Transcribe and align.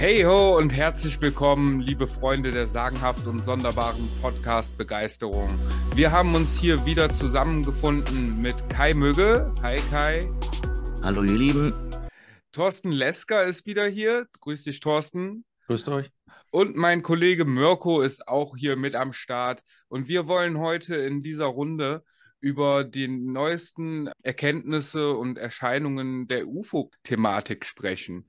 Hey 0.00 0.22
ho 0.22 0.56
und 0.56 0.70
herzlich 0.70 1.20
willkommen, 1.20 1.82
liebe 1.82 2.08
Freunde 2.08 2.52
der 2.52 2.66
sagenhaft 2.66 3.26
und 3.26 3.44
sonderbaren 3.44 4.08
Podcast-Begeisterung. 4.22 5.46
Wir 5.94 6.10
haben 6.10 6.34
uns 6.34 6.58
hier 6.58 6.86
wieder 6.86 7.10
zusammengefunden 7.10 8.40
mit 8.40 8.66
Kai 8.70 8.94
Möge. 8.94 9.52
Hi 9.60 9.76
Kai. 9.90 10.20
Hallo 11.02 11.22
ihr 11.22 11.36
Lieben. 11.36 11.74
Thorsten 12.50 12.92
Lesker 12.92 13.44
ist 13.44 13.66
wieder 13.66 13.86
hier. 13.86 14.26
Grüß 14.40 14.64
dich, 14.64 14.80
Thorsten. 14.80 15.44
Grüßt 15.66 15.90
euch. 15.90 16.10
Und 16.50 16.76
mein 16.76 17.02
Kollege 17.02 17.44
Mirko 17.44 18.00
ist 18.00 18.26
auch 18.26 18.56
hier 18.56 18.76
mit 18.76 18.94
am 18.94 19.12
Start. 19.12 19.62
Und 19.88 20.08
wir 20.08 20.26
wollen 20.26 20.58
heute 20.58 20.96
in 20.96 21.20
dieser 21.20 21.44
Runde 21.44 22.04
über 22.40 22.84
die 22.84 23.06
neuesten 23.06 24.08
Erkenntnisse 24.22 25.12
und 25.12 25.36
Erscheinungen 25.36 26.26
der 26.26 26.48
UFO-Thematik 26.48 27.66
sprechen. 27.66 28.26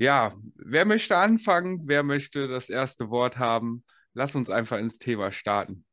Ja, 0.00 0.32
wer 0.54 0.86
möchte 0.86 1.14
anfangen? 1.18 1.82
Wer 1.84 2.02
möchte 2.02 2.48
das 2.48 2.70
erste 2.70 3.10
Wort 3.10 3.36
haben? 3.36 3.84
Lass 4.14 4.34
uns 4.34 4.48
einfach 4.48 4.78
ins 4.78 4.96
Thema 4.96 5.30
starten. 5.30 5.84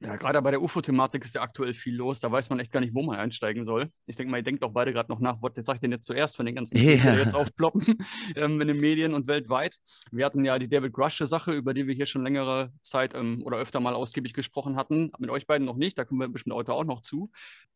Ja, 0.00 0.16
gerade 0.16 0.42
bei 0.42 0.50
der 0.50 0.60
UFO-Thematik 0.60 1.24
ist 1.24 1.36
ja 1.36 1.42
aktuell 1.42 1.72
viel 1.72 1.94
los. 1.94 2.18
Da 2.18 2.32
weiß 2.32 2.50
man 2.50 2.58
echt 2.58 2.72
gar 2.72 2.80
nicht, 2.80 2.92
wo 2.92 3.02
man 3.02 3.20
einsteigen 3.20 3.64
soll. 3.64 3.88
Ich 4.06 4.16
denke 4.16 4.32
mal, 4.32 4.38
ihr 4.38 4.42
denkt 4.42 4.64
auch 4.64 4.72
beide 4.72 4.92
gerade 4.92 5.12
noch 5.12 5.20
nach, 5.20 5.36
was 5.42 5.64
sage 5.64 5.76
ich 5.76 5.80
denn 5.80 5.92
jetzt 5.92 6.06
zuerst 6.06 6.34
von 6.34 6.44
den 6.44 6.56
ganzen 6.56 6.76
Ja. 6.76 6.96
Themen, 6.96 7.14
die 7.14 7.20
jetzt 7.20 7.34
aufploppen 7.36 7.98
ähm, 8.34 8.60
in 8.60 8.66
den 8.66 8.80
Medien 8.80 9.14
und 9.14 9.28
weltweit. 9.28 9.76
Wir 10.10 10.24
hatten 10.24 10.44
ja 10.44 10.58
die 10.58 10.68
David 10.68 10.92
Grush-Sache, 10.92 11.52
über 11.52 11.72
die 11.72 11.86
wir 11.86 11.94
hier 11.94 12.06
schon 12.06 12.24
längere 12.24 12.72
Zeit 12.82 13.14
ähm, 13.14 13.42
oder 13.44 13.58
öfter 13.58 13.78
mal 13.78 13.94
ausgiebig 13.94 14.32
gesprochen 14.32 14.74
hatten. 14.74 15.12
Mit 15.20 15.30
euch 15.30 15.46
beiden 15.46 15.66
noch 15.66 15.76
nicht, 15.76 15.98
da 15.98 16.04
kommen 16.04 16.18
wir 16.20 16.28
bestimmt 16.28 16.56
heute 16.56 16.72
auch 16.72 16.84
noch 16.84 17.02
zu. 17.02 17.30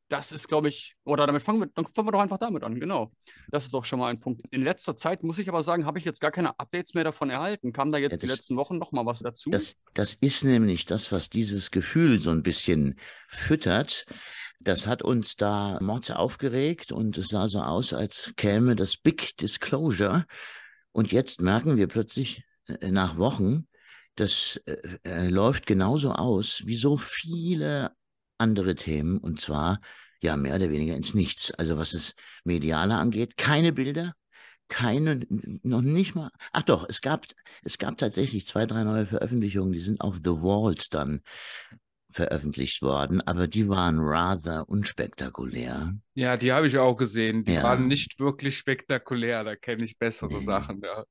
Das 0.09 0.33
ist, 0.33 0.49
glaube 0.49 0.69
ich, 0.69 0.95
oder 1.05 1.27
damit 1.27 1.43
fangen 1.43 1.61
wir, 1.61 1.67
dann 1.75 1.87
fangen 1.87 2.07
wir 2.09 2.13
doch 2.13 2.21
einfach 2.21 2.37
damit 2.39 2.63
an, 2.63 2.79
genau. 2.79 3.13
Das 3.49 3.65
ist 3.65 3.73
doch 3.73 3.85
schon 3.87 3.99
mal 3.99 4.09
ein 4.11 4.21
Punkt. 4.21 4.43
In 4.51 4.63
letzter 4.63 4.97
Zeit, 4.97 5.23
muss 5.23 5.39
ich 5.39 5.49
aber 5.49 5.63
sagen, 5.63 5.87
habe 5.87 5.99
ich 5.99 6.05
jetzt 6.05 6.21
gar 6.21 6.31
keine 6.31 6.59
Updates 6.59 6.93
mehr 6.93 7.05
davon 7.05 7.31
erhalten. 7.31 7.73
Kam 7.73 7.91
da 7.91 7.97
jetzt 7.99 8.13
Ja, 8.13 8.17
die 8.19 8.27
das- 8.27 8.37
letzten 8.37 8.57
Wochen 8.57 8.77
noch 8.77 8.93
mal 8.93 9.07
was 9.07 9.21
dazu? 9.21 9.49
Das, 9.51 9.77
das 9.95 10.13
ist 10.15 10.45
nämlich 10.45 10.85
das, 10.85 11.11
was 11.11 11.31
dieses 11.31 11.71
Gefühl 11.71 12.21
so 12.21 12.31
ein 12.31 12.43
bisschen 12.43 12.99
füttert. 13.29 14.05
Das 14.61 14.87
hat 14.87 15.03
uns 15.03 15.37
da 15.37 15.79
Mords 15.81 16.11
aufgeregt 16.11 16.93
und 16.93 17.17
es 17.17 17.29
sah 17.29 17.49
so 17.49 17.61
aus, 17.61 17.93
als 17.95 18.33
käme 18.37 18.77
das 18.77 18.97
Big 18.99 19.37
Disclosure. 19.39 20.27
Und 20.93 21.13
jetzt 21.13 21.41
merken 21.41 21.77
wir 21.77 21.87
plötzlich 21.89 22.45
äh, 22.67 22.91
nach 22.91 23.17
Wochen, 23.17 23.69
das 24.17 24.61
äh, 24.67 24.77
äh, 25.05 25.29
läuft 25.29 25.67
genauso 25.67 26.13
aus 26.13 26.63
wie 26.67 26.77
so 26.77 26.97
viele 26.99 27.91
andere 28.39 28.75
Themen 28.75 29.19
und 29.19 29.41
zwar 29.41 29.81
ja 30.21 30.37
mehr 30.37 30.55
oder 30.57 30.71
weniger 30.71 30.95
ins 30.97 31.15
Nichts. 31.15 31.51
Also 31.53 31.77
was 31.79 31.91
das 31.93 32.15
Mediale 32.45 32.95
angeht, 32.95 33.37
keine 33.37 33.73
Bilder, 33.73 34.15
keine, 34.69 35.27
noch 35.63 35.83
nicht 35.83 36.15
mal. 36.15 36.31
Ach 36.53 36.63
doch, 36.63 36.87
es 36.89 37.01
gab, 37.01 37.27
es 37.63 37.79
gab 37.79 37.99
tatsächlich 37.99 38.47
zwei, 38.47 38.65
drei 38.67 38.85
neue 38.85 39.07
Veröffentlichungen, 39.07 39.73
die 39.73 39.81
sind 39.81 40.01
auf 40.01 40.17
The 40.25 40.31
Vault 40.41 40.93
dann 40.95 41.21
veröffentlicht 42.11 42.81
worden, 42.81 43.21
aber 43.23 43.49
die 43.49 43.69
waren 43.69 43.99
rather 43.99 44.69
unspektakulär. 44.69 45.95
Ja, 46.15 46.37
die 46.37 46.53
habe 46.53 46.69
ich 46.69 46.79
auch 46.79 46.95
gesehen. 46.97 47.45
Die 47.45 47.55
Ja. 47.55 47.65
waren 47.65 47.89
nicht 47.89 48.21
wirklich 48.21 48.57
spektakulär. 48.57 49.43
Da 49.43 49.57
kenne 49.57 49.83
ich 49.85 49.99
bessere 49.99 50.35
Nee. 50.35 50.41
Sachen. 50.45 50.81
Ja. 50.83 51.05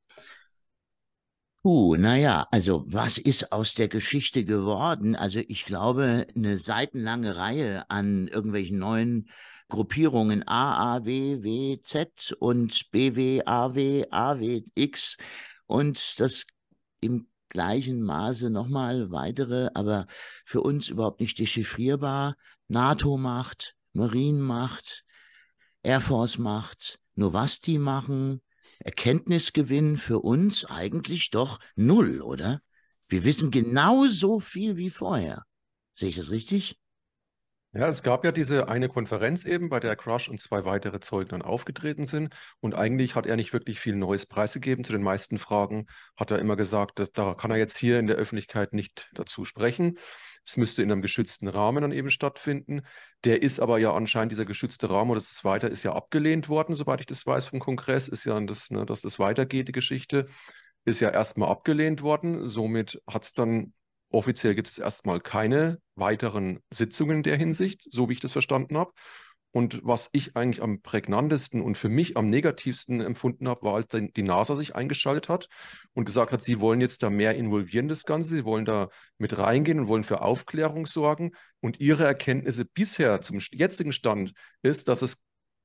Uh, 1.65 1.95
naja, 1.95 2.45
also 2.51 2.83
was 2.91 3.17
ist 3.17 3.53
aus 3.53 3.73
der 3.73 3.87
Geschichte 3.87 4.43
geworden? 4.43 5.15
Also 5.15 5.39
ich 5.47 5.65
glaube, 5.65 6.27
eine 6.35 6.57
seitenlange 6.57 7.37
Reihe 7.37 7.89
an 7.89 8.27
irgendwelchen 8.27 8.79
neuen 8.79 9.29
Gruppierungen 9.69 10.45
A, 10.45 10.95
A, 10.97 11.05
W, 11.05 11.41
W, 11.41 11.79
Z 11.81 12.35
und 12.39 12.91
B, 12.91 13.15
W, 13.15 13.43
A, 13.45 13.73
W, 13.75 14.05
A, 14.11 14.39
W, 14.39 14.61
X 14.75 15.15
und 15.65 16.19
das 16.19 16.45
im 16.99 17.27
gleichen 17.47 18.01
Maße 18.03 18.49
nochmal 18.49 19.09
weitere, 19.11 19.69
aber 19.73 20.07
für 20.43 20.59
uns 20.61 20.89
überhaupt 20.89 21.21
nicht 21.21 21.39
dechiffrierbar. 21.39 22.35
NATO-Macht, 22.67 23.75
Marine-Macht, 23.93 25.05
Air 25.81 26.01
Force-Macht, 26.01 26.99
nur 27.15 27.31
was 27.31 27.61
die 27.61 27.77
machen, 27.77 28.42
Erkenntnisgewinn 28.83 29.97
für 29.97 30.19
uns 30.19 30.65
eigentlich 30.65 31.31
doch 31.31 31.59
null, 31.75 32.21
oder? 32.21 32.61
Wir 33.07 33.23
wissen 33.23 33.51
genauso 33.51 34.39
viel 34.39 34.77
wie 34.77 34.89
vorher. 34.89 35.43
Sehe 35.95 36.09
ich 36.09 36.15
das 36.15 36.31
richtig? 36.31 36.77
Ja, 37.75 37.87
es 37.87 38.03
gab 38.03 38.23
ja 38.23 38.31
diese 38.31 38.67
eine 38.67 38.87
Konferenz 38.87 39.45
eben, 39.45 39.67
bei 39.67 39.79
der 39.79 39.95
Crush 39.95 40.29
und 40.29 40.39
zwei 40.39 40.63
weitere 40.63 40.99
Zeugen 40.99 41.41
aufgetreten 41.41 42.05
sind. 42.05 42.31
Und 42.59 42.75
eigentlich 42.75 43.15
hat 43.15 43.25
er 43.25 43.35
nicht 43.35 43.51
wirklich 43.51 43.79
viel 43.79 43.95
Neues 43.95 44.27
preisgegeben. 44.27 44.83
Zu 44.83 44.91
den 44.91 45.01
meisten 45.01 45.39
Fragen 45.39 45.87
hat 46.15 46.29
er 46.29 46.37
immer 46.37 46.55
gesagt, 46.55 47.01
da 47.15 47.33
kann 47.33 47.49
er 47.49 47.57
jetzt 47.57 47.75
hier 47.75 47.97
in 47.97 48.05
der 48.05 48.15
Öffentlichkeit 48.15 48.73
nicht 48.73 49.09
dazu 49.13 49.43
sprechen. 49.43 49.97
Es 50.45 50.57
müsste 50.57 50.83
in 50.83 50.91
einem 50.91 51.01
geschützten 51.01 51.47
Rahmen 51.47 51.81
dann 51.81 51.91
eben 51.91 52.11
stattfinden. 52.11 52.81
Der 53.23 53.41
ist 53.41 53.59
aber 53.59 53.79
ja 53.79 53.93
anscheinend, 53.93 54.31
dieser 54.31 54.45
geschützte 54.45 54.89
Rahmen 54.89 55.11
oder 55.11 55.19
das 55.19 55.43
weiter, 55.43 55.69
ist 55.69 55.83
ja 55.83 55.93
abgelehnt 55.93 56.49
worden, 56.49 56.75
soweit 56.75 56.99
ich 56.99 57.05
das 57.05 57.25
weiß 57.25 57.45
vom 57.45 57.59
Kongress, 57.59 58.07
ist 58.07 58.25
ja, 58.25 58.39
das, 58.41 58.69
ne, 58.69 58.85
dass 58.85 59.01
das 59.01 59.19
weitergeht, 59.19 59.69
die 59.69 59.73
Geschichte, 59.73 60.27
ist 60.85 60.99
ja 60.99 61.09
erstmal 61.09 61.49
abgelehnt 61.49 62.01
worden. 62.01 62.47
Somit 62.47 63.01
hat 63.07 63.23
es 63.23 63.33
dann 63.33 63.73
Offiziell 64.13 64.53
gibt 64.53 64.67
es 64.67 64.77
erstmal 64.77 65.19
keine 65.19 65.79
weiteren 65.95 66.59
Sitzungen 66.69 67.17
in 67.17 67.23
der 67.23 67.35
Hinsicht, 67.35 67.81
so 67.89 68.09
wie 68.09 68.13
ich 68.13 68.19
das 68.19 68.31
verstanden 68.31 68.77
habe. 68.77 68.91
Und 69.53 69.81
was 69.83 70.09
ich 70.13 70.35
eigentlich 70.35 70.63
am 70.63 70.81
prägnantesten 70.81 71.61
und 71.61 71.77
für 71.77 71.87
mich 71.87 72.17
am 72.17 72.27
negativsten 72.27 73.01
empfunden 73.01 73.47
habe, 73.47 73.61
war, 73.61 73.75
als 73.75 73.87
die 73.87 74.23
NASA 74.23 74.55
sich 74.55 74.75
eingeschaltet 74.75 75.29
hat 75.29 75.47
und 75.93 76.05
gesagt 76.05 76.33
hat, 76.33 76.41
sie 76.41 76.59
wollen 76.59 76.81
jetzt 76.81 77.03
da 77.03 77.11
mehr 77.11 77.35
involvieren, 77.35 77.87
das 77.87 78.03
Ganze, 78.03 78.29
sie 78.29 78.45
wollen 78.45 78.65
da 78.65 78.89
mit 79.19 79.37
reingehen 79.37 79.79
und 79.79 79.87
wollen 79.87 80.03
für 80.03 80.23
Aufklärung 80.23 80.87
sorgen. 80.87 81.33
Und 81.59 81.79
ihre 81.79 82.03
Erkenntnisse 82.03 82.65
bisher 82.65 83.21
zum 83.21 83.39
jetzigen 83.51 83.91
Stand 83.91 84.33
ist, 84.63 84.87
dass 84.87 85.03
es 85.03 85.21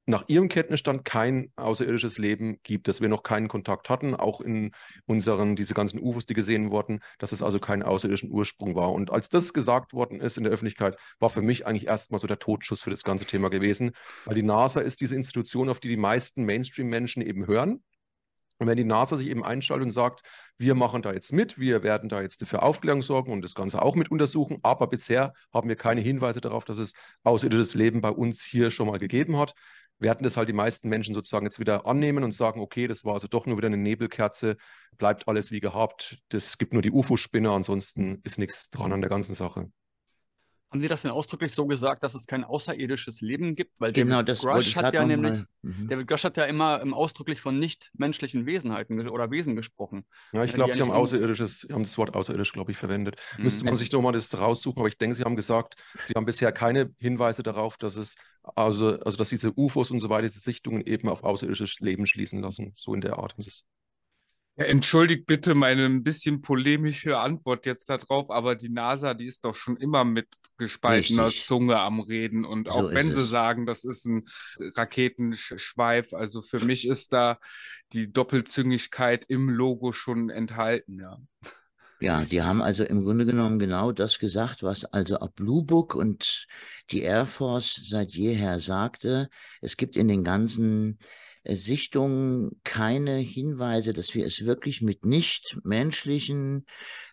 nach 0.09 0.25
ihrem 0.27 0.49
Kenntnisstand 0.49 1.05
kein 1.05 1.53
außerirdisches 1.57 2.16
Leben 2.16 2.59
gibt, 2.63 2.89
dass 2.89 3.03
wir 3.03 3.10
noch 3.10 3.22
keinen 3.22 3.47
Kontakt 3.47 3.91
hatten, 3.91 4.15
auch 4.15 4.41
in 4.41 4.72
unseren, 5.05 5.55
diese 5.55 5.75
ganzen 5.75 6.01
UFOs, 6.01 6.25
die 6.25 6.33
gesehen 6.33 6.71
wurden, 6.71 7.01
dass 7.19 7.33
es 7.33 7.43
also 7.43 7.60
keinen 7.60 7.83
außerirdischen 7.83 8.31
Ursprung 8.31 8.75
war. 8.75 8.93
Und 8.93 9.13
als 9.13 9.28
das 9.28 9.53
gesagt 9.53 9.93
worden 9.93 10.21
ist 10.22 10.39
in 10.39 10.45
der 10.45 10.53
Öffentlichkeit, 10.53 10.97
war 11.19 11.28
für 11.28 11.43
mich 11.43 11.66
eigentlich 11.66 11.87
erstmal 11.87 12.21
so 12.21 12.27
der 12.27 12.39
Totschuss 12.39 12.81
für 12.81 12.91
das 12.91 13.05
ganze 13.05 13.27
Thema 13.27 13.51
gewesen, 13.51 13.93
weil 14.25 14.34
die 14.34 14.43
NASA 14.43 14.81
ist 14.81 15.03
diese 15.03 15.15
Institution, 15.15 15.69
auf 15.69 15.78
die 15.78 15.89
die 15.89 15.99
meisten 15.99 16.45
Mainstream-Menschen 16.45 17.21
eben 17.21 17.47
hören. 17.47 17.83
Und 18.61 18.66
wenn 18.66 18.77
die 18.77 18.84
NASA 18.84 19.16
sich 19.16 19.28
eben 19.28 19.45
einschaltet 19.45 19.84
und 19.84 19.91
sagt, 19.93 20.22
wir 20.57 20.75
machen 20.75 21.03
da 21.03 21.13
jetzt 21.13 21.33
mit, 21.33 21.59
wir 21.59 21.83
werden 21.83 22.09
da 22.09 22.22
jetzt 22.22 22.45
für 22.47 22.63
Aufklärung 22.63 23.03
sorgen 23.03 23.31
und 23.31 23.43
das 23.43 23.54
Ganze 23.54 23.83
auch 23.83 23.95
mit 23.95 24.11
untersuchen, 24.11 24.59
aber 24.63 24.89
bisher 24.89 25.33
haben 25.53 25.69
wir 25.69 25.77
keine 25.77 26.01
Hinweise 26.01 26.41
darauf, 26.41 26.65
dass 26.65 26.78
es 26.78 26.95
außerirdisches 27.22 27.75
Leben 27.75 28.01
bei 28.01 28.11
uns 28.11 28.43
hier 28.43 28.71
schon 28.71 28.89
mal 28.89 28.99
gegeben 28.99 29.37
hat, 29.37 29.54
werden 29.98 30.22
das 30.24 30.36
halt 30.36 30.48
die 30.48 30.53
meisten 30.53 30.89
Menschen 30.89 31.15
sozusagen 31.15 31.47
jetzt 31.47 31.59
wieder 31.59 31.86
annehmen 31.86 32.24
und 32.24 32.33
sagen, 32.33 32.60
okay, 32.60 32.86
das 32.86 33.04
war 33.04 33.15
also 33.15 33.27
doch 33.28 33.47
nur 33.47 33.56
wieder 33.56 33.66
eine 33.66 33.77
Nebelkerze, 33.77 34.56
bleibt 34.97 35.27
alles 35.28 35.50
wie 35.50 35.60
gehabt, 35.60 36.18
das 36.28 36.59
gibt 36.59 36.72
nur 36.72 36.83
die 36.83 36.91
UFO-Spinner, 36.91 37.53
ansonsten 37.53 38.21
ist 38.24 38.39
nichts 38.39 38.71
dran 38.71 38.92
an 38.92 39.00
der 39.00 39.10
ganzen 39.10 39.34
Sache. 39.34 39.71
Haben 40.71 40.83
die 40.83 40.89
das 40.89 41.00
denn 41.00 41.10
ausdrücklich 41.10 41.54
so 41.54 41.65
gesagt, 41.66 42.03
dass 42.03 42.15
es 42.15 42.27
kein 42.27 42.45
außerirdisches 42.45 43.22
Leben 43.22 43.56
gibt? 43.56 43.80
Weil 43.80 43.91
Genau, 43.95 44.21
David 44.21 44.42
Grush 44.42 44.77
hat 44.77 44.92
ja 44.92 45.03
nämlich, 45.06 45.33
mal. 45.33 45.47
Mhm. 45.62 45.89
David 45.89 46.06
Grush 46.06 46.24
hat 46.24 46.36
ja 46.36 46.44
immer 46.44 46.83
ähm, 46.83 46.92
ausdrücklich 46.92 47.41
von 47.41 47.59
nicht-menschlichen 47.59 48.44
Wesenheiten 48.44 49.09
oder 49.09 49.30
Wesen 49.30 49.56
gesprochen. 49.56 50.04
Ja, 50.33 50.44
ich 50.44 50.51
Ja, 50.51 50.56
glaube, 50.56 50.74
sie 50.74 50.83
haben 50.83 50.91
außerirdisches, 50.91 51.60
sie 51.62 51.72
haben 51.72 51.84
das 51.84 51.97
Wort 51.97 52.15
außerirdisch, 52.15 52.53
glaube 52.53 52.72
ich, 52.72 52.77
verwendet. 52.77 53.18
Mhm. 53.39 53.44
Müsste 53.44 53.65
man 53.65 53.72
Also- 53.72 53.78
sich 53.80 53.91
nochmal 53.92 54.12
das 54.12 54.39
raussuchen, 54.39 54.80
aber 54.80 54.89
ich 54.89 54.98
denke, 54.98 55.16
sie 55.16 55.22
haben 55.24 55.36
gesagt, 55.36 55.77
sie 56.04 56.12
haben 56.15 56.27
bisher 56.27 56.53
keine 56.53 56.94
Hinweise 56.98 57.42
darauf, 57.42 57.78
dass 57.78 57.97
es, 57.97 58.16
also, 58.54 58.98
also 59.00 59.16
dass 59.16 59.28
diese 59.28 59.53
UFOs 59.56 59.91
und 59.91 60.00
so 60.00 60.09
weiter, 60.09 60.22
diese 60.27 60.41
Sichtungen 60.41 60.83
eben 60.86 61.09
auf 61.09 61.22
außerirdisches 61.24 61.80
Leben 61.80 62.06
schließen 62.06 62.41
lassen. 62.41 62.72
So 62.77 62.95
in 62.95 63.00
der 63.00 63.18
Art. 63.18 63.34
Ja, 64.59 64.65
entschuldigt 64.65 65.27
bitte 65.27 65.54
meine 65.54 65.86
ein 65.86 66.03
bisschen 66.03 66.42
polemische 66.42 67.18
Antwort 67.18 67.65
jetzt 67.65 67.89
darauf, 67.89 68.28
aber 68.30 68.56
die 68.56 68.71
NASA, 68.71 69.15
die 69.15 69.27
ist 69.27 69.45
doch 69.45 69.54
schon 69.54 69.77
immer 69.77 70.04
mit 70.04 70.27
gespaltener 70.56 71.27
Richtig. 71.27 71.45
Zunge 71.45 71.78
am 71.78 72.00
Reden. 72.00 72.45
Und 72.45 72.66
So 72.66 72.74
auch 72.74 72.91
wenn 72.91 73.12
sie 73.12 73.21
es. 73.21 73.30
sagen, 73.30 73.66
das 73.66 73.84
ist 73.84 74.04
ein 74.06 74.24
Raketenschweif, 74.77 76.12
also 76.12 76.42
für 76.42 76.65
mich 76.65 76.89
ist 76.89 77.12
da 77.12 77.39
die 77.92 78.12
Doppelzüngigkeit 78.12 79.24
im 79.28 79.48
Logo 79.48 79.92
schon 79.92 80.28
enthalten, 80.28 80.98
ja. 80.98 81.18
Ja, 82.00 82.24
die 82.24 82.42
haben 82.42 82.62
also 82.62 82.84
im 82.84 83.03
Grunde 83.03 83.27
genommen 83.27 83.59
genau 83.59 83.91
das 83.91 84.21
gesagt, 84.21 84.62
was 84.62 84.84
also 84.84 85.18
auch 85.18 85.30
Blue 85.30 85.65
Book 85.65 85.97
und 85.97 86.47
die 86.91 87.03
Air 87.03 87.27
Force 87.27 87.80
seit 87.84 88.12
jeher 88.12 88.60
sagte. 88.60 89.28
Es 89.60 89.77
gibt 89.77 89.97
in 89.97 90.06
den 90.06 90.22
ganzen 90.22 91.00
äh, 91.42 91.56
Sichtungen 91.56 92.60
keine 92.62 93.16
Hinweise, 93.16 93.92
dass 93.92 94.15
wir 94.15 94.24
es 94.27 94.45
wirklich 94.45 94.80
mit 94.80 95.04
nicht 95.04 95.59
menschlichen 95.65 96.66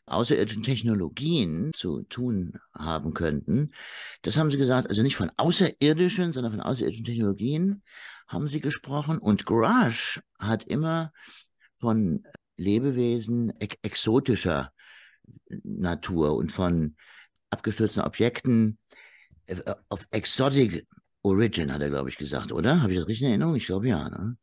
außerirdischen 0.05 0.61
Technologien 0.61 1.71
zu 1.73 2.03
tun 2.03 2.53
haben 2.71 3.15
könnten. 3.15 3.71
Das 4.21 4.38
haben 4.38 4.51
sie 4.51 4.57
gesagt, 4.57 4.88
also 4.89 5.01
nicht 5.01 5.15
von 5.15 5.31
außerirdischen, 5.35 6.31
sondern 6.31 6.53
von 6.53 6.61
außerirdischen 6.61 7.05
Technologien 7.05 7.81
haben 8.27 8.47
sie 8.47 8.59
gesprochen. 8.59 9.17
Und 9.17 9.45
Grush 9.45 10.21
hat 10.38 10.63
immer 10.63 11.11
von 11.77 12.23
Lebewesen 12.57 13.51
ex 13.59 13.75
exotischer 13.81 14.71
Natur 15.63 16.36
und 16.36 16.51
von 16.51 16.95
abgestürzten 17.50 18.04
Objekten 18.04 18.77
äh, 19.48 19.62
of 19.89 20.07
exotic 20.12 20.86
origin, 21.22 21.72
hat 21.72 21.81
er, 21.81 21.89
glaube 21.89 22.10
ich, 22.10 22.18
gesagt, 22.18 22.51
oder? 22.51 22.81
Habe 22.81 22.94
ich 22.94 23.00
das 23.00 23.07
richtig 23.07 23.25
in 23.25 23.30
Erinnerung? 23.31 23.56
Ich 23.56 23.66
glaube 23.66 23.88
ja. 23.88 24.10
Ne? 24.10 24.38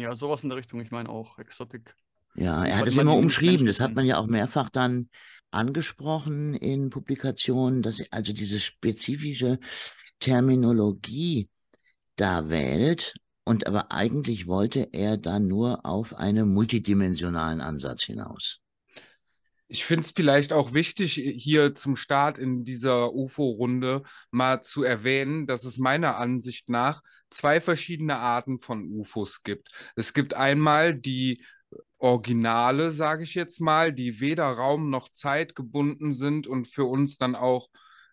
Ja, 0.00 0.16
sowas 0.16 0.42
in 0.42 0.50
der 0.50 0.58
Richtung. 0.58 0.80
Ich 0.80 0.90
meine 0.90 1.08
auch 1.08 1.38
Exotic. 1.38 1.94
Ja, 2.34 2.64
er 2.64 2.78
hat 2.78 2.86
es 2.86 2.96
immer 2.96 3.14
umschrieben. 3.14 3.66
Das 3.66 3.80
hat 3.80 3.94
man 3.94 4.06
ja 4.06 4.16
auch 4.16 4.26
mehrfach 4.26 4.70
dann 4.70 5.10
angesprochen 5.50 6.54
in 6.54 6.88
Publikationen, 6.88 7.82
dass 7.82 8.00
er 8.00 8.06
also 8.10 8.32
diese 8.32 8.58
spezifische 8.58 9.58
Terminologie 10.18 11.50
da 12.16 12.48
wählt. 12.48 13.14
Und 13.44 13.66
aber 13.66 13.92
eigentlich 13.92 14.46
wollte 14.46 14.88
er 14.92 15.18
dann 15.18 15.48
nur 15.48 15.84
auf 15.84 16.14
einen 16.14 16.48
multidimensionalen 16.54 17.60
Ansatz 17.60 18.04
hinaus. 18.04 18.61
Ich 19.72 19.86
finde 19.86 20.02
es 20.02 20.10
vielleicht 20.10 20.52
auch 20.52 20.74
wichtig, 20.74 21.14
hier 21.14 21.74
zum 21.74 21.96
Start 21.96 22.36
in 22.36 22.62
dieser 22.62 23.14
UFO-Runde 23.14 24.02
mal 24.30 24.60
zu 24.60 24.82
erwähnen, 24.82 25.46
dass 25.46 25.64
es 25.64 25.78
meiner 25.78 26.18
Ansicht 26.18 26.68
nach 26.68 27.00
zwei 27.30 27.58
verschiedene 27.58 28.18
Arten 28.18 28.58
von 28.58 28.84
UFOs 28.90 29.42
gibt. 29.42 29.70
Es 29.96 30.12
gibt 30.12 30.34
einmal 30.34 30.94
die 30.94 31.42
Originale, 31.96 32.90
sage 32.90 33.22
ich 33.22 33.34
jetzt 33.34 33.62
mal, 33.62 33.94
die 33.94 34.20
weder 34.20 34.44
Raum 34.44 34.90
noch 34.90 35.08
Zeit 35.08 35.54
gebunden 35.54 36.12
sind 36.12 36.46
und 36.46 36.68
für 36.68 36.84
uns 36.84 37.16
dann 37.16 37.34
auch 37.34 37.68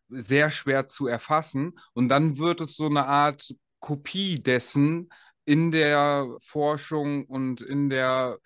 sehr 0.07 0.51
schwer 0.51 0.87
zu 0.87 1.07
erfassen. 1.07 1.77
Und 1.91 2.07
dann 2.07 2.37
wird 2.37 2.61
es 2.61 2.77
so 2.77 2.85
eine 2.85 3.05
Art 3.05 3.53
Kopie 3.81 4.41
dessen 4.41 5.09
in 5.43 5.71
der 5.71 6.25
Forschung 6.39 7.25
und 7.25 7.59
in 7.59 7.89
der 7.89 8.37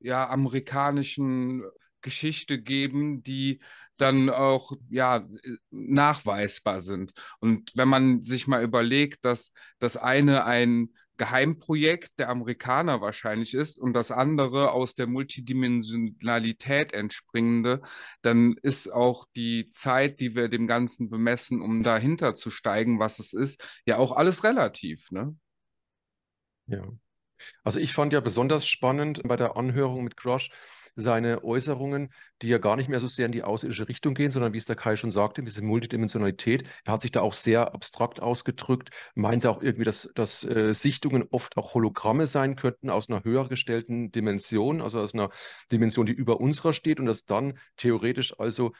ja, 0.00 0.28
amerikanischen 0.28 1.62
Geschichte 2.06 2.62
geben, 2.62 3.24
die 3.24 3.60
dann 3.96 4.30
auch 4.30 4.72
ja 4.88 5.26
nachweisbar 5.70 6.80
sind. 6.80 7.12
Und 7.40 7.72
wenn 7.74 7.88
man 7.88 8.22
sich 8.22 8.46
mal 8.46 8.62
überlegt, 8.62 9.24
dass 9.24 9.52
das 9.80 9.96
eine 9.96 10.44
ein 10.44 10.90
Geheimprojekt 11.16 12.12
der 12.18 12.28
Amerikaner 12.28 13.00
wahrscheinlich 13.00 13.54
ist 13.54 13.78
und 13.78 13.94
das 13.94 14.10
andere 14.10 14.70
aus 14.70 14.94
der 14.94 15.08
Multidimensionalität 15.08 16.92
entspringende, 16.92 17.80
dann 18.22 18.54
ist 18.62 18.92
auch 18.92 19.26
die 19.34 19.68
Zeit, 19.70 20.20
die 20.20 20.36
wir 20.36 20.48
dem 20.48 20.66
Ganzen 20.68 21.10
bemessen, 21.10 21.60
um 21.60 21.82
dahinter 21.82 22.36
zu 22.36 22.50
steigen, 22.50 23.00
was 23.00 23.18
es 23.18 23.32
ist, 23.32 23.66
ja 23.84 23.96
auch 23.96 24.16
alles 24.16 24.44
relativ, 24.44 25.10
ne? 25.10 25.36
Ja. 26.66 26.86
Also 27.64 27.80
ich 27.80 27.92
fand 27.92 28.12
ja 28.12 28.20
besonders 28.20 28.66
spannend 28.66 29.22
bei 29.24 29.36
der 29.36 29.56
Anhörung 29.56 30.04
mit 30.04 30.16
Crush 30.16 30.50
seine 30.96 31.44
Äußerungen, 31.44 32.10
die 32.42 32.48
ja 32.48 32.58
gar 32.58 32.76
nicht 32.76 32.88
mehr 32.88 32.98
so 32.98 33.06
sehr 33.06 33.26
in 33.26 33.32
die 33.32 33.42
außerirdische 33.42 33.88
Richtung 33.88 34.14
gehen, 34.14 34.30
sondern 34.30 34.52
wie 34.52 34.58
es 34.58 34.64
der 34.64 34.76
Kai 34.76 34.96
schon 34.96 35.10
sagte, 35.10 35.42
diese 35.42 35.62
Multidimensionalität. 35.62 36.64
Er 36.84 36.94
hat 36.94 37.02
sich 37.02 37.12
da 37.12 37.20
auch 37.20 37.34
sehr 37.34 37.74
abstrakt 37.74 38.20
ausgedrückt, 38.20 38.90
meinte 39.14 39.50
auch 39.50 39.62
irgendwie, 39.62 39.84
dass, 39.84 40.10
dass 40.14 40.44
äh, 40.44 40.72
Sichtungen 40.72 41.24
oft 41.30 41.56
auch 41.56 41.74
Hologramme 41.74 42.26
sein 42.26 42.56
könnten 42.56 42.90
aus 42.90 43.08
einer 43.08 43.24
höher 43.24 43.48
gestellten 43.48 44.10
Dimension, 44.10 44.80
also 44.80 45.00
aus 45.00 45.14
einer 45.14 45.30
Dimension, 45.70 46.06
die 46.06 46.12
über 46.12 46.40
unserer 46.40 46.72
steht 46.72 46.98
und 46.98 47.06
dass 47.06 47.24
dann 47.24 47.58
theoretisch 47.76 48.38
also 48.40 48.72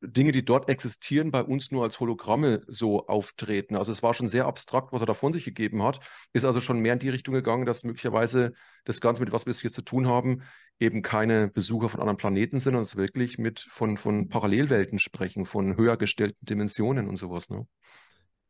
Dinge, 0.00 0.32
die 0.32 0.44
dort 0.44 0.68
existieren, 0.68 1.30
bei 1.30 1.42
uns 1.42 1.70
nur 1.70 1.82
als 1.82 2.00
Hologramme 2.00 2.62
so 2.66 3.06
auftreten. 3.06 3.76
Also 3.76 3.92
es 3.92 4.02
war 4.02 4.14
schon 4.14 4.28
sehr 4.28 4.46
abstrakt, 4.46 4.92
was 4.92 5.02
er 5.02 5.06
da 5.06 5.14
von 5.14 5.32
sich 5.32 5.44
gegeben 5.44 5.82
hat. 5.82 6.00
Ist 6.32 6.44
also 6.44 6.60
schon 6.60 6.80
mehr 6.80 6.92
in 6.92 6.98
die 6.98 7.08
Richtung 7.08 7.34
gegangen, 7.34 7.64
dass 7.64 7.82
möglicherweise 7.82 8.52
das 8.84 9.00
Ganze, 9.00 9.22
mit 9.22 9.32
was 9.32 9.46
wir 9.46 9.52
es 9.52 9.60
hier 9.60 9.70
zu 9.70 9.82
tun 9.82 10.06
haben, 10.06 10.42
eben 10.78 11.02
keine 11.02 11.48
Besucher 11.48 11.88
von 11.88 12.00
anderen 12.00 12.18
Planeten 12.18 12.58
sind, 12.58 12.64
sondern 12.64 12.82
es 12.82 12.96
wirklich 12.96 13.38
mit 13.38 13.60
von, 13.60 13.96
von 13.96 14.28
Parallelwelten 14.28 14.98
sprechen, 14.98 15.46
von 15.46 15.76
höher 15.76 15.96
gestellten 15.96 16.44
Dimensionen 16.44 17.08
und 17.08 17.16
sowas. 17.16 17.48
Ne? 17.48 17.66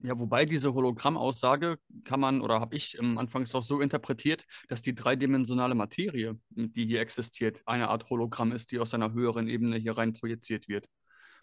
Ja, 0.00 0.18
wobei 0.18 0.44
diese 0.44 0.74
Hologrammaussage 0.74 1.78
kann 2.04 2.20
man 2.20 2.42
oder 2.42 2.60
habe 2.60 2.76
ich 2.76 2.98
ähm, 2.98 3.16
anfangs 3.16 3.54
auch 3.54 3.62
so 3.62 3.80
interpretiert, 3.80 4.44
dass 4.68 4.82
die 4.82 4.94
dreidimensionale 4.94 5.74
Materie, 5.74 6.38
die 6.50 6.86
hier 6.86 7.00
existiert, 7.00 7.62
eine 7.64 7.88
Art 7.88 8.10
Hologramm 8.10 8.52
ist, 8.52 8.72
die 8.72 8.78
aus 8.78 8.92
einer 8.92 9.12
höheren 9.14 9.48
Ebene 9.48 9.76
hier 9.78 9.96
rein 9.96 10.12
projiziert 10.12 10.68
wird. 10.68 10.86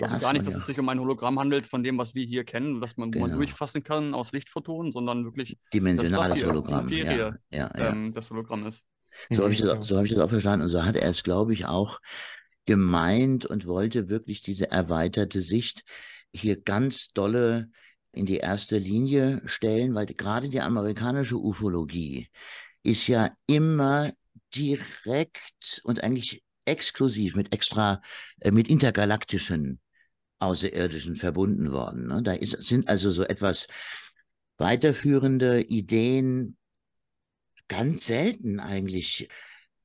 Also 0.04 0.16
Das 0.16 0.22
gar 0.24 0.34
nicht, 0.34 0.46
dass 0.48 0.54
ja- 0.54 0.60
es 0.60 0.66
sich 0.66 0.80
um 0.80 0.90
ein 0.90 1.00
Hologramm 1.00 1.40
handelt 1.40 1.68
von 1.68 1.84
dem, 1.84 1.98
was 1.98 2.16
wir 2.16 2.26
hier 2.26 2.44
kennen, 2.44 2.82
dass 2.82 2.98
man, 2.98 3.14
wo 3.14 3.20
man 3.20 3.30
Genau. 3.30 3.38
durchfassen 3.40 3.84
kann 3.84 4.14
aus 4.14 4.32
Lichtphotonen, 4.32 4.92
sondern 4.92 5.24
wirklich 5.26 5.58
Dimensionales 5.74 6.34
hier 6.36 6.48
Hologramm. 6.48 6.86
Materie, 6.88 7.40
ja, 7.52 7.58
ja, 7.58 7.72
ja. 7.78 7.90
ähm, 7.90 8.12
das 8.14 8.30
Hologramm 8.32 8.66
ist. 8.68 8.84
So 9.32 9.44
habe 9.44 9.54
ich, 9.54 9.60
Mhm, 9.60 9.68
das, 9.68 9.88
so 9.88 9.98
hab 9.98 10.06
ich 10.06 10.12
das 10.12 10.20
auch 10.20 10.30
verstanden. 10.30 10.64
Und 10.64 10.70
so 10.70 10.84
hat 10.84 10.96
er 10.96 11.08
es, 11.10 11.24
glaube 11.24 11.54
ich, 11.54 11.66
auch 11.66 12.00
gemeint 12.66 13.46
und 13.46 13.68
wollte 13.68 14.10
wirklich 14.10 14.42
diese 14.42 14.72
erweiterte 14.72 15.42
Sicht 15.42 15.84
hier 16.34 16.60
ganz 16.62 17.10
dolle 17.10 17.70
in 18.12 18.26
die 18.26 18.38
erste 18.38 18.78
Linie 18.78 19.42
stellen, 19.46 19.96
weil 19.96 20.06
gerade 20.06 20.50
die 20.50 20.62
amerikanische 20.62 21.38
Ufologie 21.38 22.30
ist 22.84 23.08
ja 23.08 23.32
immer 23.48 24.14
direkt 24.56 25.82
und 25.84 26.04
eigentlich 26.04 26.44
exklusiv 26.66 27.36
mit 27.36 27.52
extra, 27.54 28.02
äh, 28.40 28.52
mit 28.52 28.68
intergalaktischen 28.70 29.80
Außerirdischen 30.44 31.16
verbunden 31.16 31.72
worden. 31.72 32.08
Ne? 32.08 32.22
Da 32.24 32.34
ist, 32.34 32.62
sind 32.64 32.88
also 32.88 33.12
so 33.12 33.24
etwas 33.24 33.68
weiterführende 34.58 35.62
Ideen 35.62 36.58
ganz 37.68 38.06
selten 38.06 38.60
eigentlich 38.60 39.30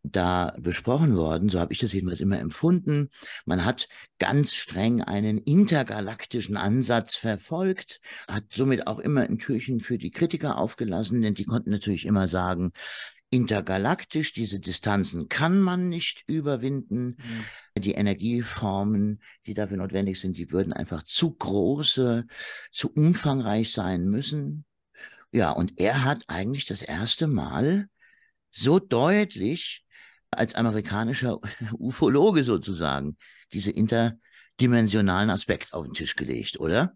da 0.02 0.54
besprochen 0.58 1.16
worden. 1.16 1.48
So 1.48 1.58
habe 1.60 1.72
ich 1.72 1.78
das 1.80 1.92
jedenfalls 1.92 2.20
immer 2.20 2.38
empfunden. 2.38 3.10
Man 3.44 3.64
hat 3.64 3.88
ganz 4.18 4.54
streng 4.54 5.02
einen 5.02 5.38
intergalaktischen 5.38 6.56
Ansatz 6.56 7.16
verfolgt, 7.16 8.00
hat 8.28 8.44
somit 8.54 8.86
auch 8.86 8.98
immer 8.98 9.22
ein 9.22 9.38
Türchen 9.38 9.80
für 9.80 9.98
die 9.98 10.10
Kritiker 10.10 10.58
aufgelassen, 10.58 11.22
denn 11.22 11.34
die 11.34 11.44
konnten 11.44 11.70
natürlich 11.70 12.06
immer 12.06 12.28
sagen, 12.28 12.72
intergalaktisch, 13.30 14.32
diese 14.32 14.58
Distanzen 14.58 15.28
kann 15.28 15.60
man 15.60 15.88
nicht 15.88 16.24
überwinden. 16.26 17.16
Die 17.76 17.92
Energieformen, 17.92 19.22
die 19.46 19.54
dafür 19.54 19.76
notwendig 19.76 20.18
sind, 20.18 20.36
die 20.36 20.50
würden 20.50 20.72
einfach 20.72 21.02
zu 21.02 21.32
große, 21.32 22.26
zu 22.72 22.92
umfangreich 22.92 23.72
sein 23.72 24.04
müssen. 24.04 24.64
Ja, 25.30 25.50
und 25.50 25.78
er 25.78 26.04
hat 26.04 26.24
eigentlich 26.28 26.66
das 26.66 26.82
erste 26.82 27.26
Mal 27.26 27.88
so 28.50 28.78
deutlich 28.78 29.84
als 30.30 30.54
amerikanischer 30.54 31.38
Ufologe 31.78 32.44
sozusagen 32.44 33.16
diese 33.52 33.70
interdimensionalen 33.70 35.30
Aspekt 35.30 35.74
auf 35.74 35.84
den 35.84 35.94
Tisch 35.94 36.16
gelegt, 36.16 36.60
oder? 36.60 36.94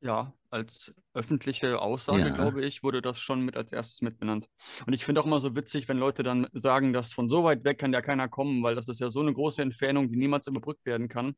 Ja, 0.00 0.32
als 0.50 0.92
öffentliche 1.18 1.80
Aussage, 1.80 2.20
Ja. 2.20 2.30
glaube 2.30 2.64
ich, 2.64 2.82
wurde 2.82 3.02
das 3.02 3.20
schon 3.20 3.42
mit 3.42 3.56
als 3.56 3.72
erstes 3.72 4.00
mitbenannt. 4.02 4.48
Und 4.86 4.92
ich 4.94 5.04
finde 5.04 5.20
auch 5.20 5.26
immer 5.26 5.40
so 5.40 5.54
witzig, 5.56 5.88
wenn 5.88 5.98
Leute 5.98 6.22
dann 6.22 6.46
sagen, 6.52 6.92
dass 6.92 7.12
von 7.12 7.28
so 7.28 7.44
weit 7.44 7.64
weg 7.64 7.78
kann 7.78 7.92
ja 7.92 8.00
keiner 8.02 8.28
kommen, 8.28 8.62
weil 8.62 8.74
das 8.74 8.88
ist 8.88 9.00
ja 9.00 9.10
so 9.10 9.20
eine 9.20 9.32
große 9.34 9.62
Entfernung, 9.62 10.10
die 10.10 10.16
niemals 10.16 10.46
überbrückt 10.46 10.84
werden 10.86 11.08
kann. 11.08 11.34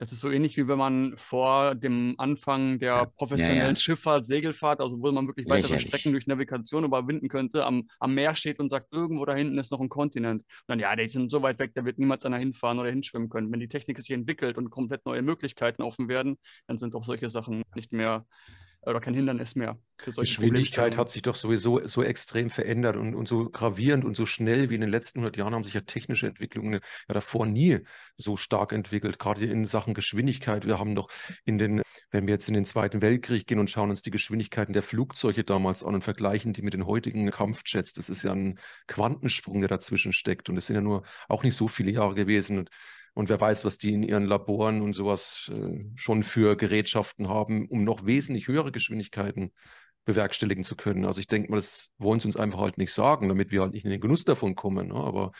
Das 0.00 0.12
ist 0.12 0.20
so 0.20 0.30
ähnlich 0.30 0.56
wie 0.56 0.66
wenn 0.66 0.78
man 0.78 1.14
vor 1.18 1.74
dem 1.74 2.14
Anfang 2.16 2.78
der 2.78 3.04
professionellen 3.04 3.74
ja. 3.74 3.76
Schifffahrt, 3.76 4.24
Segelfahrt, 4.24 4.80
also 4.80 4.98
wo 5.02 5.12
man 5.12 5.26
wirklich 5.26 5.46
weitere 5.46 5.74
Lächerlich. 5.74 5.88
Strecken 5.88 6.12
durch 6.12 6.26
Navigation 6.26 6.84
überwinden 6.84 7.28
könnte, 7.28 7.66
am, 7.66 7.86
am 7.98 8.14
Meer 8.14 8.34
steht 8.34 8.60
und 8.60 8.70
sagt, 8.70 8.94
irgendwo 8.94 9.26
da 9.26 9.34
hinten 9.34 9.58
ist 9.58 9.70
noch 9.70 9.78
ein 9.78 9.90
Kontinent. 9.90 10.40
Und 10.42 10.68
dann, 10.68 10.78
ja, 10.78 10.96
die 10.96 11.06
sind 11.10 11.30
so 11.30 11.42
weit 11.42 11.58
weg, 11.58 11.72
da 11.74 11.84
wird 11.84 11.98
niemals 11.98 12.24
einer 12.24 12.38
hinfahren 12.38 12.78
oder 12.78 12.88
hinschwimmen 12.88 13.28
können. 13.28 13.52
Wenn 13.52 13.60
die 13.60 13.68
Technik 13.68 13.98
sich 13.98 14.10
entwickelt 14.12 14.56
und 14.56 14.70
komplett 14.70 15.04
neue 15.04 15.20
Möglichkeiten 15.20 15.82
offen 15.82 16.08
werden, 16.08 16.38
dann 16.66 16.78
sind 16.78 16.94
auch 16.94 17.04
solche 17.04 17.28
Sachen 17.28 17.62
nicht 17.74 17.92
mehr 17.92 18.24
oder 18.80 19.00
kein 19.00 19.12
Hindernis 19.12 19.54
mehr 19.54 19.78
für 20.02 20.12
solche 20.12 20.36
Geschwindigkeit 20.36 20.96
hat 20.96 21.10
sich 21.10 21.22
doch 21.22 21.34
sowieso 21.34 21.86
so 21.86 22.02
extrem 22.02 22.50
verändert 22.50 22.96
und, 22.96 23.14
und 23.14 23.28
so 23.28 23.48
gravierend 23.50 24.04
und 24.04 24.16
so 24.16 24.26
schnell 24.26 24.70
wie 24.70 24.74
in 24.74 24.80
den 24.80 24.90
letzten 24.90 25.20
100 25.20 25.36
Jahren 25.36 25.54
haben 25.54 25.64
sich 25.64 25.74
ja 25.74 25.80
technische 25.80 26.26
Entwicklungen 26.26 26.80
ja 27.08 27.14
davor 27.14 27.46
nie 27.46 27.80
so 28.16 28.36
stark 28.36 28.72
entwickelt, 28.72 29.18
gerade 29.18 29.44
in 29.44 29.66
Sachen 29.66 29.94
Geschwindigkeit. 29.94 30.66
Wir 30.66 30.78
haben 30.78 30.94
doch 30.94 31.08
in 31.44 31.58
den, 31.58 31.82
wenn 32.10 32.26
wir 32.26 32.34
jetzt 32.34 32.48
in 32.48 32.54
den 32.54 32.64
Zweiten 32.64 33.02
Weltkrieg 33.02 33.46
gehen 33.46 33.58
und 33.58 33.70
schauen 33.70 33.90
uns 33.90 34.02
die 34.02 34.10
Geschwindigkeiten 34.10 34.72
der 34.72 34.82
Flugzeuge 34.82 35.44
damals 35.44 35.82
an 35.84 35.94
und 35.94 36.04
vergleichen 36.04 36.52
die 36.52 36.62
mit 36.62 36.74
den 36.74 36.86
heutigen 36.86 37.30
Kampfjets, 37.30 37.92
das 37.92 38.08
ist 38.08 38.22
ja 38.22 38.32
ein 38.32 38.58
Quantensprung, 38.86 39.60
der 39.60 39.68
dazwischen 39.68 40.12
steckt 40.12 40.48
und 40.48 40.56
es 40.56 40.66
sind 40.66 40.76
ja 40.76 40.82
nur 40.82 41.02
auch 41.28 41.42
nicht 41.42 41.54
so 41.54 41.68
viele 41.68 41.90
Jahre 41.90 42.14
gewesen 42.14 42.58
und 42.58 42.70
und 43.14 43.28
wer 43.28 43.40
weiß, 43.40 43.64
was 43.64 43.78
die 43.78 43.92
in 43.92 44.02
ihren 44.02 44.24
Laboren 44.24 44.82
und 44.82 44.92
sowas 44.92 45.50
äh, 45.52 45.84
schon 45.96 46.22
für 46.22 46.56
Gerätschaften 46.56 47.28
haben, 47.28 47.66
um 47.68 47.84
noch 47.84 48.06
wesentlich 48.06 48.46
höhere 48.48 48.72
Geschwindigkeiten 48.72 49.52
bewerkstelligen 50.04 50.64
zu 50.64 50.76
können. 50.76 51.04
Also 51.04 51.20
ich 51.20 51.26
denke 51.26 51.50
mal, 51.50 51.56
das 51.56 51.88
wollen 51.98 52.20
sie 52.20 52.28
uns 52.28 52.36
einfach 52.36 52.60
halt 52.60 52.78
nicht 52.78 52.92
sagen, 52.92 53.28
damit 53.28 53.50
wir 53.50 53.60
halt 53.60 53.72
nicht 53.72 53.84
in 53.84 53.90
den 53.90 54.00
Genuss 54.00 54.24
davon 54.24 54.54
kommen. 54.54 54.88
Ne? 54.88 54.94
Aber 54.94 55.32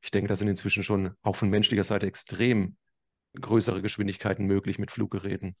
ich 0.00 0.10
denke, 0.10 0.28
da 0.28 0.36
sind 0.36 0.48
inzwischen 0.48 0.82
schon 0.82 1.14
auch 1.22 1.36
von 1.36 1.50
menschlicher 1.50 1.84
Seite 1.84 2.06
extrem 2.06 2.76
größere 3.40 3.82
Geschwindigkeiten 3.82 4.46
möglich 4.46 4.78
mit 4.78 4.90
Fluggeräten. 4.90 5.56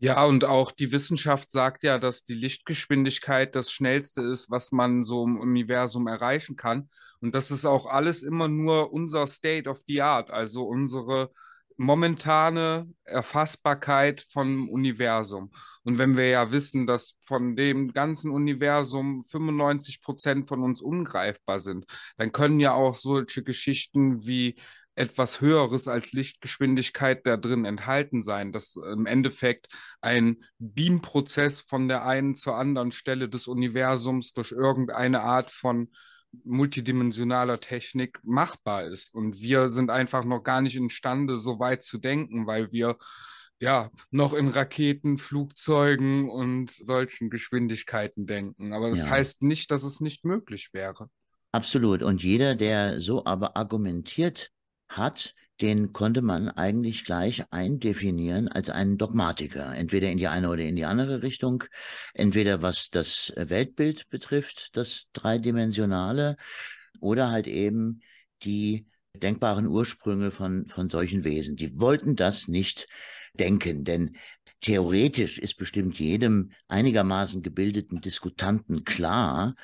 Ja, 0.00 0.24
und 0.24 0.44
auch 0.44 0.70
die 0.70 0.92
Wissenschaft 0.92 1.50
sagt 1.50 1.82
ja, 1.82 1.98
dass 1.98 2.22
die 2.22 2.34
Lichtgeschwindigkeit 2.34 3.56
das 3.56 3.72
Schnellste 3.72 4.20
ist, 4.20 4.48
was 4.48 4.70
man 4.70 5.02
so 5.02 5.24
im 5.24 5.40
Universum 5.40 6.06
erreichen 6.06 6.54
kann. 6.54 6.88
Und 7.20 7.34
das 7.34 7.50
ist 7.50 7.64
auch 7.64 7.86
alles 7.86 8.22
immer 8.22 8.46
nur 8.46 8.92
unser 8.92 9.26
State 9.26 9.68
of 9.68 9.82
the 9.88 10.02
Art, 10.02 10.30
also 10.30 10.62
unsere 10.62 11.32
momentane 11.78 12.86
Erfassbarkeit 13.04 14.26
vom 14.30 14.68
Universum. 14.68 15.52
Und 15.84 15.96
wenn 15.98 16.16
wir 16.16 16.28
ja 16.28 16.52
wissen, 16.52 16.86
dass 16.86 17.16
von 17.24 17.56
dem 17.56 17.92
ganzen 17.92 18.30
Universum 18.30 19.24
95 19.24 20.02
Prozent 20.02 20.48
von 20.48 20.62
uns 20.62 20.82
ungreifbar 20.82 21.60
sind, 21.60 21.86
dann 22.16 22.32
können 22.32 22.60
ja 22.60 22.72
auch 22.74 22.96
solche 22.96 23.42
Geschichten 23.42 24.26
wie 24.26 24.56
etwas 24.96 25.40
Höheres 25.40 25.86
als 25.86 26.12
Lichtgeschwindigkeit 26.12 27.24
da 27.24 27.36
drin 27.36 27.64
enthalten 27.64 28.20
sein, 28.22 28.50
dass 28.50 28.74
im 28.74 29.06
Endeffekt 29.06 29.68
ein 30.00 30.42
Beamprozess 30.58 31.60
von 31.60 31.86
der 31.86 32.04
einen 32.04 32.34
zur 32.34 32.56
anderen 32.56 32.90
Stelle 32.90 33.28
des 33.28 33.46
Universums 33.46 34.32
durch 34.32 34.50
irgendeine 34.50 35.20
Art 35.20 35.52
von 35.52 35.92
multidimensionaler 36.44 37.60
Technik 37.60 38.20
machbar 38.22 38.84
ist. 38.84 39.14
Und 39.14 39.40
wir 39.40 39.68
sind 39.68 39.90
einfach 39.90 40.24
noch 40.24 40.42
gar 40.42 40.60
nicht 40.60 40.76
imstande, 40.76 41.36
so 41.36 41.58
weit 41.58 41.82
zu 41.82 41.98
denken, 41.98 42.46
weil 42.46 42.70
wir 42.72 42.96
ja 43.60 43.90
noch 44.10 44.34
in 44.34 44.48
Raketen, 44.48 45.18
Flugzeugen 45.18 46.28
und 46.30 46.70
solchen 46.70 47.28
Geschwindigkeiten 47.30 48.26
denken. 48.26 48.72
Aber 48.72 48.90
das 48.90 49.04
Ja. 49.04 49.10
heißt 49.10 49.42
nicht, 49.42 49.70
dass 49.70 49.82
es 49.82 50.00
nicht 50.00 50.24
möglich 50.24 50.68
wäre. 50.72 51.08
Absolut. 51.52 52.02
Und 52.02 52.22
jeder, 52.22 52.54
der 52.54 53.00
so 53.00 53.24
aber 53.24 53.56
argumentiert 53.56 54.50
hat, 54.88 55.34
den 55.60 55.92
konnte 55.92 56.22
man 56.22 56.48
eigentlich 56.48 57.04
gleich 57.04 57.44
eindefinieren 57.50 58.48
als 58.48 58.70
einen 58.70 58.98
Dogmatiker, 58.98 59.74
entweder 59.74 60.10
in 60.10 60.18
die 60.18 60.28
eine 60.28 60.50
oder 60.50 60.62
in 60.62 60.76
die 60.76 60.84
andere 60.84 61.22
Richtung, 61.22 61.64
entweder 62.14 62.62
was 62.62 62.90
das 62.90 63.32
Weltbild 63.36 64.08
betrifft, 64.08 64.76
das 64.76 65.06
dreidimensionale, 65.12 66.36
oder 67.00 67.30
halt 67.30 67.46
eben 67.46 68.02
die 68.42 68.86
denkbaren 69.14 69.66
Ursprünge 69.66 70.30
von, 70.30 70.68
von 70.68 70.88
solchen 70.88 71.24
Wesen. 71.24 71.56
Die 71.56 71.78
wollten 71.78 72.16
das 72.16 72.48
nicht 72.48 72.86
denken, 73.34 73.84
denn 73.84 74.16
theoretisch 74.60 75.38
ist 75.38 75.56
bestimmt 75.56 75.98
jedem 75.98 76.52
einigermaßen 76.68 77.42
gebildeten 77.42 78.00
Diskutanten 78.00 78.84
klar, 78.84 79.54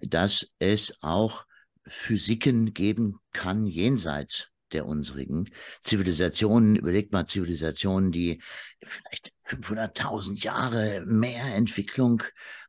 dass 0.00 0.54
es 0.58 0.96
auch 1.02 1.46
Physiken 1.86 2.72
geben 2.72 3.18
kann 3.32 3.66
jenseits 3.66 4.50
der 4.70 4.86
unsrigen. 4.86 5.50
Zivilisationen, 5.82 6.76
überlegt 6.76 7.12
mal 7.12 7.26
Zivilisationen, 7.26 8.12
die 8.12 8.42
vielleicht 8.82 9.32
500.000 9.46 10.42
Jahre 10.42 11.02
mehr 11.06 11.54
Entwicklung 11.54 12.22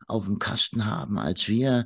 auf 0.08 0.26
dem 0.26 0.40
Kasten 0.40 0.86
haben 0.86 1.18
als 1.18 1.48
wir. 1.48 1.86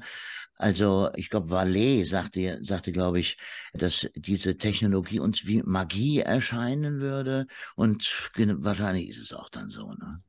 Also 0.57 1.09
ich 1.15 1.29
glaube, 1.29 1.49
Vallée 1.49 2.05
sagte, 2.05 2.59
sagte, 2.61 2.91
glaube 2.91 3.19
ich, 3.19 3.37
dass 3.73 4.09
diese 4.15 4.57
Technologie 4.57 5.19
uns 5.19 5.45
wie 5.45 5.61
Magie 5.63 6.19
erscheinen 6.19 6.99
würde. 7.01 7.47
Und 7.75 8.31
wahrscheinlich 8.35 9.09
ist 9.09 9.19
es 9.19 9.33
auch 9.33 9.49
dann 9.49 9.69
so. 9.69 9.93
Ne? 9.93 10.23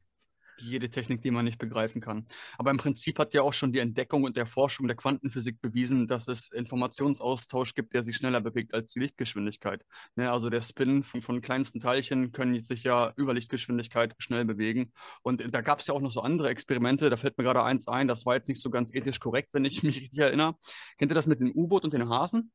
Jede 0.59 0.91
Technik, 0.91 1.23
die 1.23 1.31
man 1.31 1.45
nicht 1.45 1.59
begreifen 1.59 2.01
kann. 2.01 2.27
Aber 2.59 2.71
im 2.71 2.77
Prinzip 2.77 3.19
hat 3.19 3.35
ja 3.35 3.43
auch 3.43 3.53
schon 3.53 3.73
die 3.73 3.79
Entdeckung 3.79 4.25
und 4.25 4.37
der 4.37 4.47
Forschung 4.47 4.87
der 4.87 4.97
Quantenphysik 4.97 5.61
bewiesen, 5.61 6.07
dass 6.07 6.29
es 6.29 6.49
Informationsaustausch 6.53 7.75
gibt, 7.75 7.95
der 7.95 8.03
sich 8.03 8.17
schneller 8.17 8.41
bewegt 8.41 8.75
als 8.75 8.93
die 8.93 9.01
Lichtgeschwindigkeit. 9.01 9.85
Ne, 10.15 10.31
also 10.31 10.51
der 10.51 10.63
Spin 10.63 11.03
von, 11.03 11.23
von, 11.23 11.41
kleinsten 11.41 11.81
Teilchen 11.81 12.33
können 12.33 12.59
sich 12.61 12.83
ja 12.83 13.13
über 13.17 13.35
Lichtgeschwindigkeit 13.35 14.15
schnell 14.19 14.45
bewegen. 14.45 14.93
Und 15.23 15.55
da 15.55 15.61
gab 15.61 15.81
es 15.81 15.87
ja 15.87 15.95
auch 15.95 16.01
noch 16.01 16.11
so 16.11 16.21
andere 16.21 16.49
Experimente. 16.49 17.11
Da 17.11 17.17
fällt 17.17 17.39
mir 17.39 17.45
gerade 17.45 17.63
eins 17.63 17.89
ein, 17.89 18.09
das 18.09 18.27
war 18.27 18.35
jetzt 18.35 18.49
nicht 18.49 18.61
so 18.61 18.71
ganz 18.71 18.95
ethisch 18.95 19.21
korrekt, 19.21 19.55
wenn 19.55 19.65
ich 19.65 19.83
mich 19.83 20.01
richtig 20.01 20.19
erinnere. 20.19 20.57
Kennt 20.99 21.11
ihr 21.11 21.15
das 21.15 21.27
mit 21.27 21.41
dem 21.41 21.53
U-Boot 21.53 21.85
und 21.85 21.93
den 21.93 22.09
Hasen? 22.09 22.53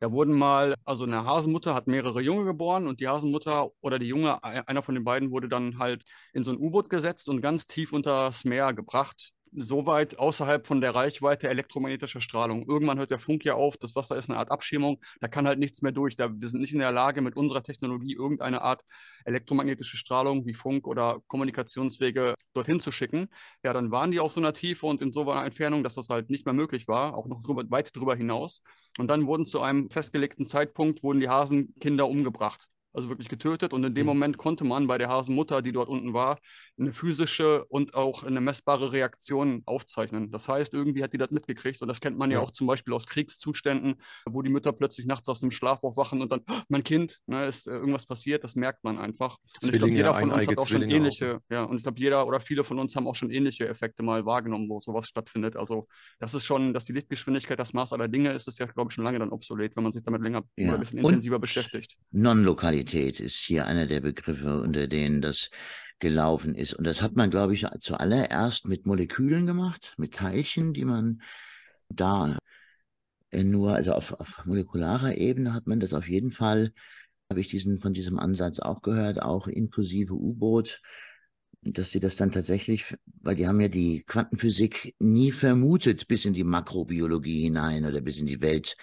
Da 0.00 0.12
wurden 0.12 0.34
mal, 0.34 0.74
also 0.84 1.04
eine 1.04 1.24
Hasenmutter 1.24 1.74
hat 1.74 1.88
mehrere 1.88 2.20
Junge 2.20 2.44
geboren 2.44 2.86
und 2.86 3.00
die 3.00 3.08
Hasenmutter 3.08 3.70
oder 3.80 3.98
die 3.98 4.06
Junge, 4.06 4.42
einer 4.44 4.82
von 4.82 4.94
den 4.94 5.04
beiden 5.04 5.30
wurde 5.32 5.48
dann 5.48 5.78
halt 5.78 6.04
in 6.32 6.44
so 6.44 6.52
ein 6.52 6.58
U-Boot 6.58 6.88
gesetzt 6.88 7.28
und 7.28 7.40
ganz 7.40 7.66
tief 7.66 7.92
unter 7.92 8.26
das 8.26 8.44
Meer 8.44 8.72
gebracht 8.74 9.32
so 9.52 9.86
weit 9.86 10.18
außerhalb 10.18 10.66
von 10.66 10.80
der 10.80 10.94
Reichweite 10.94 11.48
elektromagnetischer 11.48 12.20
Strahlung. 12.20 12.66
Irgendwann 12.68 12.98
hört 12.98 13.10
der 13.10 13.18
Funk 13.18 13.44
ja 13.44 13.54
auf, 13.54 13.76
das 13.76 13.96
Wasser 13.96 14.16
ist 14.16 14.30
eine 14.30 14.38
Art 14.38 14.50
Abschirmung, 14.50 15.00
da 15.20 15.28
kann 15.28 15.46
halt 15.46 15.58
nichts 15.58 15.82
mehr 15.82 15.92
durch. 15.92 16.16
Da, 16.16 16.30
wir 16.32 16.48
sind 16.48 16.60
nicht 16.60 16.72
in 16.72 16.78
der 16.78 16.92
Lage, 16.92 17.20
mit 17.20 17.36
unserer 17.36 17.62
Technologie 17.62 18.14
irgendeine 18.14 18.62
Art 18.62 18.82
elektromagnetische 19.24 19.96
Strahlung 19.96 20.46
wie 20.46 20.54
Funk 20.54 20.86
oder 20.86 21.20
Kommunikationswege 21.26 22.34
dorthin 22.54 22.80
zu 22.80 22.92
schicken. 22.92 23.28
Ja, 23.64 23.72
dann 23.72 23.90
waren 23.90 24.10
die 24.10 24.20
auf 24.20 24.32
so 24.32 24.40
einer 24.40 24.52
Tiefe 24.52 24.86
und 24.86 25.00
in 25.00 25.12
so 25.12 25.28
einer 25.30 25.44
Entfernung, 25.44 25.82
dass 25.82 25.94
das 25.94 26.08
halt 26.08 26.30
nicht 26.30 26.46
mehr 26.46 26.54
möglich 26.54 26.88
war, 26.88 27.14
auch 27.14 27.26
noch 27.26 27.42
drüber, 27.42 27.64
weit 27.68 27.94
drüber 27.96 28.16
hinaus. 28.16 28.62
Und 28.98 29.08
dann 29.08 29.26
wurden 29.26 29.46
zu 29.46 29.60
einem 29.60 29.90
festgelegten 29.90 30.46
Zeitpunkt, 30.46 31.02
wurden 31.02 31.20
die 31.20 31.28
Hasenkinder 31.28 32.08
umgebracht 32.08 32.68
also 32.92 33.08
wirklich 33.08 33.28
getötet. 33.28 33.72
Und 33.72 33.84
in 33.84 33.94
dem 33.94 34.04
mhm. 34.04 34.08
Moment 34.08 34.38
konnte 34.38 34.64
man 34.64 34.86
bei 34.86 34.98
der 34.98 35.08
Hasenmutter, 35.08 35.62
die 35.62 35.72
dort 35.72 35.88
unten 35.88 36.14
war, 36.14 36.38
eine 36.78 36.92
physische 36.92 37.64
und 37.66 37.94
auch 37.94 38.24
eine 38.24 38.40
messbare 38.40 38.92
Reaktion 38.92 39.62
aufzeichnen. 39.66 40.30
Das 40.30 40.48
heißt, 40.48 40.72
irgendwie 40.74 41.02
hat 41.02 41.12
die 41.12 41.18
das 41.18 41.30
mitgekriegt. 41.30 41.82
Und 41.82 41.88
das 41.88 42.00
kennt 42.00 42.18
man 42.18 42.30
ja, 42.30 42.38
ja 42.38 42.44
auch 42.44 42.50
zum 42.50 42.66
Beispiel 42.66 42.94
aus 42.94 43.06
Kriegszuständen, 43.06 43.96
wo 44.26 44.42
die 44.42 44.50
Mütter 44.50 44.72
plötzlich 44.72 45.06
nachts 45.06 45.28
aus 45.28 45.40
dem 45.40 45.50
Schlaf 45.50 45.82
aufwachen 45.82 46.22
und 46.22 46.32
dann, 46.32 46.40
oh, 46.48 46.60
mein 46.68 46.84
Kind, 46.84 47.18
ne, 47.26 47.46
ist 47.46 47.66
äh, 47.66 47.72
irgendwas 47.72 48.06
passiert, 48.06 48.44
das 48.44 48.54
merkt 48.54 48.84
man 48.84 48.98
einfach. 48.98 49.38
Und 49.62 49.72
ich 49.72 49.78
glaube, 49.78 49.92
jeder 49.92 50.14
von 50.14 50.30
uns 50.30 50.46
hat 50.46 50.58
auch 50.58 50.68
schon 50.68 50.82
ähnliche, 50.82 51.36
auch. 51.36 51.40
ja, 51.50 51.62
und 51.64 51.76
ich 51.76 51.82
glaube, 51.82 51.98
jeder 51.98 52.26
oder 52.26 52.40
viele 52.40 52.64
von 52.64 52.78
uns 52.78 52.94
haben 52.96 53.06
auch 53.06 53.14
schon 53.14 53.30
ähnliche 53.30 53.68
Effekte 53.68 54.02
mal 54.02 54.24
wahrgenommen, 54.24 54.68
wo 54.68 54.80
sowas 54.80 55.08
stattfindet. 55.08 55.56
Also 55.56 55.88
das 56.18 56.34
ist 56.34 56.44
schon, 56.44 56.72
dass 56.72 56.84
die 56.84 56.92
Lichtgeschwindigkeit 56.92 57.58
das 57.58 57.72
Maß 57.72 57.92
aller 57.92 58.08
Dinge 58.08 58.32
ist, 58.32 58.48
ist 58.48 58.58
ja, 58.58 58.66
glaube 58.66 58.90
ich, 58.90 58.94
schon 58.94 59.04
lange 59.04 59.18
dann 59.18 59.30
obsolet, 59.30 59.76
wenn 59.76 59.82
man 59.82 59.92
sich 59.92 60.02
damit 60.02 60.22
länger 60.22 60.42
ja. 60.56 60.68
oder 60.68 60.74
ein 60.74 60.80
bisschen 60.80 60.98
intensiver 60.98 61.36
und 61.36 61.40
beschäftigt. 61.40 61.96
Non-Lokalität 62.12 62.87
Qualität 62.88 63.20
ist 63.20 63.36
hier 63.36 63.66
einer 63.66 63.86
der 63.86 64.00
Begriffe, 64.00 64.60
unter 64.60 64.86
denen 64.86 65.20
das 65.20 65.50
gelaufen 65.98 66.54
ist. 66.54 66.74
Und 66.74 66.84
das 66.84 67.02
hat 67.02 67.16
man, 67.16 67.30
glaube 67.30 67.54
ich, 67.54 67.66
zuallererst 67.80 68.66
mit 68.66 68.86
Molekülen 68.86 69.46
gemacht, 69.46 69.94
mit 69.98 70.14
Teilchen, 70.14 70.72
die 70.72 70.84
man 70.84 71.20
da 71.90 72.38
nur, 73.32 73.74
also 73.74 73.92
auf, 73.92 74.12
auf 74.14 74.46
molekularer 74.46 75.16
Ebene 75.16 75.52
hat 75.52 75.66
man 75.66 75.80
das 75.80 75.92
auf 75.92 76.08
jeden 76.08 76.32
Fall, 76.32 76.72
habe 77.30 77.40
ich 77.40 77.48
diesen, 77.48 77.78
von 77.78 77.92
diesem 77.92 78.18
Ansatz 78.18 78.58
auch 78.58 78.80
gehört, 78.80 79.20
auch 79.20 79.48
inklusive 79.48 80.14
U-Boot, 80.14 80.80
dass 81.60 81.90
sie 81.90 82.00
das 82.00 82.16
dann 82.16 82.30
tatsächlich, 82.32 82.96
weil 83.20 83.36
die 83.36 83.46
haben 83.46 83.60
ja 83.60 83.68
die 83.68 84.02
Quantenphysik 84.04 84.94
nie 84.98 85.30
vermutet 85.30 86.08
bis 86.08 86.24
in 86.24 86.32
die 86.32 86.44
Makrobiologie 86.44 87.42
hinein 87.42 87.84
oder 87.84 88.00
bis 88.00 88.18
in 88.18 88.26
die 88.26 88.40
Welt 88.40 88.76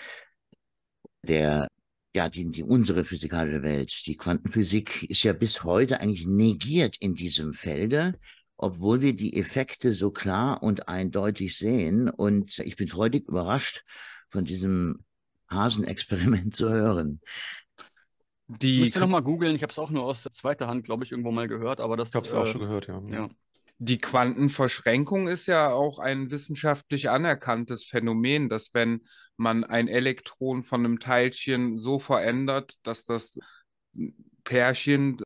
der 1.24 1.68
ja, 2.16 2.30
die, 2.30 2.50
die 2.50 2.64
unsere 2.64 3.04
physikalische 3.04 3.62
Welt, 3.62 3.94
die 4.06 4.16
Quantenphysik 4.16 5.04
ist 5.04 5.24
ja 5.24 5.34
bis 5.34 5.66
heute 5.66 6.00
eigentlich 6.00 6.26
negiert 6.26 6.96
in 6.98 7.14
diesem 7.14 7.54
Felde, 7.54 8.18
obwohl 8.56 9.02
wir 9.02 9.14
die 9.14 9.36
Effekte 9.36 9.94
so 9.94 10.12
klar 10.12 10.64
und 10.64 10.88
eindeutig 10.88 11.58
sehen. 11.58 12.10
Und 12.10 12.60
ich 12.60 12.78
bin 12.78 12.88
freudig 12.88 13.28
überrascht 13.28 13.84
von 14.30 14.46
diesem 14.46 15.04
Hasenexperiment 15.50 16.56
zu 16.56 16.70
hören. 16.70 17.20
Die 18.48 18.80
Müsst 18.80 18.96
ihr 18.96 19.02
nochmal 19.02 19.24
googeln, 19.24 19.54
ich 19.54 19.64
habe 19.64 19.72
es 19.72 19.80
auch 19.80 19.90
nur 19.90 20.04
aus 20.04 20.24
zweiter 20.24 20.68
Hand, 20.68 20.86
glaube 20.86 21.04
ich, 21.04 21.12
irgendwo 21.12 21.32
mal 21.32 21.50
gehört, 21.50 21.82
aber 21.82 21.98
das. 21.98 22.10
Ich 22.10 22.16
habe 22.16 22.26
es 22.28 22.34
äh, 22.34 22.38
auch 22.38 22.48
schon 22.48 22.62
gehört, 22.62 22.88
ja. 22.88 23.02
ja. 23.10 23.30
Die 23.78 23.98
Quantenverschränkung 23.98 25.28
ist 25.28 25.48
ja 25.48 25.72
auch 25.72 26.00
ein 26.00 26.32
wissenschaftlich 26.32 27.10
anerkanntes 27.10 27.84
Phänomen, 27.84 28.48
dass 28.48 28.74
wenn 28.74 29.06
man 29.38 29.64
ein 29.64 29.88
Elektron 29.88 30.64
von 30.64 30.86
einem 30.86 31.00
Teilchen 31.00 31.78
so 31.78 32.00
verändert, 32.00 32.76
dass 32.84 33.04
das 33.04 33.38
Pärchen 34.46 35.18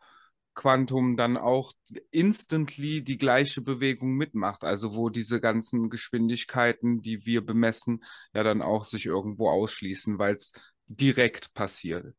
Quantum 0.56 1.16
dann 1.16 1.38
auch 1.38 1.72
instantly 2.12 3.02
die 3.02 3.18
gleiche 3.18 3.62
Bewegung 3.62 4.16
mitmacht. 4.16 4.64
Also 4.64 4.94
wo 4.94 5.10
diese 5.10 5.40
ganzen 5.40 5.90
Geschwindigkeiten, 5.90 7.02
die 7.02 7.26
wir 7.26 7.46
bemessen, 7.46 8.04
ja 8.34 8.44
dann 8.44 8.62
auch 8.62 8.84
sich 8.84 9.06
irgendwo 9.06 9.50
ausschließen, 9.50 10.20
weil 10.20 10.36
es 10.36 10.52
direkt 10.88 11.54
passiert. 11.54 12.14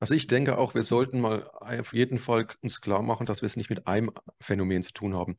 Also 0.00 0.14
ich 0.14 0.28
denke 0.28 0.58
auch, 0.58 0.74
wir 0.74 0.84
sollten 0.84 1.20
mal 1.20 1.48
auf 1.54 1.92
jeden 1.92 2.18
Fall 2.18 2.46
uns 2.62 2.80
klar 2.80 3.02
machen, 3.02 3.26
dass 3.26 3.42
wir 3.42 3.46
es 3.46 3.56
nicht 3.56 3.68
mit 3.68 3.86
einem 3.88 4.12
Phänomen 4.40 4.82
zu 4.82 4.92
tun 4.92 5.14
haben. 5.16 5.36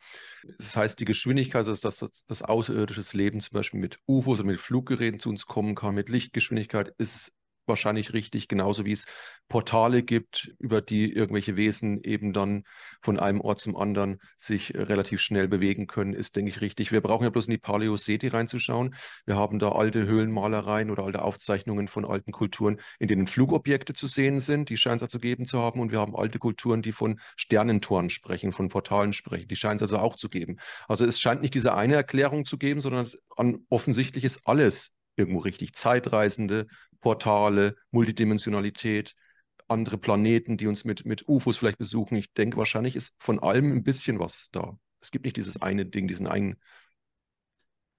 Das 0.58 0.75
heißt, 0.75 1.00
die 1.00 1.06
Geschwindigkeit, 1.06 1.66
also 1.66 1.72
dass 1.72 2.00
das, 2.00 2.12
das 2.28 2.42
außerirdisches 2.42 3.13
Leben 3.13 3.39
zum 3.39 3.54
Beispiel 3.54 3.80
mit 3.80 4.00
UFOs 4.06 4.39
oder 4.39 4.48
mit 4.48 4.60
Fluggeräten 4.60 5.20
zu 5.20 5.30
uns 5.30 5.46
kommen 5.46 5.75
kann, 5.75 5.96
mit 5.96 6.10
Lichtgeschwindigkeit, 6.10 6.94
ist 6.98 7.32
wahrscheinlich 7.69 8.13
richtig, 8.13 8.47
genauso 8.47 8.85
wie 8.85 8.91
es 8.91 9.05
Portale 9.47 10.03
gibt, 10.03 10.53
über 10.59 10.81
die 10.81 11.11
irgendwelche 11.11 11.55
Wesen 11.55 12.03
eben 12.03 12.33
dann 12.33 12.63
von 13.01 13.19
einem 13.19 13.41
Ort 13.41 13.59
zum 13.59 13.75
anderen 13.75 14.19
sich 14.38 14.73
relativ 14.75 15.21
schnell 15.21 15.47
bewegen 15.47 15.88
können, 15.88 16.13
ist, 16.13 16.35
denke 16.35 16.51
ich, 16.51 16.61
richtig. 16.61 16.91
Wir 16.91 17.01
brauchen 17.01 17.23
ja 17.23 17.29
bloß 17.29 17.47
in 17.47 17.51
die 17.51 17.57
Paläoseti 17.57 18.27
reinzuschauen. 18.27 18.95
Wir 19.25 19.35
haben 19.35 19.59
da 19.59 19.71
alte 19.71 20.05
Höhlenmalereien 20.05 20.91
oder 20.91 21.03
alte 21.03 21.21
Aufzeichnungen 21.21 21.88
von 21.88 22.05
alten 22.05 22.31
Kulturen, 22.31 22.79
in 22.99 23.07
denen 23.07 23.27
Flugobjekte 23.27 23.93
zu 23.93 24.07
sehen 24.07 24.39
sind, 24.39 24.69
die 24.69 24.77
scheint 24.77 24.97
es 24.97 25.03
also 25.03 25.19
geben 25.19 25.45
zu 25.45 25.59
haben. 25.59 25.79
Und 25.79 25.91
wir 25.91 25.99
haben 25.99 26.15
alte 26.15 26.39
Kulturen, 26.39 26.81
die 26.81 26.91
von 26.91 27.19
Sternentoren 27.35 28.09
sprechen, 28.09 28.51
von 28.51 28.69
Portalen 28.69 29.13
sprechen. 29.13 29.47
Die 29.47 29.55
scheint 29.55 29.81
es 29.81 29.91
also 29.91 30.03
auch 30.03 30.15
zu 30.15 30.29
geben. 30.29 30.57
Also 30.88 31.05
es 31.05 31.19
scheint 31.19 31.41
nicht 31.41 31.53
diese 31.53 31.73
eine 31.73 31.95
Erklärung 31.95 32.45
zu 32.45 32.57
geben, 32.57 32.81
sondern 32.81 33.07
offensichtlich 33.69 34.23
ist 34.23 34.41
alles 34.45 34.93
irgendwo 35.15 35.39
richtig. 35.39 35.73
Zeitreisende, 35.73 36.67
Portale, 37.01 37.75
Multidimensionalität, 37.91 39.15
andere 39.68 39.98
Planeten, 39.98 40.58
die 40.58 40.68
uns 40.68 40.84
mit, 40.84 41.06
mit 41.06 41.27
UFOs 41.27 41.58
vielleicht 41.58 41.77
besuchen. 41.77 42.15
Ich 42.18 42.34
denke, 42.34 42.58
wahrscheinlich 42.58 42.96
ist 42.96 43.13
von 43.20 43.39
allem 43.39 43.72
ein 43.72 43.84
bisschen 43.84 44.20
was 44.20 44.50
da. 44.51 44.77
Es 45.01 45.12
gibt 45.12 45.25
nicht 45.25 45.38
dieses 45.38 45.62
eine 45.62 45.86
Ding, 45.86 46.08
diesen 46.08 46.27
einen. 46.27 46.58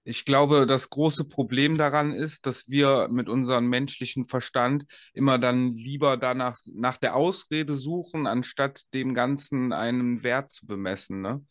Ich 0.03 0.25
glaube, 0.25 0.67
das 0.67 0.91
große 0.91 1.25
Problem 1.25 1.77
daran 1.77 2.13
ist, 2.13 2.47
dass 2.47 2.69
wir 2.69 3.09
mit 3.11 3.29
unserem 3.29 3.69
menschlichen 3.69 4.25
Verstand 4.25 4.85
immer 5.13 5.39
dann 5.39 5.75
lieber 5.75 6.17
danach 6.17 6.59
nach 6.75 6.97
der 6.97 7.15
Ausrede 7.15 7.77
suchen, 7.77 8.27
anstatt 8.27 8.93
dem 8.95 9.15
Ganzen 9.15 9.73
einen 9.73 10.23
Wert 10.23 10.51
zu 10.51 10.67
bemessen. 10.67 11.21
Ne? 11.21 11.45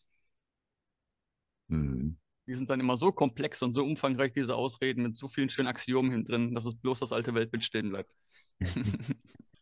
Hm. 1.68 2.18
Die 2.50 2.56
sind 2.56 2.68
dann 2.68 2.80
immer 2.80 2.96
so 2.96 3.12
komplex 3.12 3.62
und 3.62 3.74
so 3.74 3.84
umfangreich, 3.84 4.32
diese 4.32 4.56
Ausreden 4.56 5.04
mit 5.04 5.16
so 5.16 5.28
vielen 5.28 5.50
schönen 5.50 5.68
Axiomen 5.68 6.10
hin 6.10 6.24
drin, 6.24 6.52
dass 6.52 6.66
es 6.66 6.74
bloß 6.74 6.98
das 6.98 7.12
alte 7.12 7.32
Weltbild 7.32 7.64
stehen 7.64 7.90
bleibt. 7.90 8.12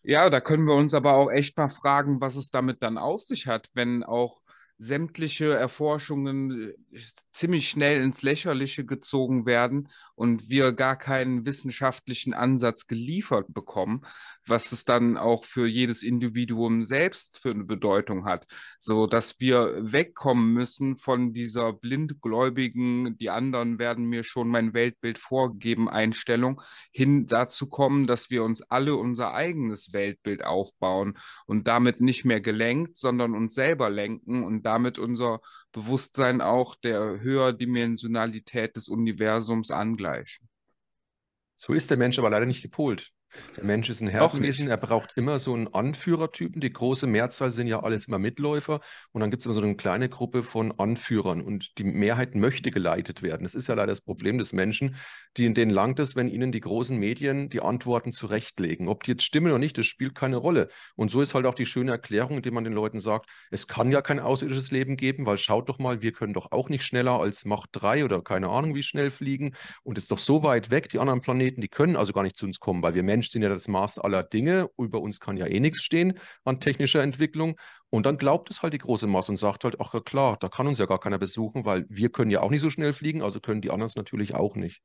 ja, 0.03 0.31
da 0.31 0.41
können 0.41 0.65
wir 0.65 0.75
uns 0.75 0.95
aber 0.95 1.13
auch 1.13 1.31
echt 1.31 1.55
mal 1.59 1.69
fragen, 1.69 2.23
was 2.23 2.37
es 2.37 2.49
damit 2.49 2.83
dann 2.83 2.97
auf 2.97 3.21
sich 3.21 3.47
hat, 3.47 3.69
wenn 3.75 4.05
auch 4.05 4.41
sämtliche 4.79 5.53
Erforschungen 5.53 6.73
äh, 6.93 7.01
ziemlich 7.31 7.69
schnell 7.69 8.01
ins 8.01 8.23
Lächerliche 8.23 8.87
gezogen 8.87 9.45
werden 9.45 9.91
und 10.15 10.49
wir 10.49 10.73
gar 10.73 10.97
keinen 10.97 11.45
wissenschaftlichen 11.45 12.33
Ansatz 12.33 12.87
geliefert 12.87 13.53
bekommen, 13.53 14.07
was 14.49 14.73
es 14.73 14.85
dann 14.85 15.17
auch 15.17 15.45
für 15.45 15.67
jedes 15.67 16.03
Individuum 16.03 16.83
selbst 16.83 17.39
für 17.39 17.51
eine 17.51 17.65
Bedeutung 17.65 18.25
hat, 18.25 18.47
so 18.79 19.07
dass 19.07 19.41
wir 19.41 19.79
wegkommen 19.81 20.53
müssen 20.53 20.97
von 20.97 21.33
dieser 21.33 21.73
blindgläubigen, 21.73 23.17
die 23.19 23.31
anderen 23.31 23.79
werden 23.79 24.07
mir 24.07 24.25
schon 24.25 24.49
mein 24.49 24.75
Weltbild 24.75 25.19
vorgeben 25.19 25.89
Einstellung, 25.89 26.61
hin 26.93 27.27
dazu 27.27 27.69
kommen, 27.69 28.07
dass 28.07 28.31
wir 28.31 28.45
uns 28.45 28.63
alle 28.63 28.97
unser 28.97 29.35
eigenes 29.35 29.93
Weltbild 29.93 30.45
aufbauen 30.45 31.19
und 31.47 31.67
damit 31.67 32.01
nicht 32.01 32.25
mehr 32.25 32.41
gelenkt, 32.41 32.97
sondern 32.97 33.35
uns 33.35 33.55
selber 33.55 33.91
lenken 33.91 34.45
und 34.45 34.65
damit 34.65 34.99
unser 34.99 35.41
Bewusstsein 35.73 36.41
auch 36.41 36.75
der 36.77 37.21
Höherdimensionalität 37.21 38.77
des 38.77 38.89
Universums 38.89 39.71
angleichen. 39.71 40.49
So 41.57 41.73
ist 41.73 41.91
der 41.91 41.99
Mensch 41.99 42.19
aber 42.19 42.31
leider 42.31 42.47
nicht 42.47 42.63
gepolt. 42.63 43.11
Der 43.57 43.65
Mensch 43.65 43.91
ist 43.91 44.01
ein 44.01 44.09
Herzwesen, 44.09 44.69
er 44.69 44.77
braucht 44.77 45.13
immer 45.17 45.39
so 45.39 45.53
einen 45.55 45.69
Anführertypen. 45.69 46.61
Die 46.61 46.73
große 46.73 47.07
Mehrzahl 47.07 47.51
sind 47.51 47.67
ja 47.67 47.81
alles 47.81 48.09
immer 48.09 48.19
Mitläufer 48.19 48.81
und 49.13 49.21
dann 49.21 49.31
gibt 49.31 49.43
es 49.43 49.47
immer 49.47 49.55
so 49.55 49.61
eine 49.61 49.77
kleine 49.77 50.09
Gruppe 50.09 50.43
von 50.43 50.73
Anführern 50.79 51.43
und 51.43 51.79
die 51.79 51.85
Mehrheit 51.85 52.35
möchte 52.35 52.71
geleitet 52.71 53.23
werden. 53.23 53.43
Das 53.43 53.55
ist 53.55 53.69
ja 53.69 53.75
leider 53.75 53.89
das 53.89 54.01
Problem 54.01 54.39
des 54.39 54.53
Menschen, 54.53 54.97
die 55.37 55.47
in 55.47 55.55
denen 55.55 55.71
langt 55.71 55.99
es, 56.01 56.17
wenn 56.17 56.29
ihnen 56.29 56.53
die 56.53 56.61
großen 56.61 56.97
Medien 56.97 57.51
die 57.51 57.61
Antworten 57.61 58.13
zurechtlegen. 58.13 58.89
Ob 58.89 59.05
die 59.05 59.13
jetzt 59.13 59.25
stimmen 59.25 59.49
oder 59.49 59.59
nicht, 59.59 59.77
das 59.79 59.87
spielt 59.87 60.15
keine 60.15 60.37
Rolle. 60.37 60.69
Und 60.97 61.11
so 61.11 61.21
ist 61.21 61.35
halt 61.35 61.47
auch 61.47 61.55
die 61.55 61.67
schöne 61.67 61.93
Erklärung, 61.93 62.37
indem 62.39 62.55
man 62.55 62.65
den 62.65 62.73
Leuten 62.73 63.01
sagt, 63.01 63.29
es 63.51 63.67
kann 63.67 63.93
ja 63.93 64.03
kein 64.03 64.21
außerirdisches 64.21 64.71
Leben 64.71 64.97
geben, 64.97 65.27
weil 65.27 65.39
schaut 65.39 65.69
doch 65.69 65.79
mal, 65.79 66.01
wir 66.01 66.13
können 66.13 66.35
doch 66.35 66.53
auch 66.53 66.69
nicht 66.69 66.85
schneller 66.85 67.21
als 67.21 67.45
Macht 67.45 67.71
3 67.73 68.05
oder 68.05 68.23
keine 68.23 68.49
Ahnung 68.49 68.75
wie 68.75 68.83
schnell 68.83 69.11
fliegen 69.11 69.55
und 69.83 69.99
es 69.99 70.05
ist 70.05 70.13
doch 70.13 70.19
so 70.19 70.43
weit 70.43 70.71
weg, 70.71 70.89
die 70.89 70.99
anderen 70.99 71.21
Planeten, 71.21 71.61
die 71.61 71.69
können 71.69 71.97
also 71.97 72.13
gar 72.13 72.23
nicht 72.23 72.37
zu 72.37 72.47
uns 72.47 72.59
kommen, 72.61 72.83
weil 72.83 72.95
wir 72.95 73.03
Menschen 73.03 73.18
Mensch 73.19 73.31
sind 73.31 73.43
ja 73.43 73.49
das 73.49 73.67
Maß 73.67 73.99
aller 73.99 74.23
Dinge, 74.23 74.71
über 74.79 75.01
uns 75.01 75.19
kann 75.19 75.37
ja 75.37 75.47
eh 75.47 75.59
nichts 75.59 75.83
stehen 75.83 76.19
an 76.45 76.61
technischer 76.61 77.03
Entwicklung. 77.03 77.59
Und 77.91 78.07
dann 78.07 78.17
glaubt 78.17 78.49
es 78.49 78.63
halt 78.63 78.75
die 78.75 78.79
große 78.79 79.09
Masse 79.09 79.33
und 79.33 79.39
sagt 79.39 79.65
halt, 79.65 79.81
ach 79.81 79.93
ja 79.93 80.01
klar, 80.01 80.37
da 80.39 80.49
kann 80.49 80.69
uns 80.69 80.79
ja 80.79 80.87
gar 80.87 81.01
keiner 81.01 81.19
besuchen, 81.19 81.65
weil 81.65 81.85
wir 81.89 82.11
können 82.11 82.31
ja 82.31 82.43
auch 82.43 82.51
nicht 82.51 82.61
so 82.61 82.71
schnell 82.71 82.93
fliegen, 82.93 83.23
also 83.23 83.41
können 83.41 83.61
die 83.61 83.71
anderen 83.71 83.91
natürlich 83.97 84.35
auch 84.37 84.55
nicht. 84.55 84.83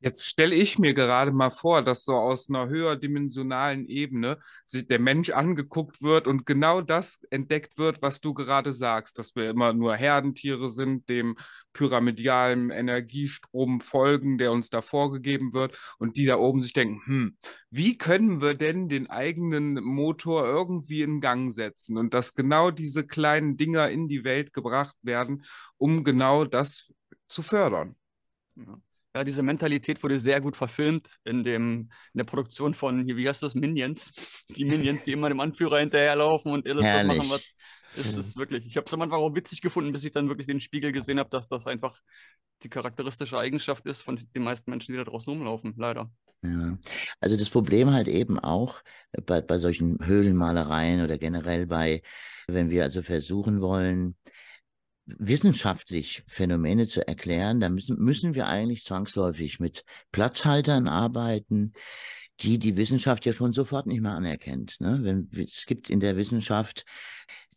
Jetzt 0.00 0.26
stelle 0.26 0.54
ich 0.54 0.78
mir 0.78 0.94
gerade 0.94 1.32
mal 1.32 1.50
vor, 1.50 1.82
dass 1.82 2.04
so 2.04 2.14
aus 2.14 2.48
einer 2.48 2.68
höherdimensionalen 2.68 3.86
Ebene 3.86 4.38
der 4.72 5.00
Mensch 5.00 5.30
angeguckt 5.30 6.02
wird 6.02 6.26
und 6.26 6.46
genau 6.46 6.80
das 6.80 7.20
entdeckt 7.30 7.78
wird, 7.78 8.00
was 8.00 8.20
du 8.20 8.32
gerade 8.32 8.72
sagst, 8.72 9.18
dass 9.18 9.34
wir 9.34 9.50
immer 9.50 9.72
nur 9.72 9.96
Herdentiere 9.96 10.70
sind, 10.70 11.08
dem 11.08 11.36
pyramidalen 11.72 12.70
Energiestrom 12.70 13.80
folgen, 13.80 14.38
der 14.38 14.52
uns 14.52 14.70
da 14.70 14.82
vorgegeben 14.82 15.52
wird 15.52 15.76
und 15.98 16.16
die 16.16 16.26
da 16.26 16.36
oben 16.36 16.62
sich 16.62 16.72
denken, 16.72 17.00
hm, 17.04 17.36
wie 17.70 17.98
können 17.98 18.40
wir 18.40 18.54
denn 18.54 18.88
den 18.88 19.08
eigenen 19.08 19.74
Motor 19.82 20.46
irgendwie 20.46 21.02
in 21.02 21.20
Gang 21.20 21.52
setzen 21.52 21.98
und 21.98 22.14
dass 22.14 22.34
genau 22.34 22.70
diese 22.70 23.06
kleinen 23.06 23.56
Dinger 23.56 23.90
in 23.90 24.08
die 24.08 24.24
Welt 24.24 24.52
gebracht 24.52 24.96
werden, 25.02 25.44
um 25.76 26.04
genau 26.04 26.44
das 26.44 26.92
zu 27.28 27.42
fördern. 27.42 27.96
Ja. 28.56 28.80
Ja, 29.14 29.24
diese 29.24 29.42
Mentalität 29.42 30.02
wurde 30.02 30.20
sehr 30.20 30.40
gut 30.40 30.56
verfilmt 30.56 31.08
in, 31.24 31.42
dem, 31.42 31.90
in 32.12 32.18
der 32.18 32.24
Produktion 32.24 32.74
von, 32.74 33.06
wie 33.06 33.28
heißt 33.28 33.42
das, 33.42 33.54
Minions. 33.54 34.10
Die 34.50 34.64
Minions, 34.64 35.04
die 35.04 35.12
immer 35.12 35.28
dem 35.28 35.40
Anführer 35.40 35.80
hinterherlaufen 35.80 36.52
und 36.52 36.68
alles 36.68 36.84
so 36.84 37.06
machen, 37.06 37.30
was 37.30 37.42
ist 37.96 38.16
es 38.16 38.36
wirklich. 38.36 38.66
Ich 38.66 38.76
habe 38.76 38.86
es 38.86 38.94
am 38.94 39.02
Anfang 39.02 39.20
auch 39.20 39.34
witzig 39.34 39.60
gefunden, 39.60 39.92
bis 39.92 40.04
ich 40.04 40.12
dann 40.12 40.28
wirklich 40.28 40.46
den 40.46 40.60
Spiegel 40.60 40.92
gesehen 40.92 41.18
habe, 41.18 41.30
dass 41.30 41.48
das 41.48 41.66
einfach 41.66 41.98
die 42.62 42.68
charakteristische 42.68 43.38
Eigenschaft 43.38 43.86
ist 43.86 44.02
von 44.02 44.16
den 44.34 44.42
meisten 44.42 44.70
Menschen, 44.70 44.92
die 44.92 44.98
da 44.98 45.04
draußen 45.04 45.32
rumlaufen, 45.32 45.74
leider. 45.76 46.10
Ja. 46.42 46.78
Also 47.20 47.36
das 47.36 47.50
Problem 47.50 47.90
halt 47.90 48.08
eben 48.08 48.38
auch 48.38 48.82
bei, 49.26 49.40
bei 49.40 49.58
solchen 49.58 50.04
Höhlenmalereien 50.04 51.02
oder 51.02 51.18
generell 51.18 51.66
bei, 51.66 52.02
wenn 52.46 52.70
wir 52.70 52.84
also 52.84 53.02
versuchen 53.02 53.60
wollen, 53.60 54.16
wissenschaftlich 55.18 56.22
Phänomene 56.26 56.86
zu 56.86 57.06
erklären, 57.06 57.60
dann 57.60 57.74
müssen, 57.74 57.98
müssen 57.98 58.34
wir 58.34 58.46
eigentlich 58.46 58.84
zwangsläufig 58.84 59.60
mit 59.60 59.84
Platzhaltern 60.12 60.88
arbeiten, 60.88 61.72
die 62.40 62.58
die 62.58 62.76
Wissenschaft 62.76 63.26
ja 63.26 63.32
schon 63.32 63.52
sofort 63.52 63.86
nicht 63.86 64.00
mehr 64.00 64.12
anerkennt. 64.12 64.80
Ne? 64.80 65.00
Wenn, 65.02 65.28
es 65.42 65.66
gibt 65.66 65.90
in 65.90 66.00
der 66.00 66.16
Wissenschaft 66.16 66.84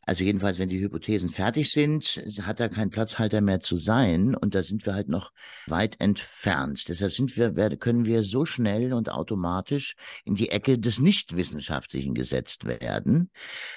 also 0.04 0.24
jedenfalls, 0.24 0.58
wenn 0.58 0.70
die 0.70 0.80
Hypothesen 0.80 1.30
fertig 1.30 1.72
sind, 1.72 2.24
hat 2.42 2.60
da 2.60 2.70
kein 2.70 2.90
Platzhalter 2.90 3.40
mehr 3.40 3.60
zu 3.60 3.78
sein 3.78 4.36
und 4.36 4.56
da 4.56 4.64
sind 4.64 4.86
wir 4.86 4.94
halt 4.94 5.10
noch 5.10 5.32
weit 5.68 6.00
entfernt. 6.02 6.88
Deshalb 6.88 7.12
sind 7.12 7.38
wir, 7.38 7.52
können 7.78 8.06
wir 8.06 8.24
so 8.24 8.46
schnell 8.46 8.94
und 8.94 9.10
automatisch 9.10 9.96
in 10.26 10.36
die 10.36 10.50
Ecke 10.50 10.80
des 10.80 11.00
Nichtwissenschaftlichen 11.00 12.16
gesetzt 12.16 12.66
werden, 12.66 13.30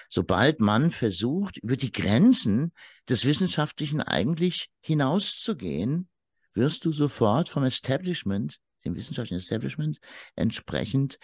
sobald 0.08 0.60
man 0.60 0.90
versucht, 0.90 1.58
über 1.58 1.76
die 1.76 1.92
Grenzen 1.92 2.72
des 3.08 3.26
Wissenschaftlichen 3.26 4.00
eigentlich 4.00 4.70
hinauszugehen, 4.80 6.08
wirst 6.54 6.84
du 6.86 6.92
sofort 6.92 7.48
vom 7.48 7.64
Establishment 7.64 8.60
dem 8.84 8.96
wissenschaftlichen 8.96 9.38
Establishment 9.38 9.98
entsprechend 10.36 11.18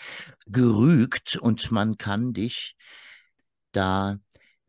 gerügt 0.47 1.37
und 1.37 1.71
man 1.71 1.99
kann 1.99 2.33
dich 2.33 2.75
da 3.73 4.19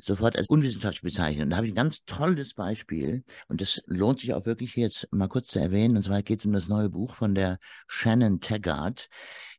sofort 0.02 0.36
als 0.36 0.48
unwissenschaftlich 0.48 1.02
bezeichnen. 1.02 1.44
Und 1.44 1.50
da 1.52 1.58
habe 1.58 1.68
ich 1.68 1.74
ein 1.74 1.76
ganz 1.76 2.06
tolles 2.06 2.54
Beispiel 2.54 3.24
und 3.48 3.62
das 3.62 3.82
lohnt 3.86 4.20
sich 4.20 4.34
auch 4.34 4.46
wirklich 4.46 4.76
jetzt 4.76 5.08
mal 5.12 5.28
kurz 5.28 5.48
zu 5.48 5.60
erwähnen. 5.60 5.98
Und 5.98 6.04
zwar 6.04 6.22
geht 6.24 6.40
es 6.40 6.46
um 6.46 6.54
das 6.54 6.68
neue 6.68 6.90
Buch 6.90 7.14
von 7.14 7.36
der 7.36 7.60
Shannon 7.88 8.40
Taggart. 8.40 9.10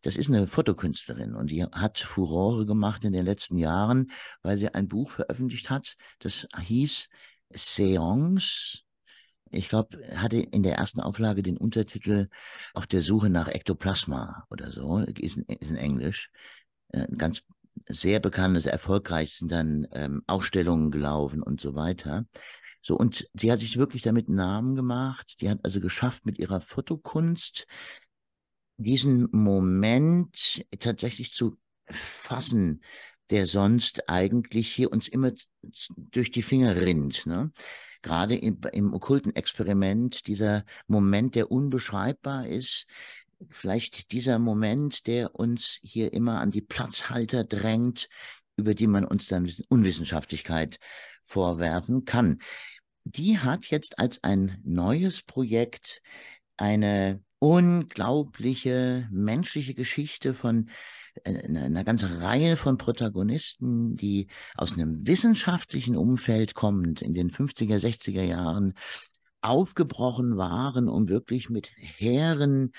Das 0.02 0.16
ist 0.16 0.28
eine 0.28 0.46
Fotokünstlerin 0.46 1.34
und 1.34 1.50
die 1.50 1.64
hat 1.64 1.98
Furore 1.98 2.66
gemacht 2.66 3.04
in 3.04 3.12
den 3.12 3.24
letzten 3.24 3.56
Jahren, 3.58 4.10
weil 4.42 4.58
sie 4.58 4.68
ein 4.68 4.88
Buch 4.88 5.10
veröffentlicht 5.10 5.70
hat, 5.70 5.96
das 6.18 6.48
hieß 6.60 7.08
Seance. 7.50 8.82
Ich 9.50 9.68
glaube, 9.68 9.98
hatte 10.16 10.38
in 10.38 10.62
der 10.62 10.76
ersten 10.76 11.00
Auflage 11.00 11.42
den 11.42 11.58
Untertitel 11.58 12.28
Auf 12.72 12.86
der 12.86 13.02
Suche 13.02 13.28
nach 13.28 13.48
Ektoplasma 13.48 14.44
oder 14.50 14.72
so, 14.72 14.98
ist, 14.98 15.36
ist 15.36 15.70
in 15.70 15.76
Englisch. 15.76 16.30
Äh, 16.88 17.06
ganz 17.16 17.42
sehr 17.88 18.20
bekanntes, 18.20 18.66
erfolgreich 18.66 19.34
sind 19.34 19.52
dann 19.52 19.86
ähm, 19.92 20.22
Ausstellungen 20.26 20.90
gelaufen 20.90 21.42
und 21.42 21.60
so 21.60 21.74
weiter. 21.74 22.26
So, 22.82 22.96
und 22.96 23.28
sie 23.34 23.52
hat 23.52 23.60
sich 23.60 23.76
wirklich 23.76 24.02
damit 24.02 24.28
Namen 24.28 24.74
gemacht. 24.74 25.40
Die 25.40 25.48
hat 25.48 25.60
also 25.62 25.80
geschafft, 25.80 26.26
mit 26.26 26.38
ihrer 26.38 26.60
Fotokunst 26.60 27.66
diesen 28.76 29.28
Moment 29.30 30.64
tatsächlich 30.80 31.32
zu 31.32 31.56
fassen, 31.86 32.82
der 33.30 33.46
sonst 33.46 34.08
eigentlich 34.08 34.72
hier 34.72 34.90
uns 34.90 35.08
immer 35.08 35.32
durch 35.96 36.30
die 36.30 36.42
Finger 36.42 36.76
rinnt. 36.76 37.24
Ne? 37.26 37.52
Gerade 38.02 38.36
im, 38.36 38.60
im 38.72 38.92
okkulten 38.92 39.34
Experiment, 39.36 40.26
dieser 40.26 40.64
Moment, 40.88 41.36
der 41.36 41.52
unbeschreibbar 41.52 42.48
ist, 42.48 42.86
vielleicht 43.50 44.12
dieser 44.12 44.38
Moment, 44.38 45.06
der 45.06 45.34
uns 45.34 45.78
hier 45.82 46.12
immer 46.12 46.40
an 46.40 46.50
die 46.50 46.60
Platzhalter 46.60 47.44
drängt, 47.44 48.08
über 48.56 48.74
die 48.74 48.86
man 48.86 49.04
uns 49.04 49.26
dann 49.28 49.50
Unwissenschaftlichkeit 49.68 50.78
vorwerfen 51.22 52.04
kann. 52.04 52.38
Die 53.04 53.38
hat 53.38 53.66
jetzt 53.66 53.98
als 53.98 54.22
ein 54.22 54.60
neues 54.64 55.22
Projekt 55.22 56.02
eine 56.56 57.22
unglaubliche 57.38 59.08
menschliche 59.10 59.74
Geschichte 59.74 60.32
von 60.32 60.70
äh, 61.24 61.42
einer 61.48 61.82
ganzen 61.82 62.22
Reihe 62.22 62.56
von 62.56 62.78
Protagonisten, 62.78 63.96
die 63.96 64.28
aus 64.56 64.74
einem 64.74 65.06
wissenschaftlichen 65.06 65.96
Umfeld 65.96 66.54
kommend 66.54 67.02
in 67.02 67.14
den 67.14 67.30
50er, 67.30 67.78
60er 67.78 68.22
Jahren 68.22 68.74
aufgebrochen 69.40 70.36
waren, 70.36 70.88
um 70.88 71.08
wirklich 71.08 71.50
mit 71.50 71.72
hehren 71.74 72.72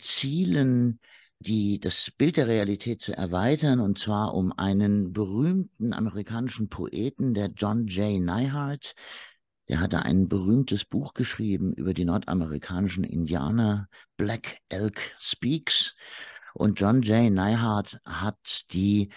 Zielen 0.00 1.00
die, 1.40 1.80
das 1.80 2.10
Bild 2.10 2.36
der 2.36 2.48
Realität 2.48 3.00
zu 3.00 3.16
erweitern, 3.16 3.80
und 3.80 3.98
zwar 3.98 4.34
um 4.34 4.52
einen 4.52 5.12
berühmten 5.12 5.94
amerikanischen 5.94 6.68
Poeten, 6.68 7.32
der 7.34 7.50
John 7.56 7.86
J. 7.86 8.20
Neihart. 8.20 8.94
Der 9.68 9.80
hatte 9.80 10.02
ein 10.02 10.28
berühmtes 10.28 10.84
Buch 10.84 11.14
geschrieben 11.14 11.72
über 11.72 11.94
die 11.94 12.04
nordamerikanischen 12.04 13.04
Indianer, 13.04 13.88
Black 14.16 14.58
Elk 14.68 15.00
Speaks. 15.18 15.94
Und 16.54 16.80
John 16.80 17.02
J. 17.02 17.32
Neihart 17.32 18.00
hat 18.04 18.72
die 18.72 19.10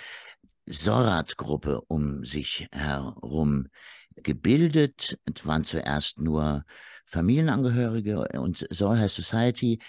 Sorat-Gruppe 0.66 1.82
um 1.88 2.24
sich 2.24 2.68
herum 2.72 3.68
gebildet. 4.16 5.18
Es 5.26 5.46
waren 5.46 5.64
zuerst 5.66 6.20
nur 6.20 6.64
Familienangehörige 7.06 8.28
und 8.40 8.66
Soul 8.72 9.08
Society 9.10 9.80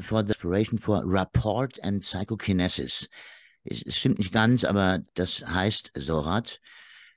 for 0.00 0.22
the 0.22 0.28
Inspiration 0.28 0.78
for 0.78 1.02
Rapport 1.04 1.78
and 1.82 2.02
Psychokinesis. 2.02 3.08
Es, 3.64 3.96
stimmt 3.96 4.18
nicht 4.18 4.32
ganz, 4.32 4.64
aber 4.64 5.00
das 5.14 5.46
heißt 5.46 5.92
SORAT, 5.94 6.60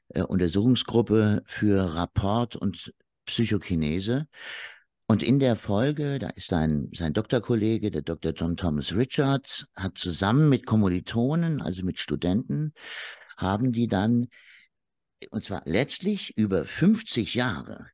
äh, 0.09 0.21
Untersuchungsgruppe 0.21 1.41
für 1.45 1.95
Rapport 1.95 2.55
und 2.55 2.93
Psychokinese. 3.25 4.27
Und 5.07 5.23
in 5.23 5.39
der 5.39 5.55
Folge, 5.55 6.19
da 6.19 6.29
ist 6.29 6.47
sein, 6.47 6.89
sein 6.93 7.13
Doktorkollege, 7.13 7.91
der 7.91 8.01
Dr. 8.01 8.31
John 8.31 8.55
Thomas 8.55 8.95
Richards, 8.95 9.67
hat 9.75 9.97
zusammen 9.97 10.47
mit 10.47 10.65
Kommilitonen, 10.65 11.61
also 11.61 11.83
mit 11.83 11.99
Studenten, 11.99 12.73
haben 13.35 13.73
die 13.73 13.87
dann, 13.87 14.27
und 15.29 15.43
zwar 15.43 15.63
letztlich 15.65 16.37
über 16.37 16.63
50 16.63 17.35
Jahre, 17.35 17.87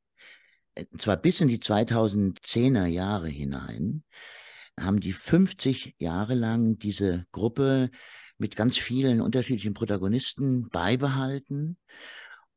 äh, 0.75 0.85
zwar 0.97 1.17
bis 1.17 1.41
in 1.41 1.47
die 1.47 1.59
2010er 1.59 2.85
Jahre 2.85 3.29
hinein, 3.29 4.03
haben 4.79 4.99
die 4.99 5.13
50 5.13 5.95
Jahre 5.99 6.35
lang 6.35 6.77
diese 6.77 7.25
Gruppe 7.31 7.89
mit 8.37 8.55
ganz 8.55 8.77
vielen 8.77 9.21
unterschiedlichen 9.21 9.73
Protagonisten 9.73 10.69
beibehalten. 10.69 11.77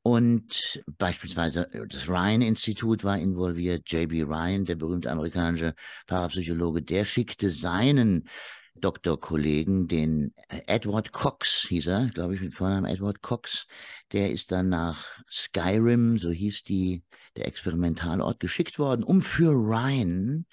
Und 0.03 0.83
beispielsweise 0.99 1.73
äh, 1.73 1.87
das 1.87 2.09
Ryan-Institut 2.09 3.05
war 3.05 3.19
involviert. 3.19 3.91
J.B. 3.91 4.23
Ryan, 4.23 4.65
der 4.65 4.77
berühmte 4.77 5.11
amerikanische 5.11 5.75
Parapsychologe, 6.07 6.83
der 6.83 7.05
schickte 7.05 7.51
seinen 7.51 8.29
Doktorkollegen, 8.77 9.89
den 9.89 10.33
äh, 10.49 10.63
Edward 10.67 11.13
Cox 11.13 11.67
hieß 11.69 11.89
er, 11.89 12.07
glaube 12.09 12.35
ich 12.35 12.41
mit 12.41 12.55
Vornamen 12.55 12.91
Edward 12.91 13.21
Cox, 13.21 13.67
der 14.13 14.31
ist 14.31 14.53
dann 14.53 14.71
nach 14.71 15.07
Skyrim, 15.31 16.19
so 16.19 16.31
hieß 16.31 16.63
die, 16.63 17.03
der 17.37 17.47
Experimentalort, 17.47 18.41
geschickt 18.41 18.79
worden, 18.79 19.03
um 19.03 19.21
für 19.21 19.51
Ryan 19.51 20.47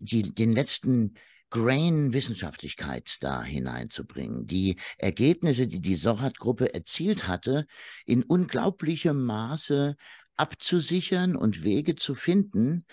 die, 0.00 0.34
den 0.34 0.52
letzten 0.52 1.14
Grain 1.50 2.12
Wissenschaftlichkeit 2.12 3.16
da 3.20 3.42
hineinzubringen. 3.42 4.46
Die 4.46 4.76
Ergebnisse, 4.98 5.66
die 5.66 5.80
die 5.80 5.96
Sorat-Gruppe 5.96 6.74
erzielt 6.74 7.26
hatte, 7.26 7.66
in 8.06 8.22
unglaublichem 8.22 9.24
Maße 9.24 9.96
abzusichern 10.36 11.36
und 11.36 11.64
Wege 11.64 11.96
zu 11.96 12.14
finden, 12.14 12.86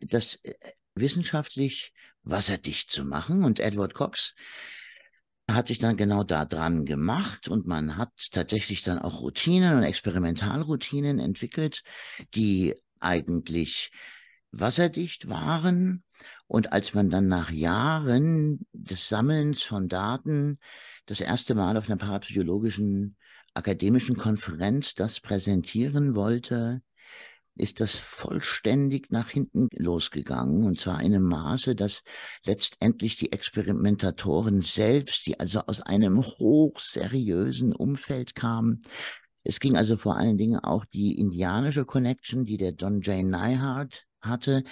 das 0.00 0.36
äh, 0.42 0.54
wissenschaftlich 0.94 1.92
wasserdicht 2.22 2.90
zu 2.90 3.04
machen. 3.04 3.44
Und 3.44 3.60
Edward 3.60 3.94
Cox 3.94 4.34
hat 5.50 5.68
sich 5.68 5.78
dann 5.78 5.96
genau 5.96 6.22
da 6.22 6.44
dran 6.44 6.84
gemacht 6.84 7.48
und 7.48 7.66
man 7.66 7.96
hat 7.96 8.12
tatsächlich 8.30 8.82
dann 8.82 8.98
auch 8.98 9.20
Routinen 9.20 9.76
und 9.76 9.82
Experimentalroutinen 9.82 11.18
entwickelt, 11.18 11.82
die 12.34 12.74
eigentlich 13.00 13.90
wasserdicht 14.52 15.28
waren. 15.28 16.04
Und 16.52 16.74
als 16.74 16.92
man 16.92 17.08
dann 17.08 17.28
nach 17.28 17.50
Jahren 17.50 18.66
des 18.74 19.08
Sammelns 19.08 19.62
von 19.62 19.88
Daten 19.88 20.58
das 21.06 21.22
erste 21.22 21.54
Mal 21.54 21.78
auf 21.78 21.88
einer 21.88 21.96
parapsychologischen 21.96 23.16
akademischen 23.54 24.18
Konferenz 24.18 24.94
das 24.94 25.20
präsentieren 25.20 26.14
wollte, 26.14 26.82
ist 27.54 27.80
das 27.80 27.94
vollständig 27.94 29.10
nach 29.10 29.30
hinten 29.30 29.68
losgegangen. 29.72 30.64
Und 30.64 30.78
zwar 30.78 31.00
in 31.00 31.14
einem 31.14 31.22
Maße, 31.22 31.74
dass 31.74 32.02
letztendlich 32.44 33.16
die 33.16 33.32
Experimentatoren 33.32 34.60
selbst, 34.60 35.26
die 35.26 35.40
also 35.40 35.60
aus 35.60 35.80
einem 35.80 36.22
hochseriösen 36.22 37.72
Umfeld 37.72 38.34
kamen, 38.34 38.82
es 39.42 39.58
ging 39.58 39.74
also 39.74 39.96
vor 39.96 40.18
allen 40.18 40.36
Dingen 40.36 40.58
auch 40.58 40.84
die 40.84 41.18
indianische 41.18 41.86
Connection, 41.86 42.44
die 42.44 42.58
der 42.58 42.72
Don 42.72 43.00
J. 43.00 43.24
Neihart 43.24 44.04
hatte. 44.20 44.64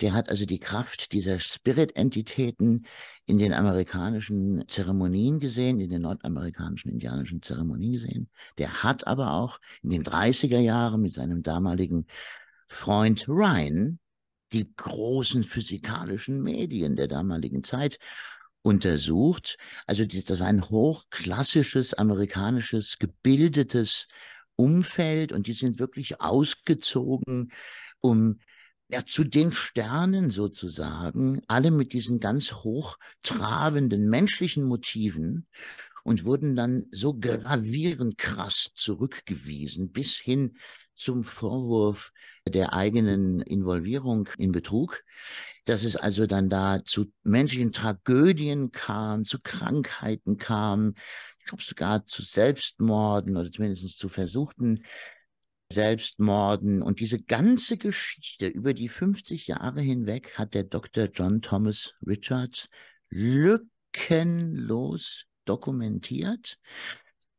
Der 0.00 0.12
hat 0.12 0.28
also 0.28 0.44
die 0.44 0.60
Kraft 0.60 1.12
dieser 1.12 1.38
Spirit-Entitäten 1.38 2.86
in 3.26 3.38
den 3.38 3.52
amerikanischen 3.52 4.66
Zeremonien 4.68 5.40
gesehen, 5.40 5.80
in 5.80 5.90
den 5.90 6.02
nordamerikanischen 6.02 6.90
indianischen 6.90 7.42
Zeremonien 7.42 7.92
gesehen. 7.92 8.30
Der 8.58 8.82
hat 8.82 9.06
aber 9.06 9.32
auch 9.32 9.58
in 9.82 9.90
den 9.90 10.04
30er 10.04 10.60
Jahren 10.60 11.02
mit 11.02 11.12
seinem 11.12 11.42
damaligen 11.42 12.06
Freund 12.66 13.28
Ryan 13.28 13.98
die 14.52 14.72
großen 14.76 15.42
physikalischen 15.44 16.42
Medien 16.42 16.96
der 16.96 17.08
damaligen 17.08 17.64
Zeit 17.64 17.98
untersucht. 18.62 19.56
Also 19.86 20.04
das 20.04 20.40
war 20.40 20.46
ein 20.46 20.68
hochklassisches 20.68 21.94
amerikanisches 21.94 22.98
gebildetes 22.98 24.08
Umfeld 24.56 25.32
und 25.32 25.46
die 25.46 25.52
sind 25.52 25.78
wirklich 25.78 26.20
ausgezogen, 26.20 27.52
um 28.00 28.40
ja, 28.88 29.04
zu 29.04 29.24
den 29.24 29.52
Sternen 29.52 30.30
sozusagen, 30.30 31.42
alle 31.46 31.70
mit 31.70 31.92
diesen 31.92 32.20
ganz 32.20 32.52
hochtrabenden 32.52 34.08
menschlichen 34.08 34.64
Motiven 34.64 35.46
und 36.04 36.24
wurden 36.24 36.56
dann 36.56 36.86
so 36.90 37.14
gravierend 37.14 38.16
krass 38.16 38.70
zurückgewiesen 38.74 39.92
bis 39.92 40.16
hin 40.16 40.56
zum 40.94 41.22
Vorwurf 41.22 42.12
der 42.48 42.72
eigenen 42.72 43.40
Involvierung 43.42 44.28
in 44.38 44.52
Betrug, 44.52 45.04
dass 45.66 45.84
es 45.84 45.96
also 45.96 46.26
dann 46.26 46.48
da 46.48 46.82
zu 46.82 47.12
menschlichen 47.22 47.72
Tragödien 47.72 48.72
kam, 48.72 49.26
zu 49.26 49.38
Krankheiten 49.40 50.38
kam, 50.38 50.94
ich 51.38 51.44
glaube 51.44 51.62
sogar 51.62 52.06
zu 52.06 52.22
Selbstmorden 52.22 53.36
oder 53.36 53.52
zumindest 53.52 53.98
zu 53.98 54.08
versuchten 54.08 54.82
Selbstmorden 55.70 56.82
und 56.82 57.00
diese 57.00 57.22
ganze 57.22 57.76
Geschichte 57.76 58.46
über 58.46 58.72
die 58.72 58.88
50 58.88 59.48
Jahre 59.48 59.82
hinweg 59.82 60.38
hat 60.38 60.54
der 60.54 60.64
Dr. 60.64 61.08
John 61.12 61.42
Thomas 61.42 61.94
Richards 62.06 62.70
lückenlos 63.10 64.46
dokumentiert. 65.44 66.58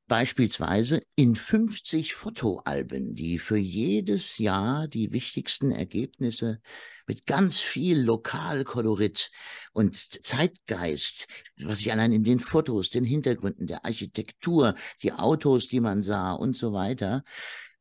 Beispielsweise 0.08 1.02
in 1.16 1.36
50 1.36 2.16
Fotoalben, 2.16 3.14
die 3.14 3.38
für 3.38 3.58
jedes 3.58 4.40
Jahr 4.40 4.88
die 4.88 5.12
wichtigsten 5.12 5.70
Ergebnisse 5.70 6.62
mit 7.06 7.28
ganz 7.28 7.60
viel 7.60 8.02
Lokalkolorit 8.02 9.30
und 9.72 9.96
Zeitgeist, 9.96 11.28
was 11.62 11.78
sich 11.78 11.92
allein 11.92 12.12
in 12.12 12.24
den 12.24 12.40
Fotos, 12.40 12.90
den 12.90 13.06
Hintergründen, 13.06 13.68
der 13.68 13.86
Architektur, 13.86 14.74
die 15.04 15.14
Autos, 15.14 15.68
die 15.68 15.80
man 15.80 16.02
sah 16.02 16.32
und 16.34 16.58
so 16.58 16.74
weiter, 16.74 17.24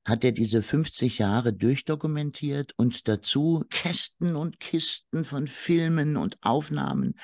hat 0.09 0.25
er 0.25 0.33
diese 0.33 0.63
50 0.63 1.19
Jahre 1.19 1.53
durchdokumentiert 1.53 2.73
und 2.77 3.09
dazu 3.09 3.65
Kästen 3.69 4.37
und 4.37 4.59
Kisten 4.59 5.25
von 5.25 5.47
Filmen 5.47 6.17
und 6.17 6.39
Aufnahmen 6.41 7.19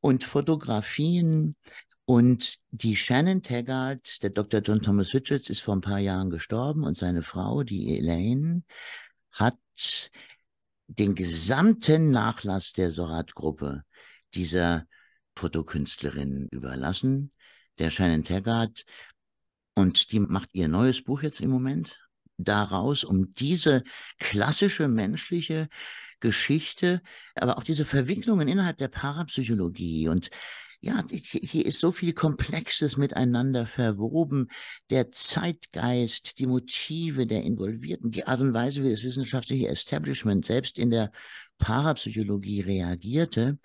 und 0.00 0.22
Fotografien. 0.22 1.56
Und 2.04 2.58
die 2.70 2.96
Shannon 2.96 3.42
Taggart, 3.42 4.22
der 4.22 4.30
Dr. 4.30 4.60
John 4.60 4.82
Thomas 4.82 5.12
Richards, 5.14 5.50
ist 5.50 5.62
vor 5.62 5.74
ein 5.74 5.80
paar 5.80 5.98
Jahren 5.98 6.30
gestorben 6.30 6.84
und 6.84 6.96
seine 6.96 7.22
Frau, 7.22 7.64
die 7.64 7.98
Elaine, 7.98 8.62
hat 9.32 9.58
den 10.86 11.14
gesamten 11.14 12.10
Nachlass 12.10 12.72
der 12.72 12.90
Sorat-Gruppe 12.90 13.82
dieser 14.34 14.86
Fotokünstlerin 15.36 16.48
überlassen. 16.50 17.32
Der 17.78 17.90
Shannon 17.90 18.22
Taggart 18.22 18.84
und 19.74 20.12
die 20.12 20.20
macht 20.20 20.50
ihr 20.52 20.68
neues 20.68 21.02
Buch 21.02 21.22
jetzt 21.22 21.40
im 21.40 21.50
Moment 21.50 21.98
daraus, 22.44 23.04
um 23.04 23.30
diese 23.30 23.82
klassische 24.18 24.88
menschliche 24.88 25.68
Geschichte, 26.20 27.02
aber 27.34 27.58
auch 27.58 27.64
diese 27.64 27.84
Verwicklungen 27.84 28.48
innerhalb 28.48 28.78
der 28.78 28.88
Parapsychologie 28.88 30.08
und 30.08 30.30
ja, 30.84 31.04
hier 31.12 31.64
ist 31.64 31.78
so 31.78 31.92
viel 31.92 32.12
Komplexes 32.12 32.96
miteinander 32.96 33.66
verwoben. 33.66 34.48
Der 34.90 35.12
Zeitgeist, 35.12 36.40
die 36.40 36.46
Motive 36.46 37.28
der 37.28 37.44
Involvierten, 37.44 38.10
die 38.10 38.26
Art 38.26 38.40
und 38.40 38.52
Weise, 38.52 38.82
wie 38.82 38.90
das 38.90 39.04
wissenschaftliche 39.04 39.68
Establishment 39.68 40.44
selbst 40.44 40.80
in 40.80 40.90
der 40.90 41.12
Parapsychologie 41.58 42.62
reagierte, 42.62 43.58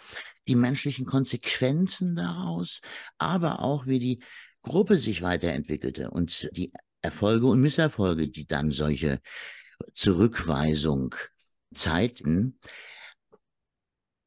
die 0.48 0.54
menschlichen 0.54 1.08
Konsequenzen 1.08 2.16
daraus, 2.16 2.82
aber 3.18 3.62
auch 3.62 3.88
wie 3.88 3.98
die 3.98 4.20
Gruppe 4.62 4.98
sich 4.98 5.24
weiterentwickelte 5.24 6.12
und 6.12 6.50
die 6.56 6.72
Erfolge 7.02 7.48
und 7.48 7.62
Misserfolge, 7.62 8.30
die 8.30 8.48
dann 8.48 8.72
solche 8.72 9.22
Zurückweisung 9.94 11.16
zeigten. 11.74 12.60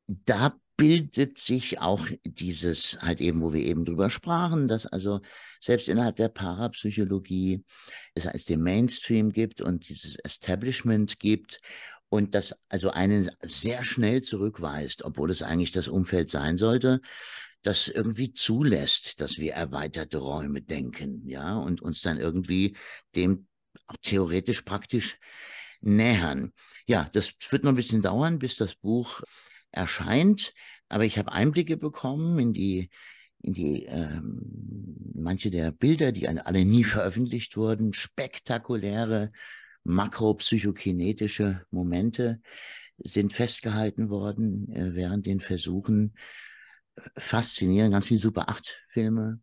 Da 0.07 0.59
bildet 0.77 1.37
sich 1.37 1.79
auch 1.79 2.07
dieses, 2.25 3.03
halt 3.03 3.21
eben, 3.21 3.43
wo 3.43 3.53
wir 3.53 3.63
eben 3.63 3.85
drüber 3.85 4.09
sprachen, 4.09 4.67
dass 4.67 4.87
also 4.87 5.21
selbst 5.61 5.89
innerhalb 5.89 6.17
der 6.17 6.31
Parapsychologie 6.31 7.65
es 8.15 8.27
als 8.27 8.47
den 8.47 8.63
Mainstream 8.63 9.31
gibt 9.31 9.61
und 9.61 9.91
dieses 9.91 10.17
Establishment 10.17 11.21
gibt 11.21 11.61
und 12.09 12.35
das 12.35 12.59
also 12.71 12.91
einen 12.91 13.31
sehr 13.43 13.85
schnell 13.85 14.23
zurückweist, 14.23 15.05
obwohl 15.05 15.31
es 15.31 15.43
eigentlich 15.43 15.73
das 15.73 15.87
Umfeld 15.87 16.31
sein 16.31 16.57
sollte, 16.57 17.03
das 17.63 17.89
irgendwie 17.89 18.33
zulässt, 18.33 19.21
dass 19.21 19.39
wir 19.39 19.53
erweiterte 19.53 20.19
Räume 20.19 20.63
denken, 20.63 21.29
ja, 21.29 21.57
und 21.57 21.83
uns 21.83 22.01
dann 22.01 22.19
irgendwie 22.19 22.77
dem 23.15 23.47
auch 23.87 23.97
theoretisch 24.03 24.63
praktisch 24.63 25.19
nähern. 25.81 26.53
Ja, 26.87 27.09
das 27.13 27.35
wird 27.51 27.65
noch 27.65 27.73
ein 27.73 27.77
bisschen 27.77 28.03
dauern, 28.03 28.39
bis 28.39 28.57
das 28.57 28.75
Buch 28.75 29.23
erscheint. 29.71 30.53
Aber 30.89 31.05
ich 31.05 31.19
habe 31.19 31.33
Einblicke 31.33 31.77
bekommen 31.77 32.39
in 32.39 32.53
die, 32.53 32.91
in 33.43 33.53
die 33.55 33.85
ähm, 33.85 34.97
manche 35.15 35.51
der 35.51 35.71
Bilder, 35.71 36.13
die 36.13 36.29
alle 36.29 36.65
nie 36.65 36.85
veröffentlicht 36.85 37.57
wurden, 37.57 37.93
spektakuläre 37.93 39.33
makropsychokinetische 39.85 41.65
Momente 41.71 42.41
sind 42.99 43.33
festgehalten 43.33 44.11
worden 44.11 44.71
äh, 44.73 44.95
während 44.95 45.27
den 45.27 45.41
Versuchen. 45.41 46.15
Faszinierend, 47.17 47.93
ganz 47.93 48.07
viele 48.07 48.21
Super 48.21 48.49
8 48.49 48.85
Filme. 48.89 49.41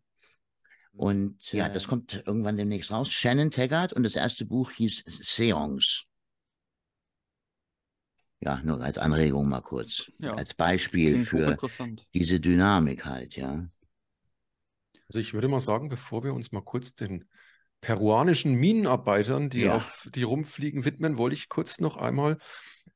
Und 0.92 1.52
ja, 1.52 1.68
das 1.68 1.86
kommt 1.86 2.24
irgendwann 2.26 2.56
demnächst 2.56 2.90
raus. 2.90 3.12
Shannon 3.12 3.50
Taggart 3.50 3.92
und 3.92 4.02
das 4.02 4.16
erste 4.16 4.44
Buch 4.44 4.72
hieß 4.72 5.04
Seance. 5.06 6.02
Ja, 8.40 8.60
nur 8.62 8.80
als 8.82 8.98
Anregung 8.98 9.48
mal 9.48 9.60
kurz. 9.60 10.10
Ja. 10.18 10.34
Als 10.34 10.54
Beispiel 10.54 11.24
für 11.24 11.56
diese 12.14 12.40
Dynamik 12.40 13.04
halt, 13.04 13.36
ja. 13.36 13.68
Also 15.08 15.20
ich 15.20 15.34
würde 15.34 15.48
mal 15.48 15.60
sagen, 15.60 15.88
bevor 15.88 16.22
wir 16.24 16.34
uns 16.34 16.52
mal 16.52 16.62
kurz 16.62 16.94
den 16.94 17.28
peruanischen 17.80 18.54
Minenarbeitern, 18.54 19.50
die 19.50 19.62
ja. 19.62 19.76
auf 19.76 20.08
die 20.14 20.24
rumfliegen, 20.24 20.84
widmen, 20.84 21.16
wollte 21.16 21.34
ich 21.34 21.48
kurz 21.48 21.80
noch 21.80 21.96
einmal 21.96 22.38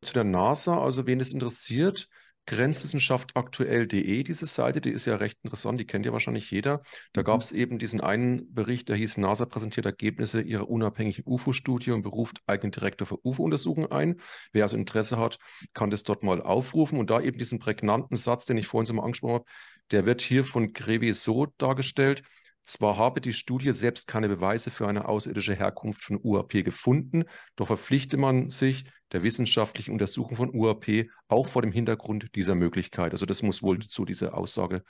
zu 0.00 0.12
der 0.12 0.24
NASA, 0.24 0.82
also 0.82 1.06
wen 1.06 1.20
es 1.20 1.30
interessiert, 1.30 2.08
Grenzwissenschaft 2.46 3.36
aktuell.de, 3.36 4.22
diese 4.24 4.46
Seite, 4.46 4.80
die 4.80 4.90
ist 4.90 5.06
ja 5.06 5.16
recht 5.16 5.38
interessant, 5.42 5.78
die 5.78 5.86
kennt 5.86 6.04
ja 6.04 6.12
wahrscheinlich 6.12 6.50
jeder. 6.50 6.80
Da 7.12 7.20
mhm. 7.20 7.26
gab 7.26 7.40
es 7.40 7.52
eben 7.52 7.78
diesen 7.78 8.00
einen 8.00 8.52
Bericht, 8.52 8.88
der 8.88 8.96
hieß, 8.96 9.18
NASA 9.18 9.46
präsentiert 9.46 9.86
Ergebnisse 9.86 10.40
ihrer 10.40 10.68
unabhängigen 10.68 11.24
UFO-Studie 11.24 11.92
und 11.92 12.02
beruft 12.02 12.42
eigenen 12.46 12.72
Direktor 12.72 13.06
für 13.06 13.24
UFO-Untersuchungen 13.24 13.92
ein. 13.92 14.20
Wer 14.52 14.64
also 14.64 14.76
Interesse 14.76 15.18
hat, 15.18 15.38
kann 15.72 15.90
das 15.90 16.02
dort 16.02 16.22
mal 16.22 16.42
aufrufen 16.42 16.98
und 16.98 17.10
da 17.10 17.20
eben 17.20 17.38
diesen 17.38 17.60
prägnanten 17.60 18.16
Satz, 18.16 18.46
den 18.46 18.56
ich 18.56 18.66
vorhin 18.66 18.86
so 18.86 18.94
mal 18.94 19.04
angesprochen 19.04 19.34
habe, 19.34 19.44
der 19.90 20.06
wird 20.06 20.22
hier 20.22 20.44
von 20.44 20.72
Grevi 20.72 21.12
so 21.12 21.46
dargestellt. 21.58 22.22
Zwar 22.64 22.96
habe 22.96 23.20
die 23.20 23.32
Studie 23.32 23.72
selbst 23.72 24.06
keine 24.06 24.28
Beweise 24.28 24.70
für 24.70 24.86
eine 24.86 25.08
außerirdische 25.08 25.54
Herkunft 25.54 26.04
von 26.04 26.20
UAP 26.22 26.64
gefunden, 26.64 27.24
doch 27.56 27.66
verpflichte 27.66 28.16
man 28.16 28.50
sich, 28.50 28.84
der 29.12 29.22
wissenschaftlichen 29.22 29.92
Untersuchung 29.92 30.36
von 30.36 30.54
UAP, 30.54 31.06
auch 31.28 31.46
vor 31.46 31.62
dem 31.62 31.72
Hintergrund 31.72 32.34
dieser 32.34 32.54
Möglichkeit. 32.54 33.12
Also 33.12 33.26
das 33.26 33.42
muss 33.42 33.62
wohl 33.62 33.78
zu 33.80 34.04
dieser 34.04 34.36
Aussage 34.36 34.82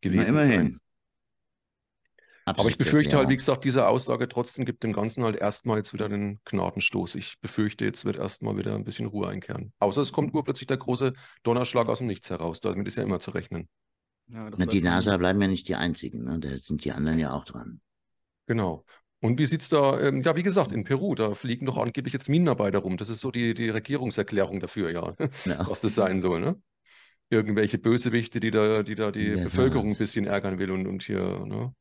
gewesen 0.00 0.40
sein. 0.40 0.80
Absolut, 2.46 2.60
Aber 2.60 2.70
ich 2.70 2.78
befürchte 2.78 3.16
halt, 3.16 3.30
wie 3.30 3.36
gesagt, 3.36 3.64
diese 3.64 3.88
Aussage 3.88 4.28
trotzdem 4.28 4.66
gibt 4.66 4.82
dem 4.82 4.92
Ganzen 4.92 5.24
halt 5.24 5.36
erstmal 5.36 5.78
jetzt 5.78 5.94
wieder 5.94 6.04
einen 6.04 6.40
Gnadenstoß. 6.44 7.14
Ich 7.14 7.40
befürchte, 7.40 7.86
jetzt 7.86 8.04
wird 8.04 8.16
erstmal 8.16 8.58
wieder 8.58 8.74
ein 8.74 8.84
bisschen 8.84 9.06
Ruhe 9.06 9.28
einkehren. 9.28 9.72
Außer 9.78 10.02
es 10.02 10.12
kommt 10.12 10.34
urplötzlich 10.34 10.66
der 10.66 10.76
große 10.76 11.14
Donnerschlag 11.42 11.88
aus 11.88 11.98
dem 11.98 12.06
Nichts 12.06 12.28
heraus. 12.28 12.60
Damit 12.60 12.86
ist 12.86 12.96
ja 12.96 13.02
immer 13.02 13.18
zu 13.18 13.30
rechnen. 13.30 13.66
Ja, 14.28 14.50
Na, 14.56 14.66
die 14.66 14.82
NASA 14.82 15.16
bleiben 15.16 15.40
ja 15.40 15.48
nicht 15.48 15.68
die 15.68 15.74
einzigen, 15.74 16.24
ne? 16.24 16.38
da 16.38 16.58
sind 16.58 16.84
die 16.84 16.92
anderen 16.92 17.18
ja 17.18 17.32
auch 17.32 17.44
dran. 17.44 17.80
Genau. 18.46 18.84
Und 19.24 19.38
wie 19.38 19.46
sieht 19.46 19.62
es 19.62 19.70
da, 19.70 19.98
ähm, 20.00 20.20
ja, 20.20 20.36
wie 20.36 20.42
gesagt, 20.42 20.70
in 20.70 20.84
Peru, 20.84 21.14
da 21.14 21.34
fliegen 21.34 21.64
doch 21.64 21.78
angeblich 21.78 22.12
jetzt 22.12 22.28
Minenarbeiter 22.28 22.80
rum. 22.80 22.98
Das 22.98 23.08
ist 23.08 23.20
so 23.20 23.30
die, 23.30 23.54
die 23.54 23.70
Regierungserklärung 23.70 24.60
dafür, 24.60 24.90
ja, 24.90 25.14
ja. 25.46 25.66
was 25.66 25.80
das 25.80 25.94
sein 25.94 26.20
soll, 26.20 26.42
ne? 26.42 26.60
Irgendwelche 27.30 27.78
Bösewichte, 27.78 28.38
die 28.38 28.50
da, 28.50 28.82
die 28.82 28.94
da 28.94 29.10
die 29.10 29.28
ja, 29.28 29.44
Bevölkerung 29.44 29.92
ein 29.92 29.96
bisschen 29.96 30.26
ärgern 30.26 30.58
will 30.58 30.70
und, 30.70 30.86
und 30.86 31.04
hier, 31.04 31.40
ne? 31.46 31.74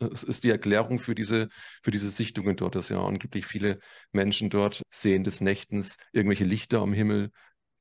Das 0.00 0.24
ist 0.24 0.42
die 0.42 0.50
Erklärung 0.50 0.98
für 0.98 1.14
diese, 1.14 1.50
für 1.84 1.92
diese 1.92 2.10
Sichtungen 2.10 2.56
dort, 2.56 2.74
dass 2.74 2.88
ja 2.88 3.00
angeblich 3.00 3.46
viele 3.46 3.78
Menschen 4.10 4.50
dort 4.50 4.82
sehen 4.90 5.22
des 5.22 5.40
Nächtens 5.40 5.94
irgendwelche 6.10 6.44
Lichter 6.44 6.80
am 6.80 6.92
Himmel, 6.92 7.30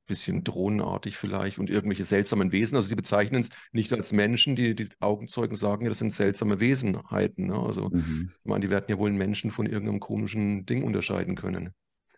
bisschen 0.06 0.44
drohnenartig 0.44 1.18
vielleicht 1.18 1.60
und 1.60 1.70
irgendwelche 1.70 2.04
seltsamen 2.04 2.52
Wesen. 2.52 2.76
Also 2.76 2.88
sie 2.88 2.96
bezeichnen 2.96 3.42
es 3.42 3.50
nicht 3.72 3.92
als 3.94 4.12
Menschen, 4.12 4.56
die, 4.56 4.76
die 4.76 4.90
Augenzeugen 5.00 5.56
sagen 5.56 5.84
ja, 5.84 5.90
das 5.90 6.00
sind 6.00 6.14
seltsame 6.14 6.60
Wesenheiten. 6.60 7.48
Ne? 7.48 7.60
Also 7.60 7.90
mhm. 7.90 8.32
ich 8.32 8.46
meine, 8.46 8.62
die 8.62 8.70
werden 8.70 8.86
ja 8.88 8.98
wohl 8.98 9.10
einen 9.10 9.18
Menschen 9.18 9.52
von 9.52 9.66
irgendeinem 9.66 10.00
komischen 10.00 10.66
Ding 10.66 10.84
unterscheiden 10.84 11.36
können. 11.36 11.74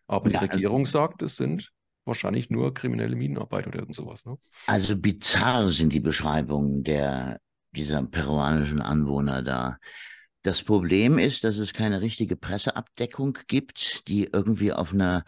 Aber 0.08 0.30
ja, 0.30 0.40
die 0.40 0.46
Regierung 0.52 0.82
also, 0.82 0.92
sagt, 0.92 1.22
es 1.22 1.36
sind 1.36 1.72
wahrscheinlich 2.06 2.50
nur 2.50 2.74
kriminelle 2.74 3.16
Minenarbeit 3.16 3.68
oder 3.68 3.80
irgend 3.80 3.96
sowas. 3.96 4.26
Ne? 4.26 4.38
Also 4.66 4.98
bizarr 4.98 5.70
sind 5.70 5.94
die 5.94 6.00
Beschreibungen 6.00 6.84
der, 6.84 7.40
dieser 7.72 8.02
peruanischen 8.04 8.82
Anwohner 8.82 9.44
da. 9.44 9.78
Das 10.44 10.64
Problem 10.64 11.20
ist, 11.20 11.44
dass 11.44 11.58
es 11.58 11.74
keine 11.74 12.02
richtige 12.02 12.38
Presseabdeckung 12.38 13.38
gibt, 13.48 14.08
die 14.08 14.30
irgendwie 14.32 14.72
auf 14.72 14.94
einer 14.94 15.26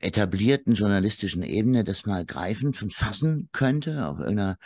etablierten 0.00 0.74
journalistischen 0.74 1.42
Ebene 1.42 1.84
das 1.84 2.06
mal 2.06 2.24
greifen 2.24 2.74
und 2.80 2.94
fassen 2.94 3.48
könnte, 3.52 4.06
auf 4.06 4.18
irgendeiner, 4.18 4.58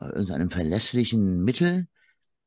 irgendeinem 0.00 0.50
verlässlichen 0.50 1.44
Mittel 1.44 1.88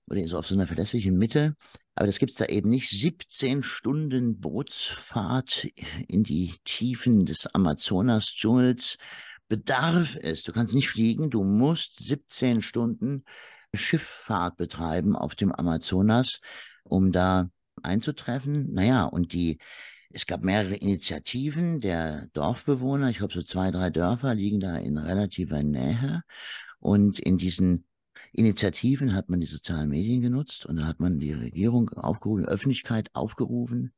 oder 0.08 0.28
so 0.28 0.38
auf 0.38 0.48
so 0.48 0.56
einer 0.56 0.67
verlässlichen 0.67 1.17
Mitte. 1.17 1.56
Aber 1.95 2.08
das 2.08 2.19
gibt 2.19 2.32
es 2.32 2.38
da 2.38 2.45
eben 2.45 2.69
nicht. 2.69 2.89
17 2.89 3.62
Stunden 3.63 4.39
Bootsfahrt 4.39 5.67
in 6.08 6.24
die 6.24 6.54
Tiefen 6.63 7.26
des 7.26 7.48
Amazonas-Dschungels 7.48 8.98
bedarf 9.48 10.17
es. 10.22 10.43
Du 10.43 10.52
kannst 10.52 10.74
nicht 10.74 10.89
fliegen, 10.89 11.30
du 11.30 11.43
musst 11.43 12.04
17 12.04 12.62
Stunden 12.62 13.24
Schifffahrt 13.74 14.58
betreiben 14.58 15.15
auf 15.15 15.36
dem 15.36 15.52
Amazonas, 15.52 16.39
um 16.84 17.12
da 17.12 17.50
einzutreffen. 17.84 18.72
Naja, 18.74 19.06
und 19.06 19.34
die 19.34 19.60
es 20.12 20.26
gab 20.26 20.43
mehrere 20.43 20.76
Initiativen 20.76 21.80
der 21.80 22.28
Dorfbewohner. 22.34 23.10
Ich 23.10 23.17
glaube, 23.19 23.34
so 23.34 23.43
zwei, 23.43 23.72
drei 23.72 23.89
Dörfer 23.89 24.34
liegen 24.34 24.60
da 24.60 24.78
in 24.78 24.98
relativer 24.98 25.62
Nähe. 25.62 26.24
Und 26.80 27.19
in 27.19 27.38
diesen 27.38 27.86
Initiativen 28.34 29.13
hat 29.13 29.30
man 29.30 29.39
die 29.39 29.48
sozialen 29.48 29.89
Medien 29.89 30.22
genutzt 30.22 30.65
und 30.65 30.78
da 30.78 30.86
hat 30.86 31.00
man 31.00 31.19
die 31.19 31.34
Regierung 31.34 31.89
aufgerufen, 31.89 32.43
die 32.43 32.50
Öffentlichkeit 32.50 33.10
aufgerufen, 33.13 33.93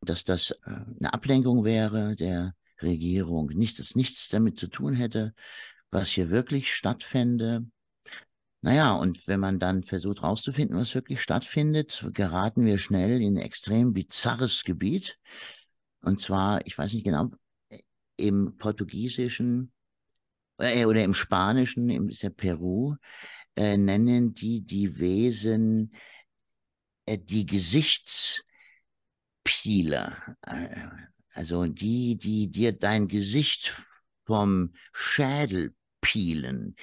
dass 0.00 0.24
das 0.24 0.50
äh, 0.50 0.56
eine 1.00 1.12
Ablenkung 1.12 1.64
wäre 1.64 2.16
der 2.16 2.54
Regierung, 2.82 3.48
nichts, 3.48 3.94
nichts 3.94 4.28
damit 4.28 4.58
zu 4.58 4.68
tun 4.68 4.94
hätte, 4.94 5.34
was 5.90 6.08
hier 6.08 6.30
wirklich 6.30 6.72
stattfände. 6.74 7.66
Naja, 8.66 8.92
und 8.94 9.28
wenn 9.28 9.38
man 9.38 9.60
dann 9.60 9.84
versucht 9.84 10.22
herauszufinden, 10.22 10.76
was 10.76 10.96
wirklich 10.96 11.22
stattfindet, 11.22 12.04
geraten 12.12 12.64
wir 12.64 12.78
schnell 12.78 13.22
in 13.22 13.38
ein 13.38 13.44
extrem 13.44 13.92
bizarres 13.92 14.64
Gebiet. 14.64 15.20
Und 16.00 16.20
zwar, 16.20 16.66
ich 16.66 16.76
weiß 16.76 16.92
nicht 16.92 17.04
genau, 17.04 17.30
im 18.16 18.56
Portugiesischen 18.58 19.70
äh, 20.58 20.84
oder 20.84 21.04
im 21.04 21.14
Spanischen, 21.14 21.90
im 21.90 22.08
ist 22.08 22.22
ja 22.22 22.30
Peru, 22.30 22.96
äh, 23.54 23.76
nennen 23.76 24.34
die 24.34 24.62
die 24.62 24.98
Wesen 24.98 25.92
äh, 27.04 27.18
die 27.18 27.46
Gesichtspieler. 27.46 30.36
Äh, 30.42 30.88
also 31.34 31.66
die, 31.66 32.18
die 32.18 32.50
dir 32.50 32.72
dein 32.72 33.06
Gesicht 33.06 33.80
vom 34.24 34.74
Schädel 34.92 35.72
pielen. 36.00 36.74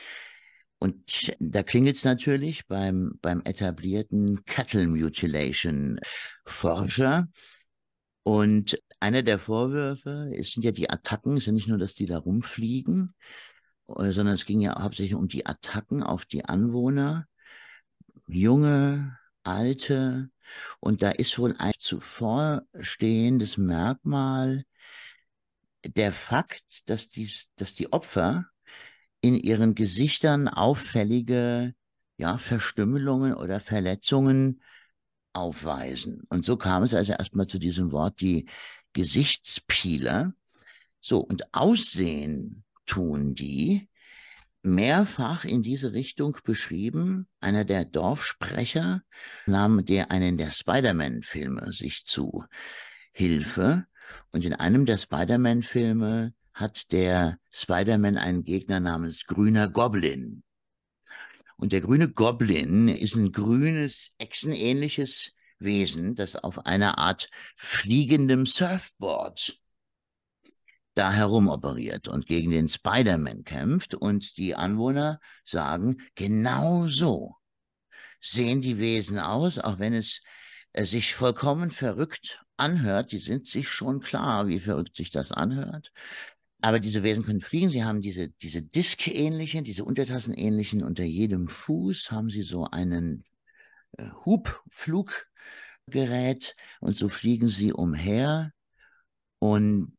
Und 0.84 1.34
da 1.40 1.64
klingelt 1.64 1.96
es 1.96 2.04
natürlich 2.04 2.68
beim, 2.68 3.18
beim 3.22 3.42
etablierten 3.46 4.44
Cattle 4.44 4.86
Mutilation 4.86 5.98
Forscher. 6.44 7.30
Und 8.24 8.78
einer 9.00 9.24
der 9.24 9.40
Vorwürfe 9.40 10.30
es 10.36 10.52
sind 10.52 10.66
ja 10.66 10.72
die 10.72 10.90
Attacken, 10.90 11.38
es 11.38 11.44
ist 11.44 11.46
ja 11.48 11.54
nicht 11.54 11.70
nur, 11.70 11.78
dass 11.78 11.94
die 11.94 12.06
da 12.06 12.18
rumfliegen, 12.18 13.16
äh, 13.88 14.12
sondern 14.12 14.36
es 14.36 14.46
ging 14.46 14.60
ja 14.60 14.78
hauptsächlich 14.82 15.16
um 15.16 15.30
die 15.30 15.46
Attacken 15.46 16.04
auf 16.04 16.26
die 16.26 16.44
Anwohner, 16.44 17.28
junge, 18.28 19.18
alte, 19.44 20.32
und 20.82 21.02
da 21.02 21.12
ist 21.12 21.40
wohl 21.40 21.56
ein 21.60 21.76
zuvorstehendes 21.80 23.56
Merkmal 23.56 24.66
der 25.86 26.12
Fakt, 26.12 26.90
dass, 26.90 27.08
dies, 27.08 27.48
dass 27.56 27.74
die 27.74 27.94
Opfer 27.94 28.50
in 29.24 29.36
ihren 29.36 29.74
Gesichtern 29.74 30.50
auffällige 30.50 31.74
ja, 32.18 32.38
Verstümmelungen 32.38 33.34
oder 33.34 33.62
Verletzungen 33.62 34.62
aufweisen. 35.32 36.24
Und 36.28 36.44
so 36.44 36.58
kam 36.58 36.84
es 36.84 36.94
also 36.94 37.14
erstmal 37.14 37.48
zu 37.48 37.58
diesem 37.58 37.94
Wort, 37.94 38.20
die 38.20 38.50
Gesichtspieler. 38.92 40.34
So, 41.00 41.20
und 41.20 41.54
Aussehen 41.54 42.66
tun 42.86 43.34
die, 43.34 43.88
mehrfach 44.62 45.46
in 45.46 45.62
diese 45.62 45.94
Richtung 45.94 46.38
beschrieben. 46.44 47.30
Einer 47.40 47.64
der 47.64 47.86
Dorfsprecher 47.86 49.04
nahm 49.46 49.86
der 49.86 50.12
einen 50.12 50.38
der 50.38 50.52
Spider-Man-Filme 50.52 51.72
sich 51.72 52.06
zu 52.06 52.44
Hilfe. 53.14 53.86
Und 54.32 54.44
in 54.44 54.54
einem 54.54 54.86
der 54.86 54.98
Spider-Man-Filme 54.98 56.34
hat 56.54 56.92
der 56.92 57.40
Spider-Man 57.52 58.18
einen 58.18 58.44
Gegner 58.44 58.80
namens 58.80 59.26
Grüner 59.26 59.70
Goblin. 59.70 60.44
Und 61.58 61.72
der 61.72 61.82
grüne 61.82 62.10
Goblin 62.10 62.88
ist 62.90 63.16
ein 63.16 63.32
grünes, 63.32 64.14
echsenähnliches 64.18 65.34
Wesen, 65.60 66.16
das 66.16 66.36
auf 66.36 66.66
einer 66.66 66.98
Art 66.98 67.30
fliegendem 67.56 68.46
Surfboard 68.46 69.60
da 70.94 71.12
herumoperiert 71.12 72.08
und 72.08 72.28
gegen 72.28 72.52
den 72.52 72.70
Spider-Man 72.70 73.44
kämpft. 73.44 73.96
Und 73.96 74.38
die 74.38 74.56
Anwohner 74.56 75.20
sagen, 75.44 75.98
genau 76.16 76.88
so 76.88 77.36
sehen 78.20 78.62
die 78.62 78.78
Wesen 78.78 79.20
aus, 79.20 79.58
auch 79.60 79.80
wenn 79.80 79.94
es 79.94 80.22
äh, 80.74 80.86
sich 80.86 81.16
vollkommen 81.16 81.72
verrückt 81.72 82.44
anhört. 82.58 83.12
Die 83.12 83.20
sind 83.20 83.48
sich 83.48 83.70
schon 83.70 84.02
klar, 84.02 84.48
wie 84.48 84.60
verrückt 84.60 84.96
sich 84.96 85.12
das 85.12 85.32
anhört. 85.32 85.92
Aber 86.64 86.80
diese 86.80 87.04
Wesen 87.04 87.26
können 87.26 87.42
fliegen. 87.42 87.70
Sie 87.70 87.84
haben 87.84 88.02
diese, 88.02 88.30
diese 88.30 88.62
Disk-ähnlichen, 88.62 89.66
diese 89.66 89.84
Untertassenähnlichen 89.84 90.82
unter 90.82 91.04
jedem 91.04 91.50
Fuß, 91.50 92.10
haben 92.10 92.30
sie 92.30 92.44
so 92.44 92.64
einen 92.64 93.26
äh, 93.98 94.06
Hubfluggerät 94.24 96.56
und 96.80 96.96
so 96.96 97.10
fliegen 97.10 97.50
sie 97.50 97.74
umher 97.74 98.54
und 99.40 99.98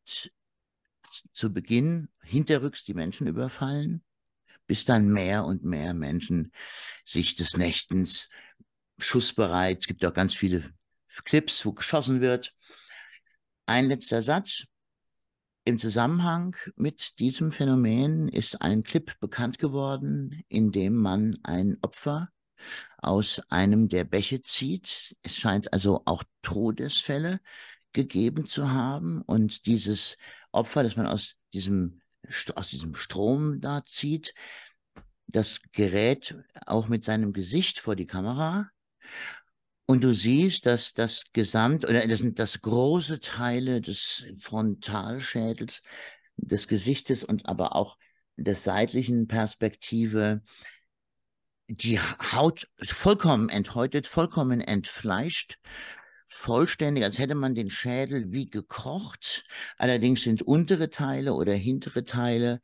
zu 1.33 1.53
Beginn 1.53 2.09
hinterrücks 2.23 2.83
die 2.83 2.95
Menschen 2.95 3.27
überfallen, 3.27 4.03
bis 4.65 4.85
dann 4.85 5.07
mehr 5.07 5.45
und 5.45 5.63
mehr 5.63 5.93
Menschen 5.93 6.51
sich 7.05 7.35
des 7.35 7.57
Nächtens 7.57 8.27
schussbereit, 8.97 9.81
es 9.81 9.87
gibt 9.87 10.03
auch 10.03 10.15
ganz 10.15 10.33
viele 10.33 10.73
Clips, 11.25 11.63
wo 11.63 11.73
geschossen 11.73 12.21
wird. 12.21 12.55
Ein 13.67 13.85
letzter 13.85 14.23
Satz. 14.23 14.65
Im 15.67 15.79
Zusammenhang 15.79 16.55
mit 16.75 17.17
diesem 17.17 17.51
Phänomen 17.51 18.27
ist 18.27 18.61
ein 18.61 18.83
Clip 18.83 19.19
bekannt 19.19 19.57
geworden, 19.57 20.43
in 20.47 20.71
dem 20.71 20.95
man 20.95 21.39
ein 21.41 21.79
Opfer 21.81 22.29
aus 22.99 23.41
einem 23.49 23.89
der 23.89 24.03
Bäche 24.03 24.43
zieht. 24.43 25.17
Es 25.23 25.35
scheint 25.35 25.73
also 25.73 26.03
auch 26.05 26.23
Todesfälle 26.43 27.39
gegeben 27.93 28.45
zu 28.45 28.69
haben 28.69 29.23
und 29.23 29.65
dieses 29.65 30.17
Opfer, 30.51 30.83
das 30.83 30.97
man 30.97 31.07
aus 31.07 31.33
diesem, 31.51 31.99
aus 32.53 32.69
diesem 32.69 32.93
Strom 32.93 33.59
da 33.59 33.83
zieht, 33.83 34.35
das 35.25 35.61
gerät 35.71 36.37
auch 36.67 36.89
mit 36.89 37.03
seinem 37.03 37.33
Gesicht 37.33 37.79
vor 37.79 37.95
die 37.95 38.05
Kamera 38.05 38.69
und 39.85 40.03
du 40.03 40.13
siehst, 40.13 40.65
dass 40.65 40.93
das 40.93 41.25
Gesamt 41.33 41.85
oder 41.85 42.07
das 42.07 42.19
sind 42.19 42.39
das 42.39 42.61
große 42.61 43.19
Teile 43.19 43.81
des 43.81 44.25
Frontalschädels, 44.39 45.83
des 46.37 46.67
Gesichtes 46.67 47.23
und 47.23 47.45
aber 47.47 47.75
auch 47.75 47.97
der 48.35 48.55
seitlichen 48.55 49.27
Perspektive 49.27 50.41
die 51.67 51.99
Haut 51.99 52.67
vollkommen 52.79 53.49
enthäutet, 53.49 54.07
vollkommen 54.07 54.61
entfleischt, 54.61 55.57
vollständig, 56.27 57.03
als 57.03 57.17
hätte 57.17 57.35
man 57.35 57.55
den 57.55 57.69
Schädel 57.69 58.31
wie 58.31 58.45
gekocht. 58.45 59.45
Allerdings 59.77 60.23
sind 60.23 60.43
untere 60.43 60.89
Teile 60.89 61.33
oder 61.33 61.53
hintere 61.53 62.05
Teile 62.05 62.61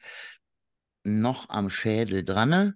noch 1.03 1.49
am 1.49 1.69
Schädel 1.69 2.23
dran. 2.23 2.75